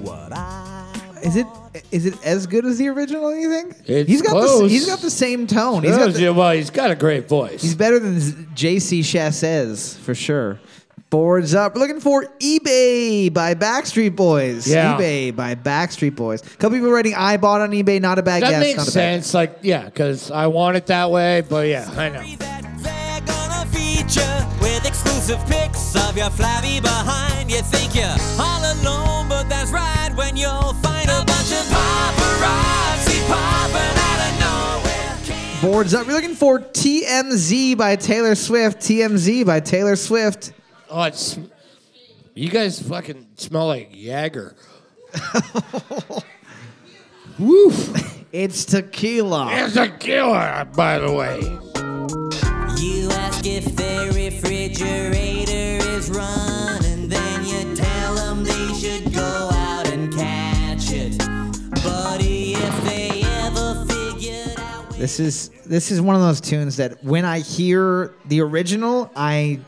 What 0.01 0.33
I 0.33 0.87
Is 1.23 1.37
it 1.37 1.47
is 1.91 2.07
it 2.07 2.15
as 2.25 2.47
good 2.47 2.65
as 2.65 2.79
the 2.79 2.89
original? 2.89 3.35
You 3.35 3.51
think? 3.51 3.77
It's 3.87 4.09
he's 4.09 4.23
got 4.23 4.35
the 4.35 4.41
close. 4.47 4.65
s- 4.65 4.71
he's 4.71 4.87
got 4.87 5.01
the 5.01 5.11
same 5.11 5.47
tone. 5.47 5.83
He's 5.83 5.97
got 5.97 6.13
the, 6.13 6.31
well, 6.33 6.53
he's 6.53 6.71
got 6.71 6.91
a 6.91 6.95
great 6.95 7.29
voice. 7.29 7.63
he's 7.63 7.75
better 7.75 7.99
than 7.99 8.49
J.C. 8.55 9.01
Chasez 9.01 9.97
for 9.99 10.15
sure. 10.15 10.61
Boards 11.15 11.55
up. 11.55 11.77
We're 11.77 11.83
looking 11.83 12.01
for 12.01 12.25
eBay 12.41 13.33
by 13.33 13.55
Backstreet 13.55 14.17
Boys. 14.17 14.67
Yeah. 14.67 14.99
eBay 14.99 15.37
by 15.37 15.55
Backstreet 15.55 16.17
Boys. 16.17 16.43
A 16.43 16.57
couple 16.57 16.77
people 16.77 16.91
writing 16.91 17.15
I 17.15 17.37
bought 17.37 17.61
on 17.61 17.71
eBay. 17.71 18.01
Not 18.01 18.19
a 18.19 18.23
bad 18.25 18.43
that 18.43 18.51
guess. 18.51 18.61
makes 18.61 18.79
not 18.79 18.89
a 18.89 18.91
bad 18.91 19.23
sense. 19.23 19.33
Like, 19.33 19.59
yeah, 19.63 19.85
because 19.85 20.33
I 20.33 20.49
want 20.49 20.77
it 20.77 20.87
that 20.87 21.13
way. 21.13 21.43
But 21.49 21.69
yeah, 21.69 21.89
I 21.93 22.09
know. 22.09 22.21
that 22.21 23.23
they're 23.25 23.37
gonna 23.37 23.65
feature 23.71 24.47
with 24.61 24.85
exclusive 24.85 25.39
pics 25.47 25.95
of 25.95 26.17
your 26.17 26.31
flabby 26.31 26.81
behind. 26.81 27.49
You 27.49 27.63
think 27.63 27.95
you're 27.95 28.11
all 28.41 28.65
alone, 28.75 29.29
but 29.29 29.49
that's 29.49 29.71
right 29.71 30.11
when 30.17 30.37
you'll 30.37 30.75
find 30.83 31.09
a 31.09 31.23
bunch 31.25 31.53
of 31.53 31.63
paparazzi 31.71 33.25
popping 33.29 33.99
out 34.03 34.19
of 34.27 34.83
nowhere. 35.63 35.63
Boards 35.63 35.95
up. 35.95 36.09
We're 36.09 36.15
looking 36.15 36.35
for 36.35 36.59
TMZ 36.59 37.77
by 37.77 37.95
Taylor 37.95 38.35
Swift. 38.35 38.81
TMZ 38.81 39.47
by 39.47 39.61
Taylor 39.61 39.95
Swift. 39.95 40.51
Oh, 40.97 41.03
it's 41.03 41.37
you 42.35 42.49
guys 42.49 42.81
fucking 42.81 43.27
smell 43.35 43.67
like 43.67 43.91
Jagger. 43.93 44.55
Woof. 47.41 48.25
It's 48.31 48.65
tequila. 48.65 49.49
It's 49.51 49.75
a 49.75 49.89
killer, 49.89 50.65
by 50.77 51.01
the 51.01 51.13
way. 51.13 51.41
You 52.81 53.11
ask 53.11 53.45
if 53.45 53.75
their 53.75 54.13
refrigerator 54.13 55.85
is 55.91 56.11
running, 56.11 57.09
then 57.09 57.45
you 57.45 57.75
tell 57.75 58.15
them 58.15 58.45
they 58.45 58.75
should 58.75 59.13
go 59.13 59.51
out 59.53 59.89
and 59.89 60.15
catch 60.15 60.93
it. 60.93 61.19
Buddy, 61.83 62.53
if 62.53 62.85
they 62.85 63.23
ever 63.43 63.85
figured 63.87 64.61
out. 64.61 64.91
This 64.91 65.19
is 65.19 65.49
this 65.67 65.91
is 65.91 66.01
one 66.01 66.15
of 66.15 66.23
those 66.23 66.41
tunes 66.41 66.77
that 66.77 67.03
when 67.03 67.25
I 67.25 67.41
hear 67.41 68.15
the 68.27 68.41
original, 68.43 69.11
I 69.17 69.59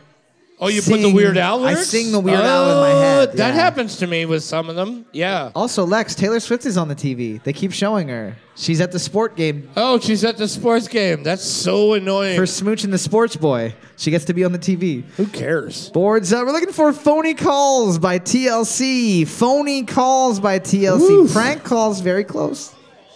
Oh, 0.58 0.68
you 0.68 0.80
put 0.80 1.02
the 1.02 1.12
Weird 1.12 1.36
Al 1.36 1.58
I 1.66 1.72
lyrics? 1.72 1.88
sing 1.88 2.12
the 2.12 2.18
Weird 2.20 2.40
Al 2.40 2.70
in 2.70 2.76
my 2.78 2.92
oh, 2.92 3.00
head, 3.00 3.28
Oh, 3.32 3.36
That 3.36 3.54
yeah. 3.54 3.60
happens 3.60 3.96
to 3.98 4.06
me 4.06 4.24
with 4.24 4.42
some 4.42 4.70
of 4.70 4.76
them. 4.76 5.04
Yeah. 5.12 5.50
also 5.54 5.84
Lex 5.84 6.14
Taylor 6.14 6.40
Swift 6.40 6.64
is 6.64 6.78
on 6.78 6.88
the 6.88 6.94
TV. 6.94 7.42
They 7.42 7.52
keep 7.52 7.72
showing 7.72 8.08
her. 8.08 8.36
She's 8.54 8.80
at 8.80 8.90
the 8.90 8.98
sport 8.98 9.36
game 9.36 9.68
Oh, 9.76 9.98
she's 10.00 10.24
at 10.24 10.38
the 10.38 10.48
sports 10.48 10.88
game. 10.88 11.22
That's 11.22 11.44
so 11.44 11.92
annoying. 11.92 12.36
for 12.38 12.44
smooching 12.44 12.90
the 12.90 12.96
sports 12.96 13.36
boy. 13.36 13.74
She 13.98 14.10
gets 14.10 14.24
to 14.26 14.32
be 14.32 14.44
on 14.44 14.52
the 14.52 14.58
TV. 14.58 15.04
Who 15.18 15.26
cares? 15.26 15.90
Boards 15.90 16.32
up. 16.32 16.46
We're 16.46 16.52
looking 16.52 16.72
for 16.72 16.90
phony 16.94 17.34
calls 17.34 17.98
by 17.98 18.18
TLC. 18.18 19.28
Phony 19.28 19.82
calls 19.84 20.40
by 20.40 20.58
TLC. 20.58 21.10
Oof. 21.10 21.32
Prank 21.34 21.64
calls 21.64 22.00
very 22.00 22.24
close. 22.24 22.72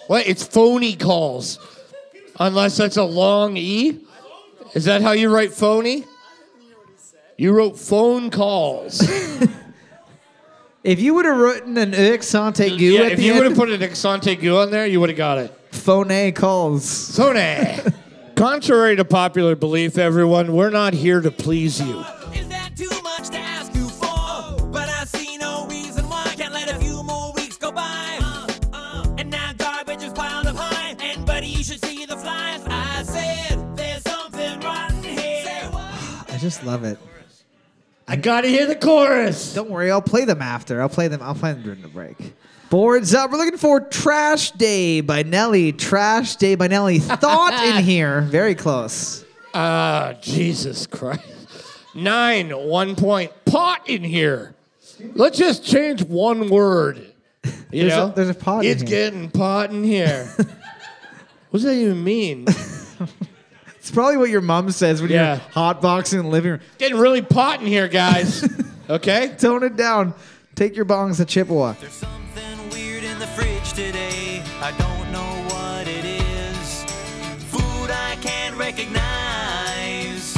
What? 0.09 0.27
It's 0.29 0.45
phony 0.47 0.95
calls. 0.95 1.59
Unless 2.39 2.77
that's 2.77 2.99
a 2.99 3.05
long 3.05 3.57
E? 3.57 4.01
Is 4.75 4.85
that 4.85 5.01
how 5.01 5.13
you 5.13 5.31
write 5.35 5.53
phony? 5.55 6.05
You 7.41 7.53
wrote 7.53 7.79
phone 7.79 8.29
calls. 8.29 9.01
If 10.83 10.99
you 10.99 11.13
would 11.13 11.27
have 11.27 11.37
written 11.37 11.77
an 11.77 11.93
accent 11.93 12.57
aigu 12.57 12.95
yeah, 12.95 13.03
at 13.03 13.13
if 13.13 13.19
the 13.19 13.25
you 13.25 13.35
would 13.35 13.45
have 13.45 13.55
put 13.55 13.69
an 13.69 13.83
accent 13.83 14.23
aigu 14.23 14.63
on 14.63 14.71
there, 14.71 14.87
you 14.87 14.99
would 14.99 15.11
have 15.11 15.19
got 15.19 15.37
it. 15.37 15.55
phone 15.73 16.33
calls. 16.33 17.15
Phony. 17.15 17.81
Contrary 18.35 18.97
to 18.97 19.05
popular 19.05 19.55
belief, 19.55 19.99
everyone, 19.99 20.55
we're 20.55 20.71
not 20.71 20.95
here 20.95 21.21
to 21.21 21.31
please 21.31 21.79
you. 21.79 22.01
Is 22.33 22.49
that 22.49 22.73
too 22.79 22.89
much 23.03 23.29
to 23.29 23.37
ask 23.37 23.75
you 23.75 23.91
for? 23.91 24.67
But 24.69 24.89
I 24.89 25.05
see 25.05 25.37
no 25.37 25.67
reason 25.67 26.09
why 26.09 26.25
I 26.29 26.35
can't 26.35 26.55
let 26.55 26.71
a 26.75 26.79
few 26.79 27.03
more 27.03 27.35
weeks 27.35 27.59
go 27.59 27.71
by. 27.71 28.19
And 29.19 29.29
now 29.31 29.53
garbage 29.59 30.03
is 30.03 30.15
piled 30.15 30.47
up 30.47 30.57
high. 30.57 30.97
And 30.99 31.27
buddy, 31.27 31.49
you 31.49 31.63
should 31.63 31.85
see 31.85 32.07
the 32.07 32.17
flies. 32.17 32.63
I 32.67 33.03
said 33.03 33.77
there's 33.77 34.03
something 34.03 34.61
rotten 34.61 35.03
here. 35.03 35.45
Say 35.45 35.69
what? 35.71 36.33
I 36.33 36.39
just 36.39 36.65
love 36.65 36.85
it. 36.85 36.99
I 38.11 38.17
gotta 38.17 38.49
hear 38.49 38.67
the 38.67 38.75
chorus. 38.75 39.55
Don't 39.55 39.71
worry, 39.71 39.91
I'll 39.91 40.03
play 40.03 40.25
them 40.25 40.43
after. 40.43 40.83
I'll 40.83 40.89
play 40.89 41.07
them. 41.09 41.23
I'll 41.23 41.35
play 41.35 41.53
them 41.53 41.63
during 41.63 41.81
the 41.81 41.89
break. 41.89 42.17
Boards 42.69 43.15
up. 43.15 43.31
We're 43.31 43.39
looking 43.39 43.57
for 43.59 43.81
"Trash 43.81 44.51
Day" 44.53 45.01
by 45.01 45.23
Nelly. 45.23 45.73
"Trash 45.73 46.37
Day" 46.37 46.57
by 46.57 46.67
Nelly. 46.67 46.99
Thought 47.01 47.53
in 47.77 47.85
here, 47.85 48.23
very 48.23 48.55
close. 48.57 49.25
Ah, 49.55 50.15
Jesus 50.21 50.87
Christ. 50.87 51.23
Nine, 51.95 52.51
one 52.51 52.97
point. 52.97 53.33
Pot 53.45 53.89
in 53.89 54.03
here. 54.05 54.55
Let's 55.15 55.39
just 55.39 55.65
change 55.65 56.03
one 56.03 56.49
word. 56.51 56.99
You 57.73 57.83
There's 57.89 57.93
a- 57.93 57.97
know? 57.97 58.09
there's 58.15 58.29
a 58.29 58.35
pot 58.35 58.65
in 58.65 58.71
It's 58.73 58.83
here. 58.83 58.91
getting 58.91 59.31
pot 59.31 59.71
in 59.71 59.83
here. 59.85 60.25
what 60.37 60.49
does 61.53 61.63
that 61.63 61.75
even 61.75 62.03
mean? 62.05 62.47
It's 63.91 63.97
probably 63.97 64.19
what 64.19 64.31
your 64.31 64.41
mom 64.41 64.71
says 64.71 65.03
when 65.03 65.11
Yeah. 65.11 65.33
you're 65.35 65.41
hotboxing 65.53 66.21
in 66.21 66.23
the 66.27 66.29
living 66.31 66.53
room. 66.53 66.61
getting 66.79 66.97
really 66.97 67.23
pot 67.23 67.61
in 67.61 67.67
here, 67.67 67.89
guys. 67.89 68.49
Okay? 68.89 69.35
Tone 69.39 69.63
it 69.65 69.77
down. 69.77 70.15
Take 70.57 70.75
your 70.77 70.85
bongs 70.85 71.17
to 71.19 71.25
Chippewa. 71.25 71.75
There's 71.81 71.93
something 71.93 72.71
weird 72.71 73.03
in 73.05 73.19
the 73.21 73.27
fridge 73.29 73.73
today. 73.73 74.43
I 74.61 74.73
don't 74.79 75.13
know 75.13 75.55
what 75.55 75.87
it 75.89 76.05
is. 76.05 76.85
Food 77.53 77.89
I 77.91 78.17
can't 78.21 78.57
recognize. 78.57 80.35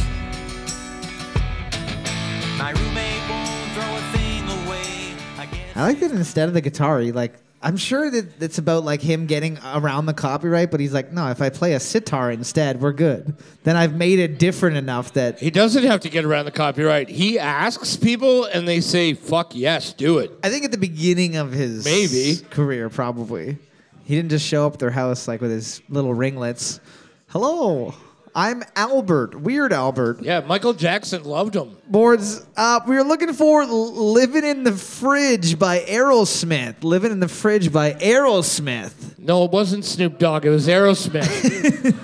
My 2.58 2.72
roommate 2.72 3.30
won't 3.30 3.72
throw 3.72 3.96
a 3.96 4.02
thing 4.12 4.44
away. 4.66 5.14
I 5.38 5.46
guess. 5.46 5.74
I 5.76 5.82
like 5.84 6.00
that 6.00 6.10
instead 6.10 6.48
of 6.48 6.54
the 6.54 6.60
guitar, 6.60 7.00
he 7.00 7.10
like. 7.12 7.32
I'm 7.62 7.76
sure 7.76 8.10
that 8.10 8.42
it's 8.42 8.58
about 8.58 8.84
like 8.84 9.00
him 9.00 9.26
getting 9.26 9.58
around 9.64 10.06
the 10.06 10.14
copyright, 10.14 10.70
but 10.70 10.80
he's 10.80 10.92
like, 10.92 11.12
no, 11.12 11.28
if 11.30 11.40
I 11.40 11.48
play 11.48 11.74
a 11.74 11.80
sitar 11.80 12.30
instead, 12.30 12.80
we're 12.80 12.92
good. 12.92 13.36
Then 13.62 13.76
I've 13.76 13.94
made 13.94 14.18
it 14.18 14.38
different 14.38 14.76
enough 14.76 15.12
that 15.12 15.38
He 15.38 15.50
doesn't 15.50 15.84
have 15.84 16.00
to 16.00 16.08
get 16.10 16.24
around 16.24 16.46
the 16.46 16.50
copyright. 16.50 17.08
He 17.08 17.38
asks 17.38 17.96
people 17.96 18.44
and 18.46 18.66
they 18.66 18.80
say, 18.80 19.14
fuck 19.14 19.54
yes, 19.54 19.92
do 19.92 20.18
it. 20.18 20.32
I 20.42 20.50
think 20.50 20.64
at 20.64 20.72
the 20.72 20.78
beginning 20.78 21.36
of 21.36 21.52
his 21.52 21.84
Maybe. 21.84 22.38
career, 22.50 22.88
probably 22.90 23.58
he 24.04 24.16
didn't 24.16 24.30
just 24.30 24.46
show 24.46 24.66
up 24.66 24.74
at 24.74 24.78
their 24.78 24.90
house 24.90 25.28
like 25.28 25.40
with 25.40 25.50
his 25.50 25.80
little 25.88 26.12
ringlets. 26.12 26.80
Hello, 27.28 27.94
I'm 28.34 28.62
Albert, 28.76 29.38
Weird 29.38 29.74
Albert. 29.74 30.22
Yeah, 30.22 30.40
Michael 30.40 30.72
Jackson 30.72 31.22
loved 31.24 31.54
him. 31.54 31.76
Boards 31.86 32.42
up. 32.56 32.88
We 32.88 32.96
were 32.96 33.04
looking 33.04 33.34
for 33.34 33.66
"Living 33.66 34.44
in 34.44 34.64
the 34.64 34.72
Fridge" 34.72 35.58
by 35.58 35.80
Aerosmith. 35.80 36.82
"Living 36.82 37.12
in 37.12 37.20
the 37.20 37.28
Fridge" 37.28 37.70
by 37.70 37.92
Aerosmith. 37.92 39.18
No, 39.18 39.44
it 39.44 39.50
wasn't 39.50 39.84
Snoop 39.84 40.18
Dogg. 40.18 40.46
It 40.46 40.50
was 40.50 40.66
Aerosmith. 40.66 41.94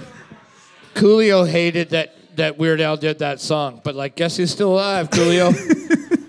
Coolio 0.95 1.49
hated 1.49 1.91
that 1.91 2.15
that 2.37 2.59
Weird 2.59 2.83
Al 2.83 2.99
did 2.99 3.21
that 3.21 3.41
song, 3.41 3.81
but 3.83 3.95
like, 3.95 4.15
guess 4.15 4.37
he's 4.37 4.51
still 4.51 4.75
alive, 4.75 5.09
Coolio. 5.09 5.55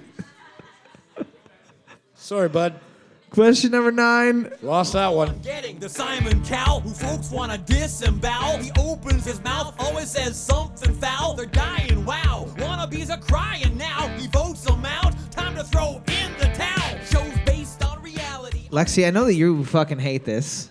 Sorry, 2.16 2.48
bud. 2.48 2.76
Question 3.30 3.72
number 3.72 3.92
nine. 3.92 4.52
Lost 4.64 4.94
that 4.94 5.14
one. 5.14 5.40
Getting 5.40 5.78
the 5.80 5.88
Simon 5.88 6.44
Cowell, 6.44 6.80
who 6.80 6.90
folks 6.90 7.30
wanna 7.30 7.60
disembowel. 7.60 8.58
He 8.58 8.72
opens 8.80 9.24
his 9.26 9.44
mouth, 9.44 9.76
always 9.80 10.10
says 10.10 10.40
something 10.40 10.94
foul. 10.96 11.36
They're 11.36 11.46
dying, 11.46 12.06
wow. 12.06 12.48
Wannabes 12.58 13.10
are 13.12 13.20
crying 13.22 13.78
now. 13.78 14.08
He 14.18 14.28
votes 14.28 14.64
them 14.64 14.84
out. 14.84 15.14
Time 15.32 15.56
to 15.56 15.64
throw 15.64 16.02
in 16.08 16.34
the 16.40 16.52
towel. 16.56 17.00
Shows 17.06 17.38
based 17.46 17.84
on 17.86 18.02
reality. 18.02 18.68
Lexi, 18.70 19.06
I 19.06 19.12
know 19.12 19.26
that 19.26 19.36
you 19.36 19.64
fucking 19.64 20.00
hate 20.00 20.26
this, 20.26 20.70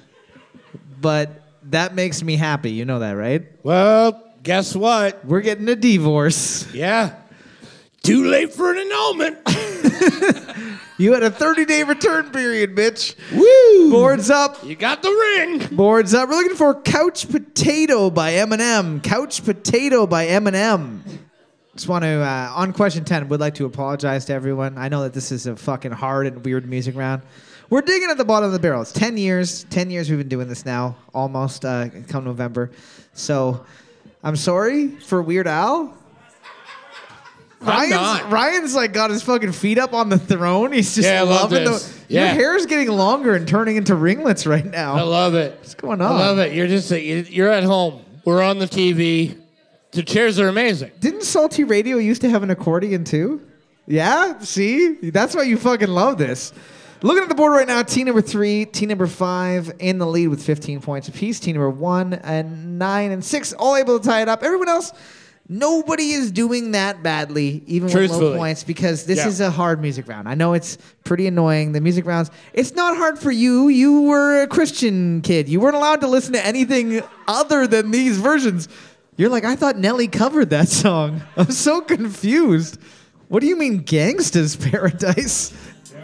but 1.01 1.43
that 1.65 1.95
makes 1.95 2.23
me 2.25 2.37
happy. 2.37 2.73
You 2.73 2.85
know 2.85 2.99
that, 2.99 3.13
right? 3.13 3.47
Well, 3.63 4.21
guess 4.43 4.75
what? 4.75 5.25
We're 5.25 5.43
getting 5.43 5.69
a 5.69 5.77
divorce. 5.77 6.67
Yeah. 6.75 7.15
Too 8.03 8.25
late 8.27 8.53
for 8.53 8.73
an 8.73 8.79
annulment. 8.79 9.39
You 11.01 11.13
had 11.13 11.23
a 11.23 11.31
30 11.31 11.65
day 11.65 11.85
return 11.85 12.31
period, 12.31 12.75
bitch. 12.75 13.15
Woo! 13.33 13.91
Boards 13.93 14.31
up. 14.31 14.65
You 14.65 14.75
got 14.75 15.01
the 15.01 15.11
ring. 15.11 15.77
Boards 15.77 16.13
up. 16.13 16.29
We're 16.29 16.35
looking 16.35 16.57
for 16.57 16.75
Couch 16.81 17.31
Potato 17.31 18.11
by 18.11 18.33
Eminem. 18.33 19.01
Couch 19.01 19.45
Potato 19.45 20.09
by 20.09 20.27
Eminem. 20.27 21.01
Just 21.75 21.87
want 21.87 22.03
to, 22.03 22.21
uh, 22.21 22.53
on 22.57 22.73
question 22.73 23.05
10, 23.05 23.29
would 23.29 23.39
like 23.39 23.55
to 23.55 23.65
apologize 23.65 24.25
to 24.25 24.33
everyone. 24.33 24.77
I 24.77 24.89
know 24.89 25.05
that 25.05 25.13
this 25.13 25.31
is 25.31 25.47
a 25.47 25.55
fucking 25.55 25.93
hard 25.93 26.27
and 26.27 26.45
weird 26.45 26.69
music 26.69 26.97
round. 26.97 27.23
We're 27.71 27.83
digging 27.83 28.11
at 28.11 28.17
the 28.17 28.25
bottom 28.25 28.47
of 28.49 28.53
the 28.53 28.59
barrel. 28.59 28.83
It's 28.83 28.91
10 28.91 29.17
years. 29.17 29.65
10 29.71 29.91
years 29.91 30.11
we've 30.11 30.19
been 30.19 30.29
doing 30.29 30.49
this 30.49 30.67
now, 30.67 30.97
almost 31.15 31.65
uh, 31.65 31.91
come 32.09 32.25
November. 32.25 32.73
So 33.13 33.65
I'm 34.25 34.35
sorry 34.35 34.89
for 34.89 35.23
Weird 35.23 35.47
Al. 35.47 35.97
I'm 37.61 37.67
Ryan's, 37.67 37.91
not. 37.93 38.31
Ryan's 38.31 38.75
like 38.75 38.93
got 38.93 39.11
his 39.11 39.23
fucking 39.23 39.53
feet 39.53 39.79
up 39.79 39.93
on 39.93 40.09
the 40.09 40.19
throne. 40.19 40.73
He's 40.73 40.95
just 40.95 41.09
Yeah, 41.09 41.21
I 41.21 41.23
love 41.25 41.51
loving 41.51 41.65
this. 41.65 41.89
the. 42.09 42.15
Your 42.15 42.25
Yeah. 42.25 42.33
hair's 42.35 42.67
getting 42.67 42.89
longer 42.89 43.35
and 43.35 43.49
turning 43.49 43.77
into 43.77 43.95
ringlets 43.95 44.47
right 44.47 44.65
now. 44.65 44.95
I 44.95 45.03
love 45.03 45.35
it. 45.35 45.57
What's 45.61 45.75
going 45.75 46.01
on? 46.01 46.13
I 46.13 46.19
love 46.19 46.39
it. 46.39 46.53
You're 46.53 46.69
just 46.69 46.91
you- 46.91 47.27
you're 47.29 47.51
at 47.51 47.65
home. 47.65 48.01
We're 48.25 48.43
on 48.43 48.59
the 48.59 48.67
TV. 48.69 49.35
The 49.93 50.03
chairs 50.03 50.39
are 50.39 50.49
amazing. 50.49 50.93
Didn't 51.01 51.23
Salty 51.25 51.65
Radio 51.65 51.97
used 51.97 52.21
to 52.21 52.31
have 52.31 52.43
an 52.43 52.51
accordion 52.51 53.05
too? 53.05 53.41
Yeah, 53.87 54.39
see? 54.41 54.93
That's 55.11 55.35
why 55.35 55.43
you 55.45 55.57
fucking 55.57 55.89
love 55.89 56.19
this. 56.19 56.53
Looking 57.01 57.23
at 57.23 57.29
the 57.29 57.35
board 57.35 57.53
right 57.53 57.67
now, 57.67 57.83
team 57.83 58.07
number 58.07 58.21
three, 58.21 58.67
team 58.67 58.89
number 58.91 59.07
five 59.07 59.73
in 59.79 59.99
the 59.99 60.07
lead 60.07 60.29
with 60.29 60.43
15 60.43 60.81
points 60.81 61.09
apiece. 61.09 61.41
Team 61.41 61.55
number 61.55 61.71
one 61.71 62.13
and 62.15 62.79
nine 62.79 63.13
and 63.13 63.25
six, 63.25 63.53
all 63.53 63.77
able 63.77 63.99
to 63.99 64.07
tie 64.07 64.21
it 64.21 64.29
up. 64.29 64.43
Everyone 64.43 64.69
else, 64.69 64.93
nobody 65.49 66.11
is 66.11 66.31
doing 66.31 66.73
that 66.73 67.03
badly, 67.03 67.63
even 67.67 67.93
with 67.93 68.11
low 68.11 68.37
points, 68.37 68.65
because 68.65 69.05
this 69.05 69.19
Yeah. 69.19 69.29
is 69.29 69.41
a 69.41 69.51
hard 69.51 69.81
music 69.81 70.09
round. 70.09 70.29
I 70.29 70.35
know 70.35 70.53
it's 70.53 70.77
pretty 71.05 71.27
annoying. 71.27 71.73
The 71.73 71.81
music 71.81 72.07
rounds, 72.07 72.31
it's 72.53 72.75
not 72.75 72.97
hard 72.97 73.19
for 73.19 73.31
you. 73.31 73.69
You 73.69 74.03
were 74.03 74.43
a 74.43 74.47
Christian 74.47 75.21
kid. 75.23 75.49
You 75.49 75.61
weren't 75.61 75.77
allowed 75.77 76.01
to 76.03 76.07
listen 76.07 76.33
to 76.35 76.45
anything 76.47 77.03
other 77.27 77.67
than 77.67 77.91
these 77.91 78.19
versions. 78.19 78.69
You're 79.17 79.31
like, 79.31 79.45
I 79.45 79.57
thought 79.57 79.79
Nelly 79.79 80.07
covered 80.09 80.51
that 80.51 80.69
song. 80.69 81.23
I'm 81.37 81.51
so 81.51 81.81
confused. 81.81 82.79
What 83.29 83.41
do 83.41 83.47
you 83.47 83.57
mean, 83.57 83.83
Gangsta's 83.85 84.57
Paradise? 84.57 85.53
I 85.93 85.99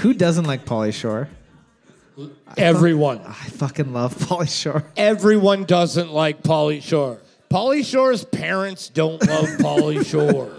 Who 0.00 0.14
doesn't 0.14 0.44
like 0.44 0.64
Pauly 0.64 0.92
Shore? 0.92 1.28
Everyone. 2.56 3.20
I 3.24 3.32
fucking 3.32 3.92
love 3.92 4.14
Pauly 4.18 4.48
Shore. 4.48 4.84
Everyone 4.96 5.64
doesn't 5.64 6.12
like 6.12 6.42
Pauly 6.42 6.82
Shore. 6.82 7.18
Pauly 7.50 7.84
Shore's 7.84 8.24
parents 8.24 8.88
don't 8.88 9.26
love 9.26 9.46
Pauly 9.58 10.04
Shore. 10.10 10.52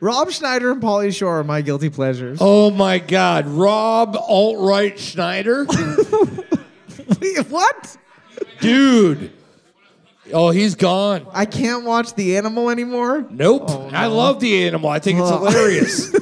Rob 0.00 0.30
Schneider 0.30 0.72
and 0.72 0.82
Pauly 0.82 1.14
Shore 1.14 1.40
are 1.40 1.44
my 1.44 1.62
guilty 1.62 1.88
pleasures. 1.90 2.38
Oh 2.40 2.70
my 2.70 2.98
God, 2.98 3.46
Rob 3.46 4.16
Alt-Right 4.16 4.98
Schneider, 4.98 5.64
Wait, 7.20 7.38
what? 7.48 7.96
dude. 8.60 9.32
Oh, 10.32 10.50
he's 10.50 10.74
gone. 10.74 11.26
I 11.32 11.44
can't 11.46 11.84
watch 11.84 12.14
The 12.14 12.36
Animal 12.36 12.68
anymore. 12.70 13.24
Nope. 13.30 13.64
Oh, 13.68 13.88
I 13.92 14.06
love 14.06 14.40
the 14.40 14.66
animal. 14.66 14.90
I 14.90 14.98
think 14.98 15.20
it's 15.20 15.30
Oh. 15.30 15.38
hilarious. 15.46 16.12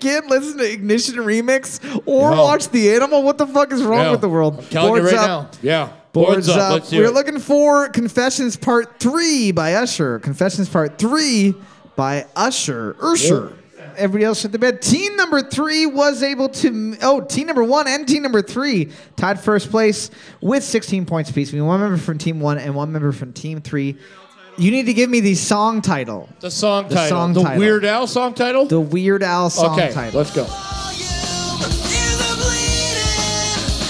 Can't 0.00 0.26
listen 0.26 0.58
to 0.58 0.70
Ignition 0.72 1.16
Remix 1.16 1.80
or 2.06 2.30
No. 2.34 2.42
watch 2.42 2.68
The 2.70 2.90
Animal. 2.94 3.22
What 3.22 3.38
the 3.38 3.46
fuck 3.46 3.72
is 3.72 3.82
wrong 3.82 4.00
Yeah. 4.06 4.10
with 4.12 4.20
the 4.20 4.28
world? 4.28 4.58
I'm 4.58 4.64
telling 4.66 4.88
Boards 5.00 5.12
you 5.12 5.18
right 5.18 5.28
up. 5.28 5.52
now. 5.54 5.58
Yeah. 5.62 5.88
Boards, 6.12 6.48
up. 6.48 6.72
Let's 6.72 6.92
We're 6.92 7.06
it. 7.06 7.14
looking 7.14 7.40
for 7.40 7.88
Confessions 7.88 8.56
Part 8.56 9.00
3 9.00 9.50
by 9.50 9.74
Usher. 9.74 10.20
Confessions 10.20 10.68
Part 10.68 10.96
3 10.98 11.54
by 11.96 12.26
Usher. 12.36 12.94
Usher. 13.02 13.52
Everybody 13.96 14.24
else 14.24 14.44
at 14.44 14.50
the 14.52 14.58
bed. 14.58 14.82
Team 14.82 15.14
number 15.16 15.40
three 15.40 15.86
was 15.86 16.24
able 16.24 16.48
to. 16.48 16.96
Oh, 17.00 17.20
team 17.20 17.46
number 17.46 17.62
one 17.62 17.86
and 17.86 18.08
team 18.08 18.22
number 18.24 18.42
three 18.42 18.88
tied 19.16 19.38
first 19.38 19.70
place 19.70 20.10
with 20.40 20.64
16 20.64 21.06
points 21.06 21.30
apiece. 21.30 21.52
We 21.52 21.58
have 21.58 21.66
one 21.68 21.78
member 21.80 21.96
from 21.98 22.18
team 22.18 22.40
one 22.40 22.58
and 22.58 22.74
one 22.74 22.90
member 22.90 23.12
from 23.12 23.32
team 23.32 23.60
three. 23.60 23.96
You 24.56 24.70
need 24.70 24.86
to 24.86 24.94
give 24.94 25.10
me 25.10 25.18
the 25.20 25.34
song 25.34 25.82
title. 25.82 26.28
the 26.40 26.50
song 26.50 26.88
the 26.88 26.94
title. 26.94 27.08
song 27.08 27.32
the 27.32 27.42
title. 27.42 27.58
Weird 27.58 27.84
Al 27.84 28.06
song 28.06 28.34
title? 28.34 28.66
The 28.66 28.78
Weird 28.78 29.22
Al 29.22 29.50
song 29.50 29.78
okay, 29.78 29.92
title. 29.92 30.18
let's 30.18 30.30
go. 30.30 30.44
Here's 30.44 32.18
the 32.18 32.34
bleeding. 32.36 33.02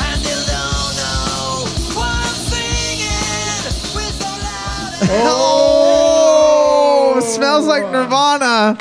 I 0.00 0.16
still 0.22 0.44
don't 0.48 0.96
know 0.96 1.66
what 1.98 2.08
I'm 2.08 2.34
singing. 2.48 3.94
We're 3.94 4.10
so 4.10 4.24
loud. 4.24 5.20
Oh, 7.16 7.20
smells 7.34 7.66
like 7.66 7.84
oh. 7.84 7.92
Nirvana. 7.92 8.78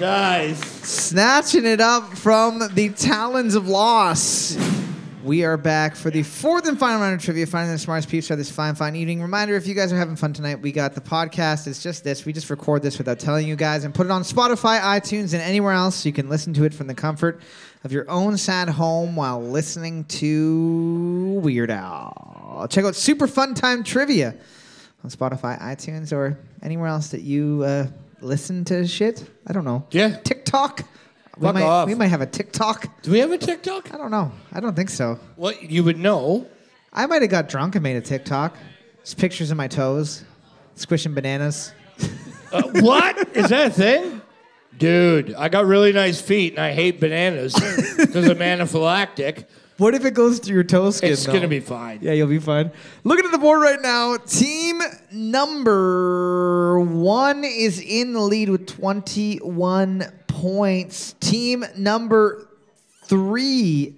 Nice. 0.00 0.58
Snatching 0.86 1.66
it 1.66 1.80
up 1.82 2.16
from 2.16 2.62
the 2.72 2.88
talons 2.90 3.54
of 3.54 3.68
loss. 3.68 4.56
We 5.26 5.42
are 5.42 5.56
back 5.56 5.96
for 5.96 6.08
the 6.08 6.22
fourth 6.22 6.68
and 6.68 6.78
final 6.78 7.00
round 7.00 7.16
of 7.16 7.20
trivia. 7.20 7.46
Finding 7.46 7.72
the 7.72 7.80
smartest 7.80 8.08
peeps 8.08 8.30
are 8.30 8.36
this 8.36 8.48
fine, 8.48 8.76
fine 8.76 8.94
evening. 8.94 9.20
Reminder: 9.20 9.56
if 9.56 9.66
you 9.66 9.74
guys 9.74 9.92
are 9.92 9.96
having 9.96 10.14
fun 10.14 10.32
tonight, 10.32 10.60
we 10.60 10.70
got 10.70 10.94
the 10.94 11.00
podcast. 11.00 11.66
It's 11.66 11.82
just 11.82 12.04
this. 12.04 12.24
We 12.24 12.32
just 12.32 12.48
record 12.48 12.80
this 12.80 12.96
without 12.96 13.18
telling 13.18 13.48
you 13.48 13.56
guys 13.56 13.82
and 13.82 13.92
put 13.92 14.06
it 14.06 14.12
on 14.12 14.22
Spotify, 14.22 14.78
iTunes, 14.80 15.34
and 15.34 15.42
anywhere 15.42 15.72
else. 15.72 15.96
So 15.96 16.08
you 16.08 16.12
can 16.12 16.28
listen 16.28 16.54
to 16.54 16.62
it 16.62 16.72
from 16.72 16.86
the 16.86 16.94
comfort 16.94 17.40
of 17.82 17.90
your 17.90 18.08
own 18.08 18.36
sad 18.36 18.68
home 18.68 19.16
while 19.16 19.42
listening 19.42 20.04
to 20.04 21.40
Weird 21.42 21.72
Al. 21.72 22.68
Check 22.70 22.84
out 22.84 22.94
Super 22.94 23.26
Fun 23.26 23.54
Time 23.54 23.82
Trivia 23.82 24.32
on 25.02 25.10
Spotify, 25.10 25.60
iTunes, 25.60 26.12
or 26.12 26.38
anywhere 26.62 26.86
else 26.86 27.08
that 27.08 27.22
you 27.22 27.64
uh, 27.64 27.88
listen 28.20 28.64
to 28.66 28.86
shit. 28.86 29.28
I 29.44 29.52
don't 29.52 29.64
know. 29.64 29.88
Yeah. 29.90 30.20
TikTok. 30.20 30.84
We 31.38 31.52
might, 31.52 31.62
off. 31.62 31.86
we 31.86 31.94
might 31.94 32.06
have 32.08 32.22
a 32.22 32.26
TikTok. 32.26 33.02
Do 33.02 33.10
we 33.10 33.18
have 33.18 33.30
a 33.30 33.38
TikTok? 33.38 33.92
I 33.92 33.98
don't 33.98 34.10
know. 34.10 34.32
I 34.52 34.60
don't 34.60 34.74
think 34.74 34.88
so. 34.88 35.18
What 35.36 35.62
you 35.62 35.84
would 35.84 35.98
know? 35.98 36.46
I 36.92 37.04
might 37.06 37.20
have 37.20 37.30
got 37.30 37.48
drunk 37.48 37.74
and 37.74 37.82
made 37.82 37.96
a 37.96 38.00
TikTok. 38.00 38.56
It's 39.02 39.12
pictures 39.12 39.50
of 39.50 39.56
my 39.58 39.68
toes, 39.68 40.24
squishing 40.74 41.14
bananas. 41.14 41.72
Uh, 42.52 42.62
what 42.74 43.36
is 43.36 43.48
that 43.48 43.66
a 43.66 43.70
thing? 43.70 44.22
Dude, 44.78 45.34
I 45.34 45.48
got 45.48 45.66
really 45.66 45.92
nice 45.92 46.20
feet 46.20 46.52
and 46.52 46.60
I 46.60 46.72
hate 46.72 47.00
bananas 47.00 47.54
because 47.96 48.28
I'm 48.28 48.38
anaphylactic. 48.38 49.46
What 49.78 49.94
if 49.94 50.04
it 50.04 50.14
goes 50.14 50.38
through 50.38 50.54
your 50.54 50.64
toe 50.64 50.92
skin? 50.92 51.12
It's 51.12 51.26
though? 51.26 51.32
gonna 51.32 51.48
be 51.48 51.58
fine. 51.58 51.98
Yeah, 52.02 52.12
you'll 52.12 52.28
be 52.28 52.38
fine. 52.38 52.70
Looking 53.02 53.26
at 53.26 53.32
the 53.32 53.38
board 53.38 53.62
right 53.62 53.82
now, 53.82 54.16
team 54.16 54.80
number 55.10 56.78
one 56.78 57.42
is 57.42 57.80
in 57.80 58.12
the 58.12 58.20
lead 58.20 58.48
with 58.48 58.68
21 58.68 60.04
points. 60.40 61.14
Team 61.20 61.64
number 61.76 62.48
three 63.04 63.94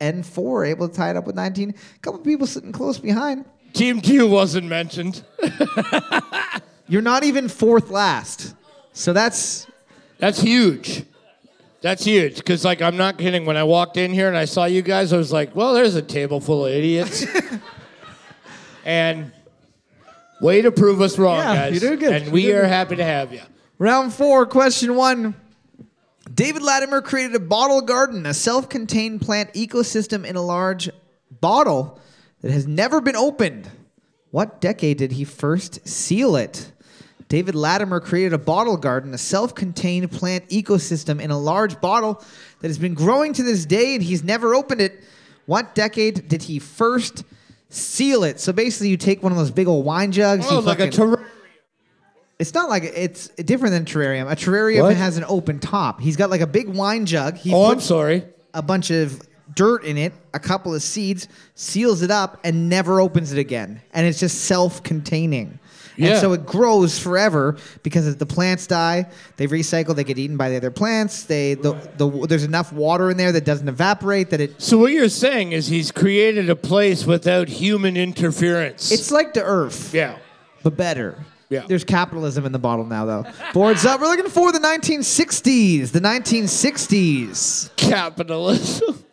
and 0.00 0.24
four 0.26 0.64
able 0.64 0.88
to 0.88 0.94
tie 0.94 1.10
it 1.10 1.16
up 1.16 1.26
with 1.26 1.36
19. 1.36 1.70
A 1.70 1.98
couple 2.00 2.20
people 2.20 2.46
sitting 2.46 2.72
close 2.72 2.98
behind. 2.98 3.44
Team 3.72 4.00
two 4.00 4.26
wasn't 4.28 4.66
mentioned. 4.66 5.22
You're 6.88 7.02
not 7.02 7.22
even 7.22 7.48
fourth 7.48 7.90
last. 7.90 8.54
So 8.92 9.12
that's 9.12 9.66
That's 10.18 10.40
huge. 10.40 11.04
That's 11.82 12.04
huge 12.04 12.36
because, 12.36 12.62
like, 12.64 12.82
I'm 12.82 12.96
not 12.98 13.16
kidding. 13.16 13.46
When 13.46 13.56
I 13.56 13.62
walked 13.62 13.96
in 13.96 14.12
here 14.12 14.28
and 14.28 14.36
I 14.36 14.44
saw 14.44 14.64
you 14.66 14.82
guys, 14.82 15.14
I 15.14 15.16
was 15.16 15.32
like, 15.32 15.54
"Well, 15.56 15.72
there's 15.72 15.94
a 15.94 16.02
table 16.02 16.38
full 16.40 16.66
of 16.66 16.72
idiots." 16.72 17.24
and 18.84 19.32
way 20.42 20.60
to 20.62 20.70
prove 20.70 21.00
us 21.00 21.18
wrong, 21.18 21.38
Yeah, 21.38 21.70
guys. 21.70 21.80
doing 21.80 21.98
good. 21.98 22.12
And 22.22 22.32
we 22.32 22.46
You're 22.48 22.58
are 22.58 22.62
good. 22.62 22.68
happy 22.68 22.96
to 22.96 23.04
have 23.04 23.32
you. 23.32 23.40
Round 23.78 24.12
four, 24.12 24.44
question 24.46 24.94
one. 24.94 25.34
David 26.32 26.62
Latimer 26.62 27.02
created 27.02 27.34
a 27.34 27.40
bottle 27.40 27.80
garden, 27.80 28.26
a 28.26 28.34
self 28.34 28.68
contained 28.68 29.20
plant 29.20 29.52
ecosystem 29.54 30.24
in 30.24 30.36
a 30.36 30.42
large 30.42 30.90
bottle 31.40 31.98
that 32.42 32.52
has 32.52 32.66
never 32.66 33.00
been 33.00 33.16
opened. 33.16 33.68
What 34.30 34.60
decade 34.60 34.98
did 34.98 35.12
he 35.12 35.24
first 35.24 35.86
seal 35.88 36.36
it? 36.36 36.72
David 37.28 37.54
Latimer 37.54 38.00
created 38.00 38.32
a 38.32 38.38
bottle 38.38 38.76
garden, 38.76 39.12
a 39.14 39.18
self 39.18 39.54
contained 39.54 40.10
plant 40.10 40.48
ecosystem 40.48 41.20
in 41.20 41.30
a 41.30 41.38
large 41.38 41.80
bottle 41.80 42.22
that 42.60 42.68
has 42.68 42.78
been 42.78 42.94
growing 42.94 43.32
to 43.32 43.42
this 43.42 43.64
day 43.66 43.94
and 43.94 44.02
he's 44.02 44.22
never 44.22 44.54
opened 44.54 44.80
it. 44.80 45.02
What 45.46 45.74
decade 45.74 46.28
did 46.28 46.44
he 46.44 46.58
first 46.58 47.24
seal 47.70 48.22
it? 48.24 48.38
So 48.38 48.52
basically, 48.52 48.88
you 48.88 48.96
take 48.96 49.22
one 49.22 49.32
of 49.32 49.38
those 49.38 49.50
big 49.50 49.66
old 49.66 49.84
wine 49.84 50.12
jugs. 50.12 50.46
Oh, 50.48 50.56
you 50.56 50.60
like 50.60 50.78
a 50.78 50.86
fucking- 50.86 50.98
terrarium. 50.98 51.26
It's 52.40 52.52
not 52.54 52.68
like 52.68 52.82
it's 52.82 53.28
different 53.28 53.72
than 53.74 53.84
terrarium. 53.84 54.28
A 54.30 54.34
terrarium 54.34 54.82
What? 54.82 54.96
has 54.96 55.16
an 55.16 55.24
open 55.28 55.60
top. 55.60 56.00
He's 56.00 56.16
got 56.16 56.28
like 56.30 56.40
a 56.40 56.46
big 56.48 56.68
wine 56.68 57.06
jug. 57.06 57.36
He 57.36 57.52
Oh, 57.54 57.66
I'm 57.66 57.74
puts 57.76 57.86
sorry. 57.86 58.24
a 58.54 58.62
bunch 58.62 58.90
of 58.90 59.22
dirt 59.54 59.84
in 59.84 59.96
it, 59.98 60.12
a 60.34 60.38
couple 60.38 60.74
of 60.74 60.82
seeds, 60.82 61.28
seals 61.54 62.02
it 62.02 62.10
up, 62.10 62.40
and 62.44 62.68
never 62.68 63.00
opens 63.00 63.32
it 63.32 63.38
again. 63.38 63.80
And 63.92 64.06
it's 64.06 64.18
just 64.18 64.42
self-containing. 64.46 65.58
Yeah. 65.96 66.12
And 66.12 66.20
so 66.20 66.32
it 66.32 66.46
grows 66.46 66.98
forever 66.98 67.56
because 67.82 68.06
as 68.06 68.16
the 68.16 68.24
plants 68.24 68.66
die, 68.66 69.06
they 69.36 69.46
recycle, 69.48 69.94
they 69.94 70.04
get 70.04 70.18
eaten 70.18 70.36
by 70.38 70.48
the 70.48 70.56
other 70.56 70.70
plants. 70.70 71.24
They 71.24 71.54
the, 71.54 71.72
the 71.98 72.08
there's 72.26 72.44
enough 72.44 72.72
water 72.72 73.10
in 73.10 73.16
there 73.18 73.32
that 73.32 73.44
doesn't 73.44 73.68
evaporate 73.68 74.30
that 74.30 74.40
it 74.40 74.62
So 74.62 74.78
what 74.78 74.92
you're 74.92 75.10
saying 75.10 75.52
is 75.52 75.66
he's 75.66 75.92
created 75.92 76.48
a 76.48 76.56
place 76.56 77.04
without 77.04 77.48
human 77.48 77.96
interference. 77.98 78.90
it's 78.92 79.10
like 79.10 79.34
the 79.34 79.42
earth. 79.44 79.92
yeah. 79.92 80.16
but 80.62 80.76
better. 80.76 81.18
Yeah. 81.50 81.64
There's 81.66 81.84
capitalism 81.84 82.46
in 82.46 82.52
the 82.52 82.58
bottle 82.58 82.86
now, 82.86 83.04
though. 83.04 83.26
Boards 83.52 83.84
up. 83.84 84.00
We're 84.00 84.06
looking 84.06 84.30
for 84.30 84.52
the 84.52 84.60
1960s. 84.60 85.90
The 85.90 86.00
1960s. 86.00 87.76
capitalism. 87.76 89.04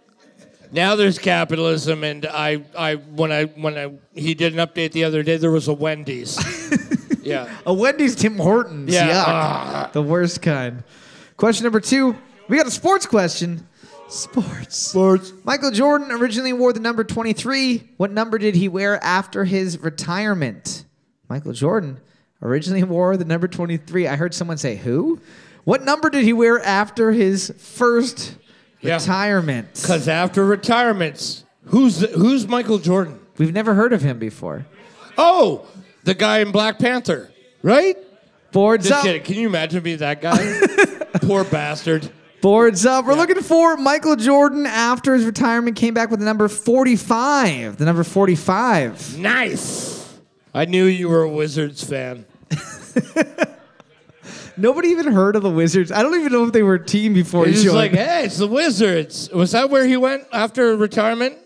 now 0.72 0.96
there's 0.96 1.18
capitalism, 1.18 2.04
and 2.04 2.26
I, 2.28 2.64
I, 2.78 2.96
when 2.96 3.32
I, 3.32 3.46
when 3.46 3.78
I, 3.78 3.92
he 4.14 4.36
did 4.36 4.54
an 4.54 4.60
update 4.66 4.92
the 4.92 5.04
other 5.04 5.24
day. 5.24 5.38
There 5.38 5.52
was 5.52 5.68
a 5.68 5.74
Wendy's. 5.74 6.38
Yeah. 7.28 7.54
A 7.66 7.74
Wendy's 7.74 8.16
Tim 8.16 8.38
Hortons. 8.38 8.94
Yeah. 8.94 9.10
Yuck. 9.10 9.26
Ah. 9.28 9.90
The 9.92 10.02
worst 10.02 10.42
kind. 10.42 10.84
Question 11.36 11.66
number 11.66 11.82
two. 11.82 12.16
We 12.48 12.56
got 12.56 12.68
a 12.68 12.72
sports 12.72 13.06
question. 13.06 13.68
Sports. 14.08 14.78
Sports. 14.78 15.34
Michael 15.44 15.72
Jordan 15.72 16.12
originally 16.12 16.54
wore 16.54 16.72
the 16.72 16.80
number 16.80 17.04
23. 17.04 17.90
What 17.98 18.12
number 18.12 18.38
did 18.38 18.56
he 18.56 18.70
wear 18.70 19.04
after 19.04 19.44
his 19.44 19.78
retirement? 19.80 20.86
Michael 21.28 21.52
Jordan 21.52 22.00
originally 22.42 22.84
wore 22.84 23.18
the 23.18 23.26
number 23.26 23.48
23. 23.48 24.08
I 24.08 24.16
heard 24.16 24.34
someone 24.34 24.58
say, 24.58 24.76
Who? 24.76 25.20
What 25.64 25.84
number 25.84 26.10
did 26.10 26.24
he 26.24 26.32
wear 26.34 26.60
after 26.64 27.12
his 27.12 27.54
first 27.58 28.36
Yeah. 28.82 28.96
retirement? 28.96 29.68
Because 29.74 30.08
after 30.08 30.46
retirements, 30.46 31.44
who's 31.66 32.00
the, 32.00 32.08
who's 32.08 32.48
Michael 32.48 32.78
Jordan? 32.80 33.20
We've 33.38 33.54
never 33.54 33.74
heard 33.74 33.92
of 33.94 34.02
him 34.02 34.18
before. 34.20 34.66
Oh, 35.18 35.66
the 36.06 36.14
guy 36.14 36.40
in 36.40 36.52
Black 36.52 36.80
Panther, 36.80 37.30
right? 37.64 37.98
Boards 38.52 38.88
Just 38.88 39.00
up. 39.00 39.04
kidding. 39.06 39.24
Can 39.24 39.36
you 39.36 39.48
imagine 39.48 39.84
being 39.84 39.98
that 39.98 40.22
guy? 40.22 40.38
Poor 41.22 41.44
bastard. 41.44 42.10
Boards 42.40 42.86
up. 42.86 43.06
We're 43.06 43.16
looking 43.16 43.42
for 43.42 43.76
Michael 43.78 44.16
Jordan 44.16 44.66
after 44.66 45.16
his 45.16 45.26
retirement 45.26 45.76
came 45.76 45.94
back 45.94 46.10
with 46.12 46.20
the 46.20 46.26
number 46.26 46.48
45. 46.48 47.78
The 47.78 47.86
number 47.86 48.04
45. 48.04 49.18
Nice. 49.20 49.97
I 50.58 50.66
knew 50.66 50.86
you 50.86 51.08
were 51.08 51.22
a 51.22 51.30
Wizards 51.30 51.84
fan. 51.84 52.26
Nobody 54.58 54.88
even 54.88 55.14
heard 55.14 55.36
of 55.36 55.44
the 55.44 55.52
Wizards. 55.52 55.92
I 55.92 56.02
don't 56.02 56.20
even 56.20 56.32
know 56.32 56.46
if 56.46 56.52
they 56.52 56.64
were 56.64 56.74
a 56.74 56.84
team 56.84 57.14
before 57.14 57.46
he 57.46 57.52
He's 57.52 57.62
just 57.62 57.76
like, 57.76 57.92
hey, 57.92 58.26
it's 58.26 58.40
the 58.40 58.48
Wizards. 58.48 59.30
Was 59.30 59.52
that 59.52 59.70
where 59.70 59.86
he 59.86 59.98
went 59.98 60.24
after 60.34 60.76
retirement? 60.76 61.38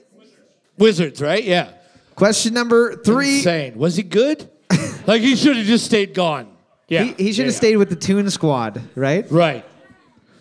Wizards, 0.77 1.21
right? 1.21 1.43
Yeah. 1.43 1.73
Question 2.15 2.53
number 2.53 2.95
three. 3.03 3.39
Insane. 3.39 3.75
Was 3.75 3.97
he 3.97 4.03
good? 4.03 4.49
like 5.05 5.21
he 5.21 5.35
should 5.35 5.57
have 5.57 5.65
just 5.65 5.83
stayed 5.83 6.13
gone. 6.13 6.47
Yeah. 6.87 7.03
He, 7.03 7.25
he 7.25 7.33
should 7.33 7.47
have 7.47 7.53
Yeah. 7.53 7.57
stayed 7.57 7.75
with 7.75 7.89
the 7.89 7.97
Toon 7.97 8.29
Squad, 8.29 8.81
right? 8.95 9.29
Right. 9.29 9.65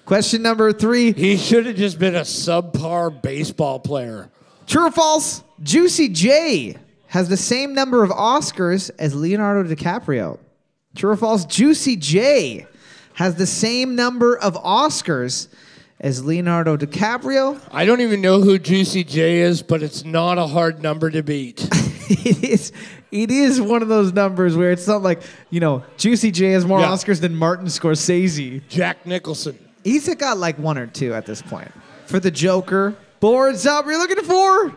Question 0.04 0.42
number 0.42 0.72
three. 0.72 1.12
He 1.12 1.36
should 1.36 1.66
have 1.66 1.74
just 1.74 1.98
been 1.98 2.14
a 2.14 2.20
subpar 2.20 3.20
baseball 3.20 3.80
player. 3.80 4.30
True 4.68 4.86
or 4.86 4.90
false? 4.92 5.42
Juicy 5.60 6.08
J 6.10 6.76
has 7.10 7.28
the 7.28 7.36
same 7.36 7.74
number 7.74 8.04
of 8.04 8.10
Oscars 8.10 8.88
as 8.98 9.14
Leonardo 9.16 9.68
DiCaprio. 9.68 10.38
True 10.94 11.10
or 11.10 11.16
false? 11.16 11.44
Juicy 11.44 11.96
J 11.96 12.66
has 13.14 13.34
the 13.34 13.46
same 13.46 13.96
number 13.96 14.38
of 14.38 14.54
Oscars 14.54 15.48
as 15.98 16.24
Leonardo 16.24 16.76
DiCaprio. 16.76 17.60
I 17.72 17.84
don't 17.84 18.00
even 18.00 18.20
know 18.20 18.40
who 18.40 18.58
Juicy 18.60 19.02
J 19.02 19.38
is, 19.40 19.60
but 19.60 19.82
it's 19.82 20.04
not 20.04 20.38
a 20.38 20.46
hard 20.46 20.82
number 20.84 21.10
to 21.10 21.22
beat. 21.22 21.68
it 22.08 22.44
is 22.44 22.72
it 23.10 23.32
is 23.32 23.60
one 23.60 23.82
of 23.82 23.88
those 23.88 24.12
numbers 24.12 24.56
where 24.56 24.70
it's 24.70 24.86
not 24.86 25.02
like, 25.02 25.20
you 25.50 25.58
know, 25.58 25.82
Juicy 25.96 26.30
J 26.30 26.52
has 26.52 26.64
more 26.64 26.78
Yeah. 26.78 26.90
Oscars 26.90 27.20
than 27.20 27.34
Martin 27.34 27.66
Scorsese. 27.66 28.62
Jack 28.68 29.04
Nicholson. 29.04 29.58
He's 29.82 30.12
got 30.14 30.38
like 30.38 30.58
one 30.60 30.78
or 30.78 30.86
two 30.86 31.12
at 31.12 31.26
this 31.26 31.42
point. 31.42 31.72
For 32.06 32.20
the 32.20 32.30
Joker. 32.30 32.94
Boards 33.18 33.66
up, 33.66 33.84
you're 33.86 33.98
looking 33.98 34.24
for? 34.24 34.76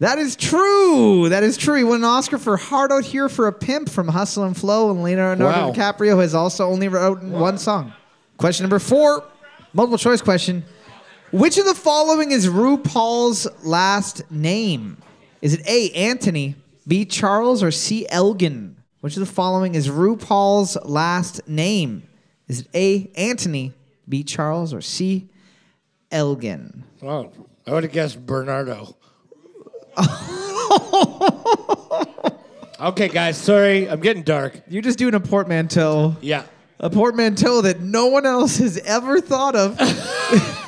That 0.00 0.18
is 0.18 0.34
true. 0.34 1.28
That 1.28 1.42
is 1.42 1.58
true. 1.58 1.74
He 1.76 1.84
won 1.84 1.96
an 1.96 2.04
Oscar 2.04 2.38
for 2.38 2.56
Hard 2.56 2.90
Out 2.90 3.04
Here 3.04 3.28
for 3.28 3.46
a 3.46 3.52
Pimp 3.52 3.90
from 3.90 4.08
Hustle 4.08 4.44
and 4.44 4.56
Flow, 4.56 4.90
and 4.90 5.02
Leonardo 5.02 5.44
Wow. 5.44 5.72
DiCaprio 5.72 6.18
has 6.20 6.34
also 6.34 6.66
only 6.66 6.88
written 6.88 7.32
one 7.32 7.58
song. 7.58 7.92
Question 8.38 8.64
number 8.64 8.78
four, 8.78 9.22
multiple 9.74 9.98
choice 9.98 10.22
question. 10.22 10.64
Which 11.32 11.58
of 11.58 11.66
the 11.66 11.74
following 11.74 12.30
is 12.32 12.48
RuPaul's 12.48 13.46
last 13.62 14.22
name? 14.30 14.96
Is 15.42 15.52
it 15.54 15.60
A, 15.68 15.90
Anthony, 15.90 16.56
B, 16.88 17.04
Charles, 17.04 17.62
or 17.62 17.70
C, 17.70 18.06
Elgin? 18.08 18.76
Which 19.02 19.16
of 19.16 19.20
the 19.20 19.32
following 19.32 19.74
is 19.74 19.88
RuPaul's 19.88 20.78
last 20.84 21.46
name? 21.46 22.04
Is 22.48 22.60
it 22.60 22.68
A, 22.74 23.10
Anthony, 23.16 23.74
B, 24.08 24.24
Charles, 24.24 24.72
or 24.72 24.80
C, 24.80 25.28
Elgin? 26.10 26.84
Oh, 27.02 27.30
I 27.66 27.72
would 27.72 27.84
have 27.84 27.92
guessed 27.92 28.24
Bernardo. 28.24 28.96
okay, 32.80 33.08
guys, 33.08 33.36
sorry. 33.36 33.88
I'm 33.88 34.00
getting 34.00 34.22
dark. 34.22 34.60
You're 34.68 34.82
just 34.82 34.98
doing 34.98 35.14
a 35.14 35.20
portmanteau. 35.20 36.16
Yeah. 36.20 36.44
A 36.78 36.90
portmanteau 36.90 37.62
that 37.62 37.80
no 37.80 38.06
one 38.06 38.26
else 38.26 38.58
has 38.58 38.78
ever 38.78 39.20
thought 39.20 39.56
of. 39.56 39.76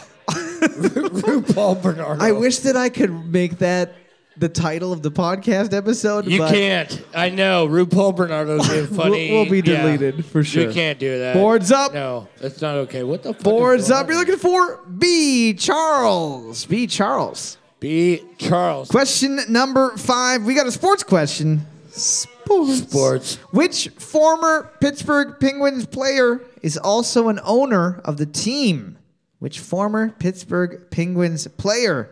RuPaul 0.63 1.83
Bernardo. 1.83 2.23
I 2.23 2.33
wish 2.33 2.59
that 2.61 2.77
I 2.77 2.89
could 2.89 3.11
make 3.33 3.59
that 3.59 3.95
the 4.37 4.49
title 4.49 4.93
of 4.93 5.03
the 5.03 5.11
podcast 5.11 5.75
episode. 5.75 6.27
You 6.27 6.39
but 6.39 6.53
can't. 6.53 7.05
I 7.15 7.31
know. 7.31 7.67
RuPaul 7.69 8.15
Bernardo's 8.17 8.69
being 8.69 8.87
funny. 8.89 9.31
We'll, 9.31 9.43
we'll 9.43 9.51
be 9.51 9.59
Yeah. 9.71 9.83
deleted 9.83 10.25
for 10.25 10.45
sure. 10.45 10.69
You 10.69 10.73
can't 10.73 10.99
do 10.99 11.19
that. 11.19 11.35
Boards 11.35 11.73
up. 11.73 11.93
No, 11.95 12.29
that's 12.39 12.61
not 12.61 12.77
okay. 12.77 13.03
What 13.03 13.23
the 13.23 13.35
fuck? 13.35 13.43
Boards 13.43 13.85
is 13.85 13.89
going 13.91 14.03
up. 14.03 14.09
You're 14.09 14.19
looking 14.19 14.37
for 14.39 14.81
B. 14.99 15.55
Charles. 15.55 16.65
B. 16.67 16.87
Charles. 16.87 17.59
B. 17.83 18.23
Charles. 18.39 18.89
Question 18.89 19.41
number 19.49 19.97
five. 19.97 20.45
We 20.45 20.55
got 20.55 20.69
a 20.69 20.71
sports 20.71 21.03
question. 21.03 21.67
Sports. 21.91 22.79
Sports. 22.79 23.35
Which 23.51 23.89
former 23.99 24.71
Pittsburgh 24.81 25.41
Penguins 25.41 25.85
player 25.87 26.41
is 26.63 26.79
also 26.79 27.27
an 27.27 27.41
owner 27.43 28.01
of 28.05 28.19
the 28.19 28.27
team? 28.27 28.99
Which 29.41 29.59
former 29.59 30.11
Pittsburgh 30.11 30.93
Penguins 30.93 31.49
player 31.49 32.09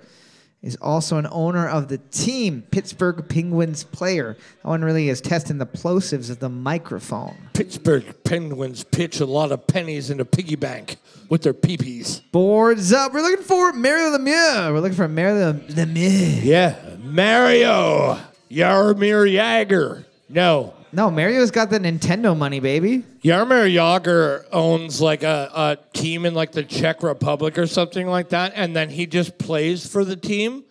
is 0.62 0.76
also 0.76 1.16
an 1.16 1.26
owner 1.30 1.68
of 1.68 1.88
the 1.88 1.98
team? 1.98 2.62
Pittsburgh 2.70 3.26
Penguins 3.28 3.84
player. 3.84 4.36
That 4.62 4.68
one 4.68 4.82
really 4.82 5.08
is 5.08 5.20
testing 5.20 5.58
the 5.58 5.66
plosives 5.66 6.30
of 6.30 6.38
the 6.38 6.48
microphone. 6.48 7.36
Pittsburgh 7.54 8.04
Penguins 8.24 8.84
pitch 8.84 9.20
a 9.20 9.26
lot 9.26 9.52
of 9.52 9.66
pennies 9.66 10.10
in 10.10 10.20
a 10.20 10.24
piggy 10.24 10.56
bank 10.56 10.98
with 11.28 11.42
their 11.42 11.54
peepees. 11.54 12.22
Boards 12.30 12.92
up. 12.92 13.14
We're 13.14 13.22
looking 13.22 13.44
for 13.44 13.72
Mario 13.72 14.16
Lemieux. 14.16 14.72
We're 14.72 14.80
looking 14.80 14.96
for 14.96 15.08
Mario 15.08 15.54
Lemieux. 15.54 16.44
Yeah. 16.44 16.76
Mario. 17.02 18.18
Jaromir 18.50 19.32
Jagr. 19.32 20.04
No. 20.28 20.74
No, 20.92 21.10
Mario's 21.10 21.50
got 21.52 21.70
the 21.70 21.78
Nintendo 21.78 22.36
money, 22.36 22.58
baby. 22.58 23.04
Jaromir 23.22 23.72
Jagr 23.72 24.44
owns 24.50 25.00
like 25.00 25.22
a, 25.22 25.50
a 25.54 25.78
team 25.96 26.26
in 26.26 26.34
like 26.34 26.52
the 26.52 26.64
Czech 26.64 27.02
Republic 27.02 27.58
or 27.58 27.66
something 27.66 28.06
like 28.08 28.30
that, 28.30 28.52
and 28.56 28.74
then 28.74 28.90
he 28.90 29.06
just 29.06 29.38
plays 29.38 29.86
for 29.86 30.04
the 30.04 30.16
team 30.16 30.64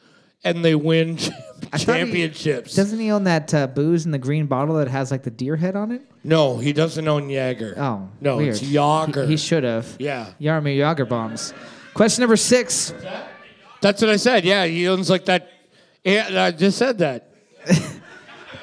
and 0.43 0.63
they 0.63 0.75
win 0.75 1.17
thought 1.17 1.79
he- 1.79 1.85
championships. 1.85 2.75
Doesn't 2.75 2.99
he 2.99 3.11
own 3.11 3.23
that 3.25 3.53
uh, 3.53 3.67
booze 3.67 4.05
in 4.05 4.11
the 4.11 4.17
green 4.17 4.45
bottle 4.45 4.75
that 4.75 4.87
has 4.89 5.09
like 5.11 5.23
the 5.23 5.31
deer 5.31 5.55
head 5.55 5.75
on 5.75 5.91
it? 5.91 6.01
no, 6.21 6.57
he 6.57 6.73
doesn't 6.73 7.07
own 7.07 7.29
Yager. 7.29 7.73
Oh, 7.77 8.09
no, 8.19 8.37
weird. 8.37 8.49
it's 8.49 8.61
Yager. 8.61 9.23
He, 9.23 9.31
he 9.31 9.37
should 9.37 9.63
have. 9.63 9.95
Yeah. 9.99 10.31
Yarmir 10.41 10.75
Yager 10.77 11.05
bombs. 11.05 11.53
Question 11.93 12.23
number 12.23 12.35
six. 12.35 12.93
That's 13.81 14.01
what 14.01 14.09
I 14.11 14.17
said. 14.17 14.43
Yeah, 14.43 14.65
he 14.65 14.85
owns 14.89 15.09
like 15.09 15.25
that. 15.25 15.49
Yeah, 16.03 16.43
I 16.43 16.51
just 16.51 16.77
said 16.77 16.97
that. 16.97 17.29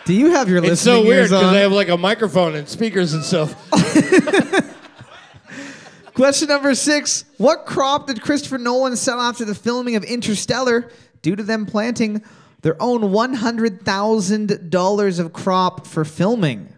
Do 0.06 0.14
you 0.14 0.30
have 0.30 0.48
your 0.48 0.60
list? 0.60 0.74
It's 0.74 0.82
so 0.82 1.02
weird 1.02 1.16
ears 1.16 1.30
because 1.30 1.46
on? 1.46 1.52
they 1.52 1.62
have 1.62 1.72
like 1.72 1.88
a 1.88 1.96
microphone 1.96 2.54
and 2.54 2.68
speakers 2.68 3.12
and 3.12 3.24
stuff. 3.24 3.56
Question 6.14 6.46
number 6.46 6.76
six. 6.76 7.24
What 7.38 7.66
crop 7.66 8.06
did 8.06 8.22
Christopher 8.22 8.58
Nolan 8.58 8.94
sell 8.94 9.20
after 9.20 9.44
the 9.44 9.54
filming 9.54 9.96
of 9.96 10.04
Interstellar 10.04 10.92
due 11.22 11.34
to 11.34 11.42
them 11.42 11.66
planting 11.66 12.22
their 12.62 12.80
own 12.80 13.00
$100,000 13.02 15.18
of 15.18 15.32
crop 15.32 15.88
for 15.88 16.04
filming? 16.04 16.72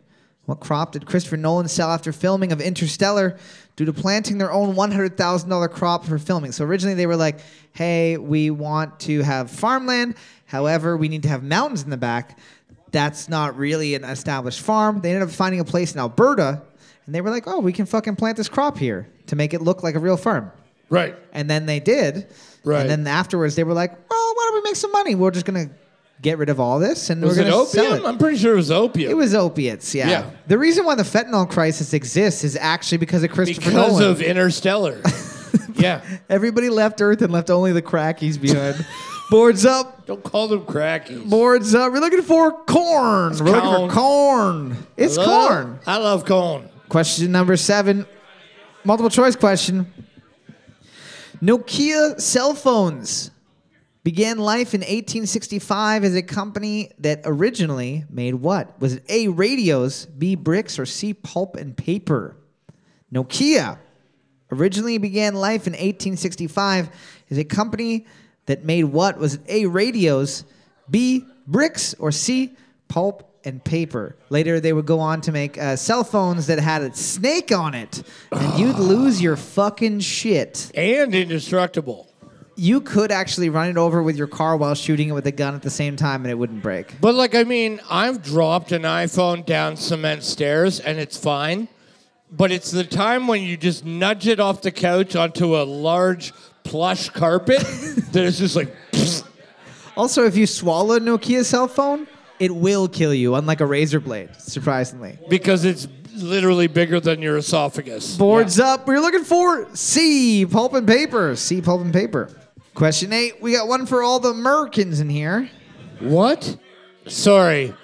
What 0.47 0.61
crop 0.61 0.93
did 0.93 1.05
Christopher 1.05 1.37
Nolan 1.37 1.69
sell 1.69 1.91
after 1.91 2.13
filming 2.13 2.51
of 2.53 2.63
Interstellar 2.63 3.37
due 3.77 3.85
to 3.85 3.93
planting 3.93 4.39
their 4.39 4.51
own 4.51 4.75
$100,000 4.75 5.71
crop 5.71 6.07
for 6.07 6.19
filming? 6.19 6.53
So 6.53 6.65
originally 6.65 6.95
they 6.95 7.07
were 7.07 7.17
like, 7.17 7.41
hey, 7.73 8.17
we 8.17 8.49
want 8.49 9.01
to 9.01 9.21
have 9.21 9.51
farmland. 9.51 10.15
However, 10.47 10.97
we 10.97 11.11
need 11.11 11.25
to 11.25 11.29
have 11.29 11.43
mountains 11.43 11.83
in 11.83 11.91
the 11.91 11.99
back. 11.99 12.39
That's 12.91 13.29
not 13.29 13.57
really 13.57 13.95
an 13.95 14.05
established 14.05 14.61
farm. 14.61 15.01
They 15.01 15.11
ended 15.11 15.29
up 15.29 15.35
finding 15.35 15.61
a 15.61 15.65
place 15.65 15.93
in 15.93 16.01
Alberta 16.01 16.63
and 17.07 17.15
they 17.15 17.21
were 17.21 17.31
like, 17.31 17.45
oh, 17.47 17.61
we 17.61 17.73
can 17.73 17.87
fucking 17.87 18.17
plant 18.17 18.37
this 18.37 18.49
crop 18.49 18.79
here 18.79 19.09
to 19.27 19.37
make 19.37 19.55
it 19.55 19.63
look 19.63 19.83
like 19.83 19.95
a 19.95 19.99
real 19.99 20.17
farm. 20.17 20.51
right. 20.91 21.17
And 21.33 21.49
then 21.49 21.67
they 21.67 21.81
did. 21.81 22.27
Right. 22.65 22.81
And 22.81 22.91
then 22.91 23.07
afterwards, 23.07 23.57
they 23.57 23.65
were 23.65 23.73
like, 23.75 23.93
well, 23.93 24.33
why 24.35 24.49
don't 24.51 24.55
we 24.63 24.69
make 24.71 24.77
some 24.77 24.93
money? 24.93 25.15
We're 25.15 25.31
just 25.31 25.47
going 25.47 25.69
to 25.69 25.75
get 26.21 26.39
rid 26.39 26.49
of 26.49 26.59
all 26.59 26.79
this 26.79 27.11
and 27.11 27.23
Was 27.23 27.37
we're 27.39 27.45
going 27.45 27.65
to 27.65 27.71
sell 27.71 27.95
it. 27.95 28.05
I'm 28.05 28.19
pretty 28.19 28.39
sure 28.39 28.55
it 28.55 28.57
was 28.57 28.71
opium. 28.71 29.11
It 29.11 29.15
was 29.15 29.35
opiates, 29.35 29.95
yeah. 29.95 30.09
Yeah. 30.11 30.31
The 30.49 30.59
reason 30.59 30.85
why 30.85 30.97
the 30.97 31.03
fentanyl 31.05 31.49
crisis 31.49 31.95
exists 31.95 32.43
is 32.45 32.57
actually 32.57 32.99
because 32.99 33.23
of 33.23 33.31
Christopher 33.31 33.61
because 33.61 33.75
Nolan. 33.75 33.93
Because 33.95 34.21
of 34.21 34.23
Interstellar. 34.23 35.01
yeah. 35.75 36.03
Everybody 36.29 36.69
left 36.71 37.01
Earth 37.01 37.23
and 37.23 37.33
left 37.33 37.51
only 37.51 37.73
the 37.73 37.83
crackies 37.83 38.41
behind. 38.41 38.85
Boards 39.31 39.67
up. 39.67 40.07
Don't 40.07 40.23
call 40.23 40.49
them 40.49 40.61
crackies. 40.63 41.29
Boards 41.29 41.75
up. 41.75 41.93
We're 41.93 42.01
looking 42.01 42.23
for 42.23 42.53
corn. 42.65 43.37
We're 43.39 43.61
looking 43.61 43.89
for 43.91 43.95
corn. 43.95 44.77
It's 44.97 45.19
I 45.19 45.25
love- 45.25 45.49
corn. 45.51 45.79
I 45.87 45.97
love 45.99 46.25
corn. 46.25 46.69
Question 46.89 47.31
number 47.33 47.57
seven, 47.59 48.07
multiple 48.85 49.11
choice 49.11 49.37
question. 49.37 49.93
Nokia 51.43 52.19
cell 52.21 52.55
phones 52.55 53.31
began 54.03 54.39
life 54.39 54.73
in 54.73 54.81
1865 54.81 56.05
as 56.05 56.15
a 56.15 56.23
company 56.23 56.91
that 56.99 57.21
originally 57.27 58.05
made 58.09 58.35
what? 58.35 58.81
Was 58.81 58.95
it 58.95 59.05
A, 59.11 59.29
radios, 59.29 60.07
B, 60.07 60.35
bricks, 60.35 60.79
or 60.79 60.87
C, 60.87 61.13
pulp 61.13 61.57
and 61.57 61.77
paper? 61.77 62.35
Nokia 63.13 63.79
originally 64.51 64.97
began 64.97 65.35
life 65.35 65.67
in 65.67 65.75
1865 65.75 66.89
as 67.31 67.37
a 67.39 67.45
company 67.45 68.07
that 68.49 68.65
made 68.65 68.85
what? 68.85 69.19
Was 69.19 69.35
it 69.35 69.43
A, 69.47 69.67
radios, 69.67 70.45
B, 70.91 71.25
bricks, 71.47 71.95
or 71.99 72.11
C, 72.11 72.57
pulp 72.89 73.31
and 73.45 73.63
paper? 73.63 74.17
Later, 74.31 74.59
they 74.59 74.73
would 74.73 74.87
go 74.87 75.01
on 75.01 75.21
to 75.23 75.33
make 75.33 75.57
uh, 75.57 75.77
cell 75.77 76.03
phones 76.03 76.49
that 76.49 76.59
had 76.59 76.83
a 76.83 76.95
snake 76.95 77.53
on 77.53 77.75
it, 77.75 78.03
and 78.33 78.59
you'd 78.59 78.79
lose 78.79 79.23
your 79.23 79.37
fucking 79.37 80.01
shit. 80.01 80.73
And 80.75 81.15
indestructible. 81.15 82.07
You 82.57 82.81
could 82.81 83.13
actually 83.13 83.51
run 83.51 83.69
it 83.69 83.77
over 83.77 84.03
with 84.03 84.17
your 84.17 84.27
car 84.27 84.57
while 84.57 84.75
shooting 84.75 85.11
it 85.11 85.13
with 85.13 85.27
a 85.27 85.33
gun 85.33 85.55
at 85.55 85.63
the 85.63 85.71
same 85.71 85.95
time, 85.95 86.23
and 86.23 86.31
it 86.31 86.35
wouldn't 86.35 86.63
break. 86.63 87.01
But 87.01 87.15
like, 87.15 87.35
I 87.35 87.45
mean, 87.45 87.81
I've 87.89 88.23
dropped 88.23 88.73
an 88.73 88.83
iPhone 88.83 89.47
down 89.47 89.77
cement 89.77 90.25
stairs 90.25 90.81
and 90.81 90.99
it's 90.99 91.17
fine. 91.17 91.69
But 92.31 92.53
it's 92.53 92.71
the 92.71 92.85
time 92.85 93.27
when 93.27 93.43
you 93.43 93.57
just 93.57 93.85
nudge 93.85 94.27
it 94.27 94.39
off 94.39 94.61
the 94.61 94.71
couch 94.71 95.17
onto 95.17 95.57
a 95.57 95.63
large 95.63 96.35
plush 96.69 97.09
carpet 97.11 97.61
that 98.13 98.25
it's 98.25 98.39
just 98.39 98.55
like, 98.57 98.75
Also, 99.97 100.25
if 100.25 100.37
you 100.37 100.47
swallow 100.47 100.95
a 100.97 101.01
Nokia 101.01 101.45
cell 101.45 101.67
phone, 101.67 102.07
it 102.39 102.55
will 102.55 102.87
kill 102.87 103.13
you, 103.13 103.35
unlike 103.35 103.61
a 103.61 103.67
razor 103.67 103.99
blade, 103.99 104.31
surprisingly. 104.39 105.19
because 105.29 105.65
it's 105.65 105.89
literally 106.15 106.69
bigger 106.69 107.01
than 107.01 107.21
your 107.21 107.37
esophagus. 107.37 108.17
Boards 108.17 108.61
up. 108.61 108.87
We're 108.87 109.01
looking 109.01 109.25
for 109.25 109.75
C, 109.75 110.47
pulp 110.47 110.75
and 110.75 110.87
paper. 110.87 111.35
C, 111.35 111.61
pulp 111.61 111.81
and 111.81 111.93
paper. 111.93 112.31
Question 112.75 113.13
eight. 113.13 113.41
We 113.43 113.53
got 113.53 113.67
one 113.67 113.87
for 113.87 114.03
all 114.05 114.21
the 114.21 114.33
Merkins 114.33 115.01
in 115.01 115.09
here. 115.09 115.51
What? 115.99 116.57
Sorry. 117.09 117.75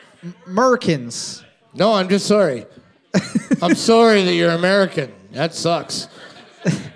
Merkins. 0.46 1.42
No, 1.74 1.94
I'm 1.94 2.08
just 2.08 2.26
sorry. 2.26 2.66
I'm 3.62 3.74
sorry 3.74 4.22
that 4.22 4.34
you're 4.34 4.50
American. 4.52 5.12
That 5.32 5.52
sucks. 5.54 6.06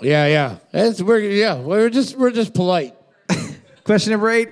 Yeah, 0.00 0.26
yeah. 0.26 0.56
It's, 0.72 1.02
we're 1.02 1.18
yeah. 1.20 1.60
We're 1.60 1.90
just 1.90 2.16
we're 2.16 2.30
just 2.30 2.54
polite. 2.54 2.94
Question 3.84 4.12
number 4.12 4.30
eight. 4.30 4.50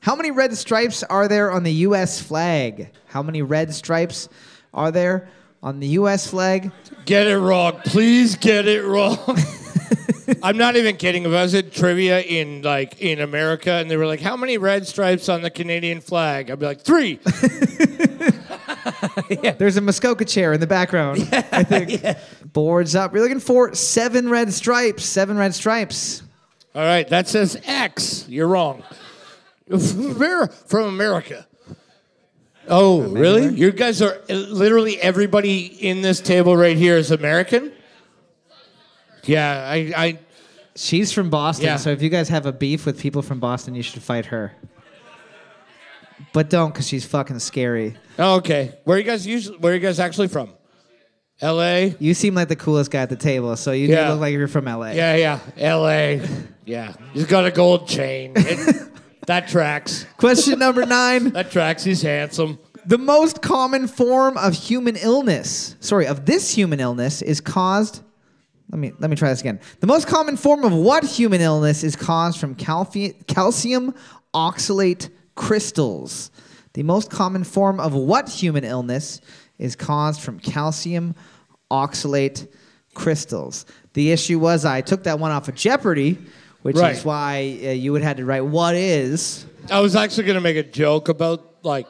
How 0.00 0.14
many 0.14 0.30
red 0.30 0.56
stripes 0.56 1.02
are 1.02 1.28
there 1.28 1.50
on 1.50 1.62
the 1.62 1.72
U.S. 1.72 2.20
flag? 2.20 2.90
How 3.06 3.22
many 3.22 3.42
red 3.42 3.72
stripes 3.74 4.28
are 4.74 4.90
there 4.90 5.28
on 5.62 5.80
the 5.80 5.88
U.S. 5.88 6.26
flag? 6.28 6.70
Get 7.06 7.26
it 7.26 7.38
wrong. 7.38 7.80
Please 7.86 8.36
get 8.36 8.68
it 8.68 8.84
wrong. 8.84 9.18
I'm 10.42 10.56
not 10.56 10.76
even 10.76 10.96
kidding. 10.96 11.24
If 11.24 11.32
I 11.32 11.42
was 11.42 11.54
at 11.54 11.72
trivia 11.72 12.20
in 12.20 12.62
like 12.62 13.00
in 13.00 13.20
America 13.20 13.72
and 13.72 13.90
they 13.90 13.96
were 13.96 14.06
like, 14.06 14.20
"How 14.20 14.36
many 14.36 14.58
red 14.58 14.86
stripes 14.86 15.28
on 15.28 15.42
the 15.42 15.50
Canadian 15.50 16.00
flag?" 16.00 16.50
I'd 16.50 16.58
be 16.58 16.66
like, 16.66 16.82
three. 16.82 17.18
There's 19.58 19.76
a 19.76 19.80
Muskoka 19.80 20.24
chair 20.24 20.52
in 20.52 20.60
the 20.60 20.66
background. 20.66 21.28
I 21.32 21.62
think. 21.62 22.02
Boards 22.52 22.94
up. 22.94 23.12
We're 23.12 23.22
looking 23.22 23.40
for 23.40 23.74
seven 23.74 24.28
red 24.28 24.52
stripes. 24.52 25.04
Seven 25.04 25.36
red 25.36 25.54
stripes. 25.54 26.22
All 26.74 26.82
right, 26.82 27.06
that 27.08 27.28
says 27.28 27.60
X. 27.64 28.26
You're 28.28 28.48
wrong. 28.48 28.82
From 30.66 30.84
America? 30.84 31.46
Oh, 32.68 33.02
really? 33.02 33.54
You 33.54 33.70
guys 33.72 34.02
are 34.02 34.18
uh, 34.28 34.34
literally 34.34 35.00
everybody 35.00 35.66
in 35.66 36.02
this 36.02 36.20
table 36.20 36.56
right 36.56 36.76
here 36.76 36.96
is 36.96 37.10
American. 37.10 37.72
Yeah, 39.24 39.66
I, 39.68 39.92
I 39.96 40.18
She's 40.76 41.12
from 41.12 41.30
Boston, 41.30 41.66
Yeah. 41.66 41.76
so 41.76 41.90
if 41.90 42.02
you 42.02 42.08
guys 42.08 42.28
have 42.30 42.46
a 42.46 42.52
beef 42.52 42.84
with 42.84 42.98
people 42.98 43.22
from 43.22 43.38
Boston, 43.38 43.74
you 43.74 43.82
should 43.82 44.02
fight 44.02 44.26
her. 44.26 44.52
But 46.32 46.50
don't, 46.50 46.72
because 46.72 46.88
she's 46.88 47.04
fucking 47.04 47.38
scary. 47.40 47.96
oh, 48.18 48.36
okay. 48.36 48.74
Where 48.84 48.96
are 48.96 49.00
you 49.00 49.04
guys 49.06 49.26
usually? 49.26 49.58
Where 49.58 49.72
are 49.72 49.76
you 49.76 49.80
guys 49.82 50.00
actually 50.00 50.28
from? 50.28 50.50
L.A. 51.40 51.94
You 51.98 52.14
seem 52.14 52.34
like 52.34 52.48
the 52.48 52.56
coolest 52.56 52.90
guy 52.90 53.02
at 53.02 53.10
the 53.10 53.16
table, 53.16 53.56
so 53.56 53.72
you 53.72 53.88
Yeah. 53.88 54.06
do 54.06 54.12
look 54.12 54.20
like 54.20 54.32
you're 54.32 54.46
from 54.48 54.66
LA. 54.66 54.90
Yeah, 54.92 55.16
yeah, 55.16 55.38
L.A. 55.56 56.22
Yeah, 56.64 56.94
he's 57.12 57.26
got 57.26 57.44
a 57.44 57.50
gold 57.50 57.88
chain. 57.88 58.32
It- 58.36 58.90
that 59.26 59.48
tracks. 59.48 60.04
Question 60.18 60.58
number 60.58 60.84
nine. 60.84 61.30
That 61.30 61.50
tracks. 61.50 61.82
He's 61.82 62.02
handsome. 62.02 62.58
The 62.84 62.98
most 62.98 63.40
common 63.40 63.86
form 63.88 64.36
of 64.36 64.52
human 64.52 64.96
illness, 64.96 65.76
sorry, 65.80 66.06
of 66.06 66.26
this 66.26 66.54
human 66.54 66.78
illness 66.78 67.22
is 67.22 67.40
caused. 67.40 68.02
Let 68.70 68.78
me 68.78 68.92
let 68.98 69.08
me 69.08 69.16
try 69.16 69.30
this 69.30 69.40
again. 69.40 69.60
The 69.80 69.86
most 69.86 70.06
common 70.08 70.36
form 70.36 70.62
of 70.62 70.72
what 70.74 71.04
human 71.04 71.40
illness 71.40 71.82
is 71.84 71.96
caused 71.96 72.38
from 72.38 72.54
calci- 72.54 73.26
calcium 73.26 73.94
oxalate 74.34 75.08
crystals? 75.34 76.30
The 76.74 76.82
most 76.82 77.10
common 77.10 77.44
form 77.44 77.78
of 77.80 77.94
what 77.94 78.28
human 78.28 78.64
illness 78.64 79.20
is 79.58 79.76
caused 79.76 80.20
from 80.20 80.38
calcium 80.40 81.14
oxalate 81.70 82.48
crystals? 82.94 83.66
The 83.94 84.10
issue 84.12 84.38
was 84.38 84.64
I 84.64 84.80
took 84.80 85.04
that 85.04 85.18
one 85.18 85.30
off 85.30 85.48
of 85.48 85.54
Jeopardy, 85.54 86.18
which 86.62 86.76
Right. 86.76 86.96
is 86.96 87.04
why 87.04 87.58
uh, 87.64 87.68
you 87.70 87.92
would 87.92 88.02
have 88.02 88.08
had 88.08 88.16
to 88.18 88.24
write 88.24 88.44
what 88.44 88.74
is. 88.74 89.46
I 89.70 89.80
was 89.80 89.94
actually 89.96 90.24
gonna 90.24 90.40
make 90.40 90.56
a 90.56 90.62
joke 90.62 91.08
about 91.08 91.56
like 91.62 91.86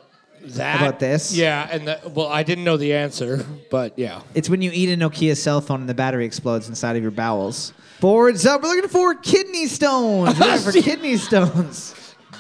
that. 0.47 0.81
About 0.83 1.01
this? 1.01 1.35
Yeah, 1.35 1.67
and 1.71 1.89
the, 1.89 1.99
well, 2.15 2.29
I 2.29 2.43
didn't 2.43 2.65
know 2.65 2.77
the 2.77 2.93
answer, 2.93 3.45
but 3.71 3.99
yeah. 3.99 4.21
It's 4.35 4.51
when 4.51 4.61
you 4.61 4.71
eat 4.75 4.91
a 4.91 4.97
Nokia 4.97 5.35
cell 5.37 5.61
phone 5.63 5.81
and 5.81 5.89
the 5.89 5.95
battery 5.95 6.27
explodes 6.27 6.69
inside 6.69 6.97
of 6.97 7.03
your 7.03 7.11
bowels. 7.13 7.73
Boards 8.01 8.45
up. 8.45 8.63
We're 8.63 8.69
looking 8.75 8.91
for 8.91 9.15
kidney 9.15 9.67
stones. 9.67 10.39
We're 10.41 10.47
looking 10.57 10.73
for 10.73 10.73
kidney 10.73 11.17
stones. 11.17 11.95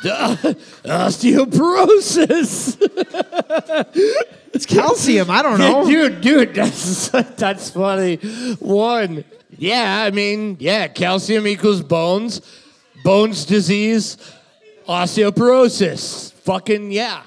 Osteoporosis. 0.85 2.77
It's 4.53 4.67
calcium. 4.67 5.31
I 5.31 5.43
don't 5.43 5.59
know. 5.59 5.87
dude, 5.87 6.21
dude, 6.21 6.55
that's 6.55 7.09
that's 7.37 7.71
funny. 7.71 8.17
One, 8.61 9.25
yeah, 9.57 10.03
I 10.03 10.11
mean, 10.11 10.59
yeah, 10.61 10.89
calcium 10.89 11.47
equals 11.47 11.81
bones, 11.83 12.41
bones 13.03 13.47
disease, 13.47 14.17
osteoporosis. 14.87 16.33
Fucking 16.33 16.93
yeah, 16.93 17.23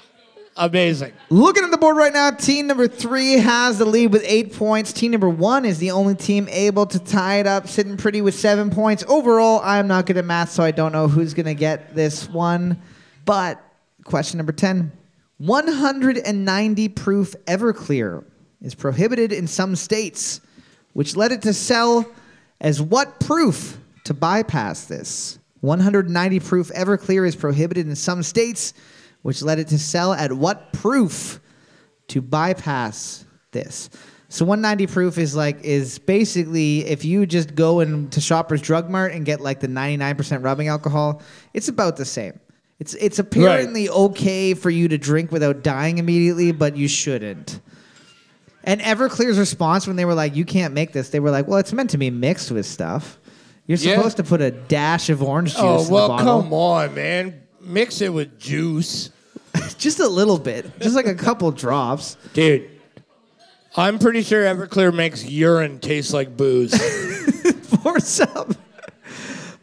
amazing. 0.58 1.12
Looking 1.30 1.64
at 1.64 1.70
the 1.70 1.78
board 1.78 1.96
right 1.96 2.12
now, 2.12 2.30
team 2.30 2.66
number 2.66 2.88
three 2.88 3.34
has 3.34 3.78
the 3.78 3.84
lead 3.84 4.12
with 4.12 4.22
eight 4.26 4.52
points. 4.54 4.92
Team 4.92 5.12
number 5.12 5.28
one 5.28 5.64
is 5.64 5.78
the 5.78 5.92
only 5.92 6.14
team 6.14 6.48
able 6.50 6.86
to 6.86 6.98
tie 6.98 7.36
it 7.36 7.46
up, 7.46 7.68
sitting 7.68 7.96
pretty 7.96 8.20
with 8.20 8.34
seven 8.34 8.68
points. 8.70 9.04
Overall, 9.08 9.60
I'm 9.62 9.86
not 9.86 10.06
good 10.06 10.16
at 10.16 10.24
math, 10.24 10.50
so 10.50 10.62
I 10.62 10.72
don't 10.72 10.92
know 10.92 11.08
who's 11.08 11.32
going 11.32 11.46
to 11.46 11.54
get 11.54 11.94
this 11.94 12.28
one. 12.28 12.82
But 13.24 13.62
question 14.04 14.38
number 14.38 14.52
10 14.52 14.92
190 15.38 16.88
proof 16.88 17.34
Everclear 17.46 18.24
is 18.60 18.74
prohibited 18.74 19.32
in 19.32 19.46
some 19.46 19.76
states, 19.76 20.40
which 20.92 21.14
led 21.16 21.30
it 21.30 21.42
to 21.42 21.54
sell 21.54 22.04
as 22.60 22.82
what 22.82 23.20
proof 23.20 23.78
to 24.04 24.14
bypass 24.14 24.86
this? 24.86 25.38
190 25.60 26.40
proof 26.40 26.68
Everclear 26.70 27.26
is 27.26 27.36
prohibited 27.36 27.86
in 27.86 27.94
some 27.94 28.22
states, 28.22 28.74
which 29.22 29.42
led 29.42 29.58
it 29.58 29.68
to 29.68 29.78
sell 29.78 30.12
at 30.12 30.32
what 30.32 30.72
proof 30.72 31.40
to 32.08 32.20
bypass 32.20 33.24
this? 33.52 33.90
So 34.30 34.44
190 34.44 34.86
proof 34.92 35.16
is 35.18 35.34
like 35.34 35.64
is 35.64 35.98
basically 35.98 36.84
if 36.86 37.04
you 37.04 37.24
just 37.24 37.54
go 37.54 37.80
into 37.80 38.20
Shoppers 38.20 38.60
Drug 38.60 38.90
Mart 38.90 39.12
and 39.12 39.24
get 39.24 39.40
like 39.40 39.60
the 39.60 39.68
99% 39.68 40.44
rubbing 40.44 40.68
alcohol, 40.68 41.22
it's 41.54 41.68
about 41.68 41.96
the 41.96 42.04
same. 42.04 42.38
It's 42.78 42.94
it's 42.94 43.18
apparently 43.18 43.88
okay 43.88 44.54
for 44.54 44.70
you 44.70 44.86
to 44.88 44.98
drink 44.98 45.32
without 45.32 45.62
dying 45.62 45.98
immediately, 45.98 46.52
but 46.52 46.76
you 46.76 46.88
shouldn't. 46.88 47.60
And 48.64 48.80
Everclear's 48.82 49.38
response 49.38 49.86
when 49.86 49.96
they 49.96 50.04
were 50.04 50.14
like, 50.14 50.36
"You 50.36 50.44
can't 50.44 50.74
make 50.74 50.92
this," 50.92 51.08
they 51.08 51.20
were 51.20 51.30
like, 51.30 51.48
"Well, 51.48 51.58
it's 51.58 51.72
meant 51.72 51.90
to 51.90 51.98
be 51.98 52.10
mixed 52.10 52.50
with 52.50 52.66
stuff. 52.66 53.18
You're 53.66 53.78
Yeah. 53.78 53.96
supposed 53.96 54.18
to 54.18 54.22
put 54.24 54.40
a 54.42 54.50
dash 54.50 55.08
of 55.08 55.22
orange 55.22 55.52
juice 55.52 55.60
Oh 55.62 55.84
in 55.86 55.90
well, 55.90 56.18
come 56.18 56.52
on, 56.52 56.94
man. 56.94 57.34
Mix 57.68 58.00
it 58.00 58.12
with 58.12 58.38
juice, 58.38 59.10
just 59.78 60.00
a 60.00 60.08
little 60.08 60.38
bit, 60.38 60.78
just 60.80 60.94
like 60.96 61.06
a 61.06 61.14
couple 61.14 61.50
drops." 61.50 62.16
dude. 62.32 62.70
I'm 63.76 63.98
pretty 63.98 64.22
sure 64.22 64.42
Everclear 64.44 64.92
makes 64.92 65.24
urine 65.24 65.78
taste 65.78 66.12
like 66.12 66.36
booze. 66.36 66.72
Boards 67.84 68.20
up. 68.20 68.52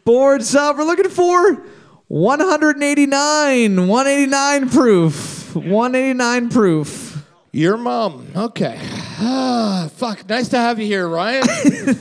Boards 0.04 0.54
up. 0.54 0.78
We're 0.78 0.84
looking 0.84 1.10
for 1.10 1.62
189. 2.08 3.88
189 3.88 4.70
proof. 4.70 5.54
189 5.54 6.48
proof. 6.48 7.24
Your 7.52 7.76
mom. 7.76 8.28
Okay. 8.34 8.78
Ah, 9.18 9.90
fuck. 9.96 10.28
Nice 10.28 10.48
to 10.48 10.56
have 10.58 10.78
you 10.78 10.86
here, 10.86 11.08
Ryan. 11.08 11.42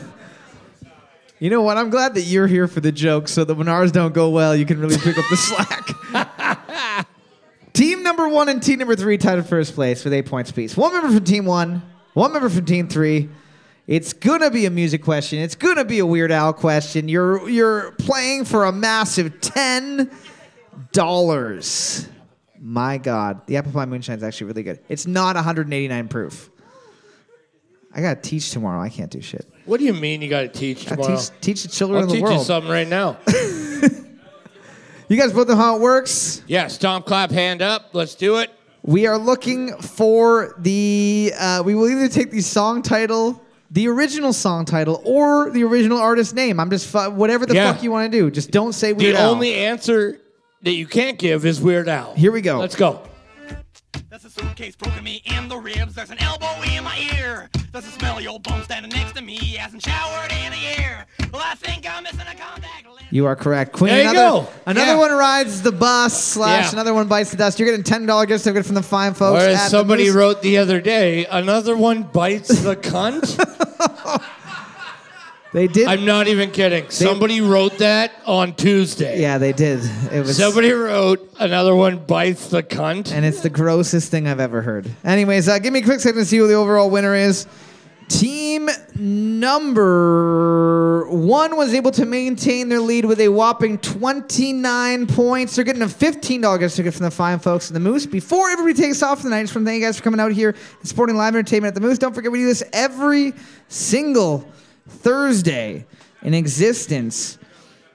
You 1.40 1.50
know 1.50 1.62
what? 1.62 1.78
I'm 1.78 1.90
glad 1.90 2.14
that 2.16 2.22
you're 2.22 2.48
here 2.48 2.68
for 2.68 2.80
the 2.80 2.92
joke 2.92 3.28
so 3.28 3.44
that 3.44 3.56
when 3.56 3.68
ours 3.68 3.92
don't 3.92 4.14
go 4.14 4.30
well, 4.30 4.56
you 4.56 4.66
can 4.66 4.80
really 4.80 4.98
pick 4.98 5.18
up 5.18 5.26
the 5.30 5.38
slack. 5.38 7.08
team 7.74 8.04
number 8.04 8.30
one 8.30 8.48
and 8.48 8.64
team 8.64 8.80
number 8.80 8.96
three 8.96 9.18
tied 9.18 9.38
in 9.38 9.44
first 9.44 9.76
place 9.76 10.06
with 10.06 10.14
eight 10.14 10.28
points 10.28 10.50
apiece. 10.52 10.78
One 10.78 10.94
member 10.94 11.12
from 11.12 11.24
team 11.26 11.46
one, 11.46 11.82
one 12.14 12.32
member 12.32 12.50
from 12.50 12.66
team 12.66 12.88
three. 12.88 13.30
It's 13.86 14.14
gonna 14.14 14.50
be 14.50 14.66
a 14.66 14.70
music 14.70 15.04
question. 15.04 15.40
It's 15.40 15.56
gonna 15.56 15.86
be 15.86 16.00
a 16.00 16.06
Weird 16.06 16.32
Al 16.32 16.54
question. 16.54 17.10
You're 17.10 17.48
you're 17.50 17.92
playing 18.00 18.46
for 18.46 18.66
a 18.66 18.72
massive 18.72 19.42
ten. 19.42 20.10
dollars. 20.92 22.08
My 22.60 22.98
God, 22.98 23.46
the 23.48 23.58
apple 23.58 23.72
pie 23.74 23.86
moonshine 23.86 24.18
is 24.18 24.24
actually 24.24 24.48
really 24.48 24.64
good. 24.64 24.80
It's 24.90 25.06
not 25.06 25.36
189 25.36 26.08
proof. 26.08 26.50
I 27.96 28.02
gotta 28.02 28.20
teach 28.22 28.52
tomorrow. 28.52 28.82
I 28.82 28.90
can't 28.90 29.10
do 29.10 29.22
shit. 29.22 29.48
What 29.66 29.80
do 29.80 29.86
you 29.86 29.94
mean 29.94 30.22
you 30.22 30.30
got 30.30 30.42
to 30.42 30.48
teach 30.50 30.86
I 30.92 30.96
tomorrow? 30.96 31.16
teach, 31.18 31.30
teach 31.42 31.64
the 31.64 31.70
children 31.70 31.98
I'll 32.00 32.04
of 32.04 32.10
the 32.10 32.16
teach 32.16 32.24
you 32.24 32.30
world. 32.36 32.46
something 32.46 32.72
right 32.72 32.88
now. 32.88 33.18
You 35.08 35.18
guys 35.18 35.34
both 35.34 35.48
know 35.48 35.56
how 35.56 35.76
it 35.76 35.82
works. 35.82 36.42
yes, 36.48 36.80
Tom 36.80 37.04
Clap, 37.04 37.30
hand 37.30 37.62
up. 37.62 37.92
Let's 37.94 38.16
do 38.16 38.38
it. 38.38 38.50
We 38.82 39.06
are 39.06 39.20
looking 39.20 39.78
for 39.78 40.56
the. 40.58 41.32
Uh, 41.40 41.62
we 41.64 41.76
will 41.76 41.88
either 41.88 42.08
take 42.08 42.32
the 42.32 42.42
song 42.42 42.82
title, 42.82 43.40
the 43.70 43.88
original 43.88 44.34
song 44.34 44.66
title, 44.66 45.02
or 45.06 45.52
the 45.52 45.64
original 45.64 46.00
artist 46.00 46.34
name. 46.34 46.60
I'm 46.60 46.72
just 46.72 46.88
fu- 46.88 47.12
whatever 47.12 47.46
the 47.46 47.54
Yeah. 47.54 47.72
fuck 47.72 47.84
you 47.84 47.92
want 47.92 48.12
to 48.12 48.18
do. 48.18 48.32
Just 48.32 48.50
don't 48.50 48.74
say 48.74 48.94
The 48.94 49.04
Weird 49.06 49.16
Al. 49.16 49.30
only 49.30 49.54
answer 49.54 50.20
that 50.64 50.72
you 50.74 50.88
can't 50.88 51.20
give 51.20 51.46
is 51.46 51.62
Weird 51.62 51.88
Al. 51.88 52.16
Here 52.16 52.32
we 52.32 52.42
go. 52.42 52.58
Let's 52.58 52.76
go. 52.76 53.02
There's 54.46 54.54
a 54.54 54.58
suitcase 54.58 54.76
poking 54.76 55.04
me 55.04 55.22
in 55.26 55.48
the 55.48 55.58
ribs. 55.58 55.96
There's 55.96 56.12
an 56.12 56.20
elbow 56.22 56.62
in 56.72 56.84
my 56.84 56.98
ear. 57.18 57.50
There's 57.72 57.86
a 57.88 57.92
smelly 57.92 58.28
old 58.28 58.44
bum 58.44 58.62
standing 58.64 58.92
next 58.92 59.14
to 59.16 59.22
me. 59.22 59.38
Hasn't 59.38 59.82
showered 59.84 60.32
in 60.32 60.54
a 60.54 60.56
year. 60.56 61.06
Well, 61.34 61.42
I 61.44 61.56
think 61.56 61.90
I'm 61.90 62.04
missing 62.04 62.22
a 62.22 62.36
contact 62.36 62.86
lens. 62.88 63.08
You 63.10 63.26
are 63.26 63.36
correct, 63.36 63.74
Queen. 63.74 63.92
There 63.92 64.04
you 64.04 64.10
another 64.12 64.46
go. 64.46 64.48
another 64.68 64.92
Yeah. 64.94 64.98
one 64.98 65.12
rides 65.12 65.62
the 65.64 65.72
bus 65.72 66.22
slash 66.24 66.66
Yeah. 66.66 66.72
another 66.74 66.94
one 66.94 67.08
bites 67.08 67.32
the 67.32 67.38
dust. 67.38 67.60
You're 67.60 67.68
getting 67.70 67.84
ten 67.84 68.06
dollar 68.06 68.26
gift 68.28 68.44
certificate 68.44 68.66
from 68.68 68.76
the 68.76 68.84
fine 68.84 69.14
folks. 69.16 69.44
Or 69.44 69.48
as 69.48 69.64
the 69.64 69.70
somebody 69.70 70.06
Moose. 70.06 70.16
wrote 70.16 70.42
the 70.42 70.58
other 70.60 70.80
day, 70.80 71.26
another 71.26 71.76
one 71.76 72.04
bites 72.04 72.50
the 72.62 72.76
cunt. 72.76 73.36
they 75.56 75.68
did. 75.68 75.88
I'm 75.88 76.04
not 76.04 76.28
even 76.28 76.52
kidding. 76.52 76.90
Somebody 76.90 77.40
wrote 77.40 77.78
that 77.78 78.12
on 78.26 78.56
Tuesday. 78.56 79.22
yeah, 79.22 79.38
they 79.38 79.54
did. 79.54 79.80
It 80.12 80.20
was 80.20 80.36
Somebody 80.36 80.74
wrote 80.74 81.34
another 81.40 81.74
one 81.74 82.06
bites 82.06 82.50
the 82.50 82.62
cunt. 82.62 83.14
and 83.14 83.24
it's 83.24 83.40
the 83.40 83.50
grossest 83.50 84.12
thing 84.12 84.28
I've 84.28 84.42
ever 84.42 84.62
heard. 84.62 84.92
Anyways, 85.06 85.48
uh, 85.48 85.60
give 85.60 85.72
me 85.72 85.80
a 85.80 85.84
quick 85.84 86.02
second 86.02 86.20
to 86.20 86.26
see 86.26 86.36
who 86.36 86.50
the 86.50 86.56
overall 86.56 86.90
winner 86.90 87.16
is. 87.16 87.48
Team 88.10 88.70
number 88.96 91.08
one 91.10 91.56
was 91.56 91.74
able 91.74 91.92
to 91.92 92.06
maintain 92.06 92.68
their 92.68 92.82
lead 92.82 93.06
with 93.06 93.22
a 93.22 93.30
whopping 93.30 93.78
29 93.78 95.08
points. 95.08 95.56
They're 95.56 95.64
getting 95.64 95.84
a 95.84 95.86
$15 95.86 96.60
gift 96.60 96.76
certificate 96.76 96.98
from 96.98 97.06
the 97.06 97.12
fine 97.12 97.40
folks 97.40 97.70
in 97.70 97.76
the 97.76 97.80
Moose. 97.80 98.06
Before 98.06 98.50
everybody 98.50 98.74
takes 98.74 99.02
off 99.02 99.20
for 99.20 99.24
the 99.24 99.30
night, 99.30 99.40
I 99.40 99.44
just 99.44 99.56
want 99.56 99.66
to 99.66 99.72
thank 99.72 99.80
you 99.80 99.88
guys 99.88 99.98
for 99.98 100.04
coming 100.04 100.20
out 100.20 100.34
here 100.34 100.50
and 100.50 100.88
supporting 100.88 101.16
live 101.16 101.34
entertainment 101.34 101.70
at 101.70 101.82
the 101.82 101.88
Moose. 101.88 101.98
Don't 101.98 102.14
forget, 102.14 102.30
we 102.30 102.40
do 102.40 102.46
this 102.46 102.62
every 102.74 103.32
single 103.70 104.46
Thursday 104.88 105.86
in 106.22 106.34
existence. 106.34 107.38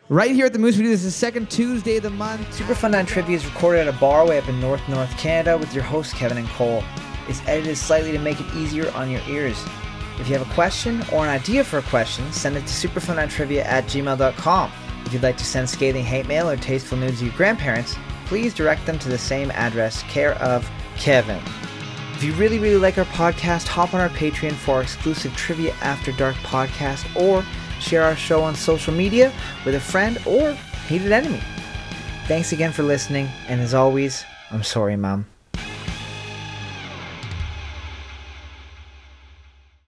Right 0.09 0.33
here 0.33 0.47
at 0.47 0.53
the 0.53 0.59
Moose, 0.59 0.77
we 0.77 0.83
do 0.83 0.89
this 0.89 1.05
the 1.05 1.11
second 1.11 1.51
Tuesday 1.51 1.99
of 1.99 2.03
the 2.03 2.11
month. 2.11 2.53
Super 2.53 2.75
Fun 2.75 2.91
Night 2.93 3.07
Trivia 3.07 3.37
is 3.37 3.47
recorded 3.47 3.87
at 3.87 3.95
a 3.95 3.99
bar 3.99 4.27
way 4.27 4.39
up 4.39 4.49
in 4.49 4.61
North 4.61 4.87
North 4.89 5.11
Canada 5.17 5.57
with 5.57 5.73
your 5.73 5.85
hosts 5.85 6.13
Kevin 6.13 6.39
and 6.39 6.49
Cole. 6.49 6.83
It's 7.29 7.41
edited 7.47 7.77
slightly 7.77 8.11
to 8.11 8.19
make 8.19 8.41
it 8.41 8.55
easier 8.57 8.91
on 8.93 9.09
your 9.09 9.21
ears. 9.29 9.57
If 10.19 10.29
you 10.29 10.37
have 10.37 10.49
a 10.49 10.55
question 10.55 11.03
or 11.13 11.25
an 11.25 11.31
idea 11.31 11.63
for 11.63 11.79
a 11.79 11.83
question, 11.83 12.31
send 12.33 12.57
it 12.57 12.67
to 12.67 12.89
superfuntimetrivia 12.89 13.65
at 13.65 13.85
gmail.com. 13.85 14.73
If 15.07 15.13
you'd 15.13 15.23
like 15.23 15.39
to 15.39 15.45
send 15.45 15.71
scathing 15.71 16.05
hate 16.05 16.27
mail 16.27 16.51
or 16.51 16.57
tasteful 16.57 16.99
nudes 16.99 17.21
to 17.21 17.27
your 17.27 17.35
grandparents, 17.35 17.97
please 18.27 18.53
direct 18.53 18.85
them 18.87 18.99
to 18.99 19.09
the 19.09 19.17
same 19.17 19.51
address, 19.53 20.03
care 20.05 20.35
of 20.43 20.69
Kevin. 20.97 21.41
If 22.21 22.27
you 22.27 22.35
really, 22.35 22.59
really 22.59 22.77
like 22.77 22.99
our 22.99 23.07
podcast, 23.07 23.67
hop 23.67 23.95
on 23.95 24.01
our 24.03 24.11
Patreon 24.11 24.53
for 24.53 24.75
our 24.75 24.83
exclusive 24.83 25.35
Trivia 25.35 25.73
After 25.81 26.13
Dark 26.13 26.37
podcast 26.43 27.07
or 27.17 27.43
share 27.81 28.03
our 28.03 28.15
show 28.15 28.43
on 28.43 28.55
social 28.55 28.93
media 28.93 29.33
with 29.65 29.75
a 29.75 29.81
friend 29.81 30.19
or 30.27 30.53
hated 30.87 31.13
enemy. 31.13 31.41
Thanks 32.27 32.53
again 32.53 32.73
for 32.73 32.83
listening, 32.83 33.27
and 33.49 33.59
as 33.59 33.73
always, 33.73 34.27
I'm 34.51 34.63
sorry, 34.63 34.97
Mom. 34.97 35.30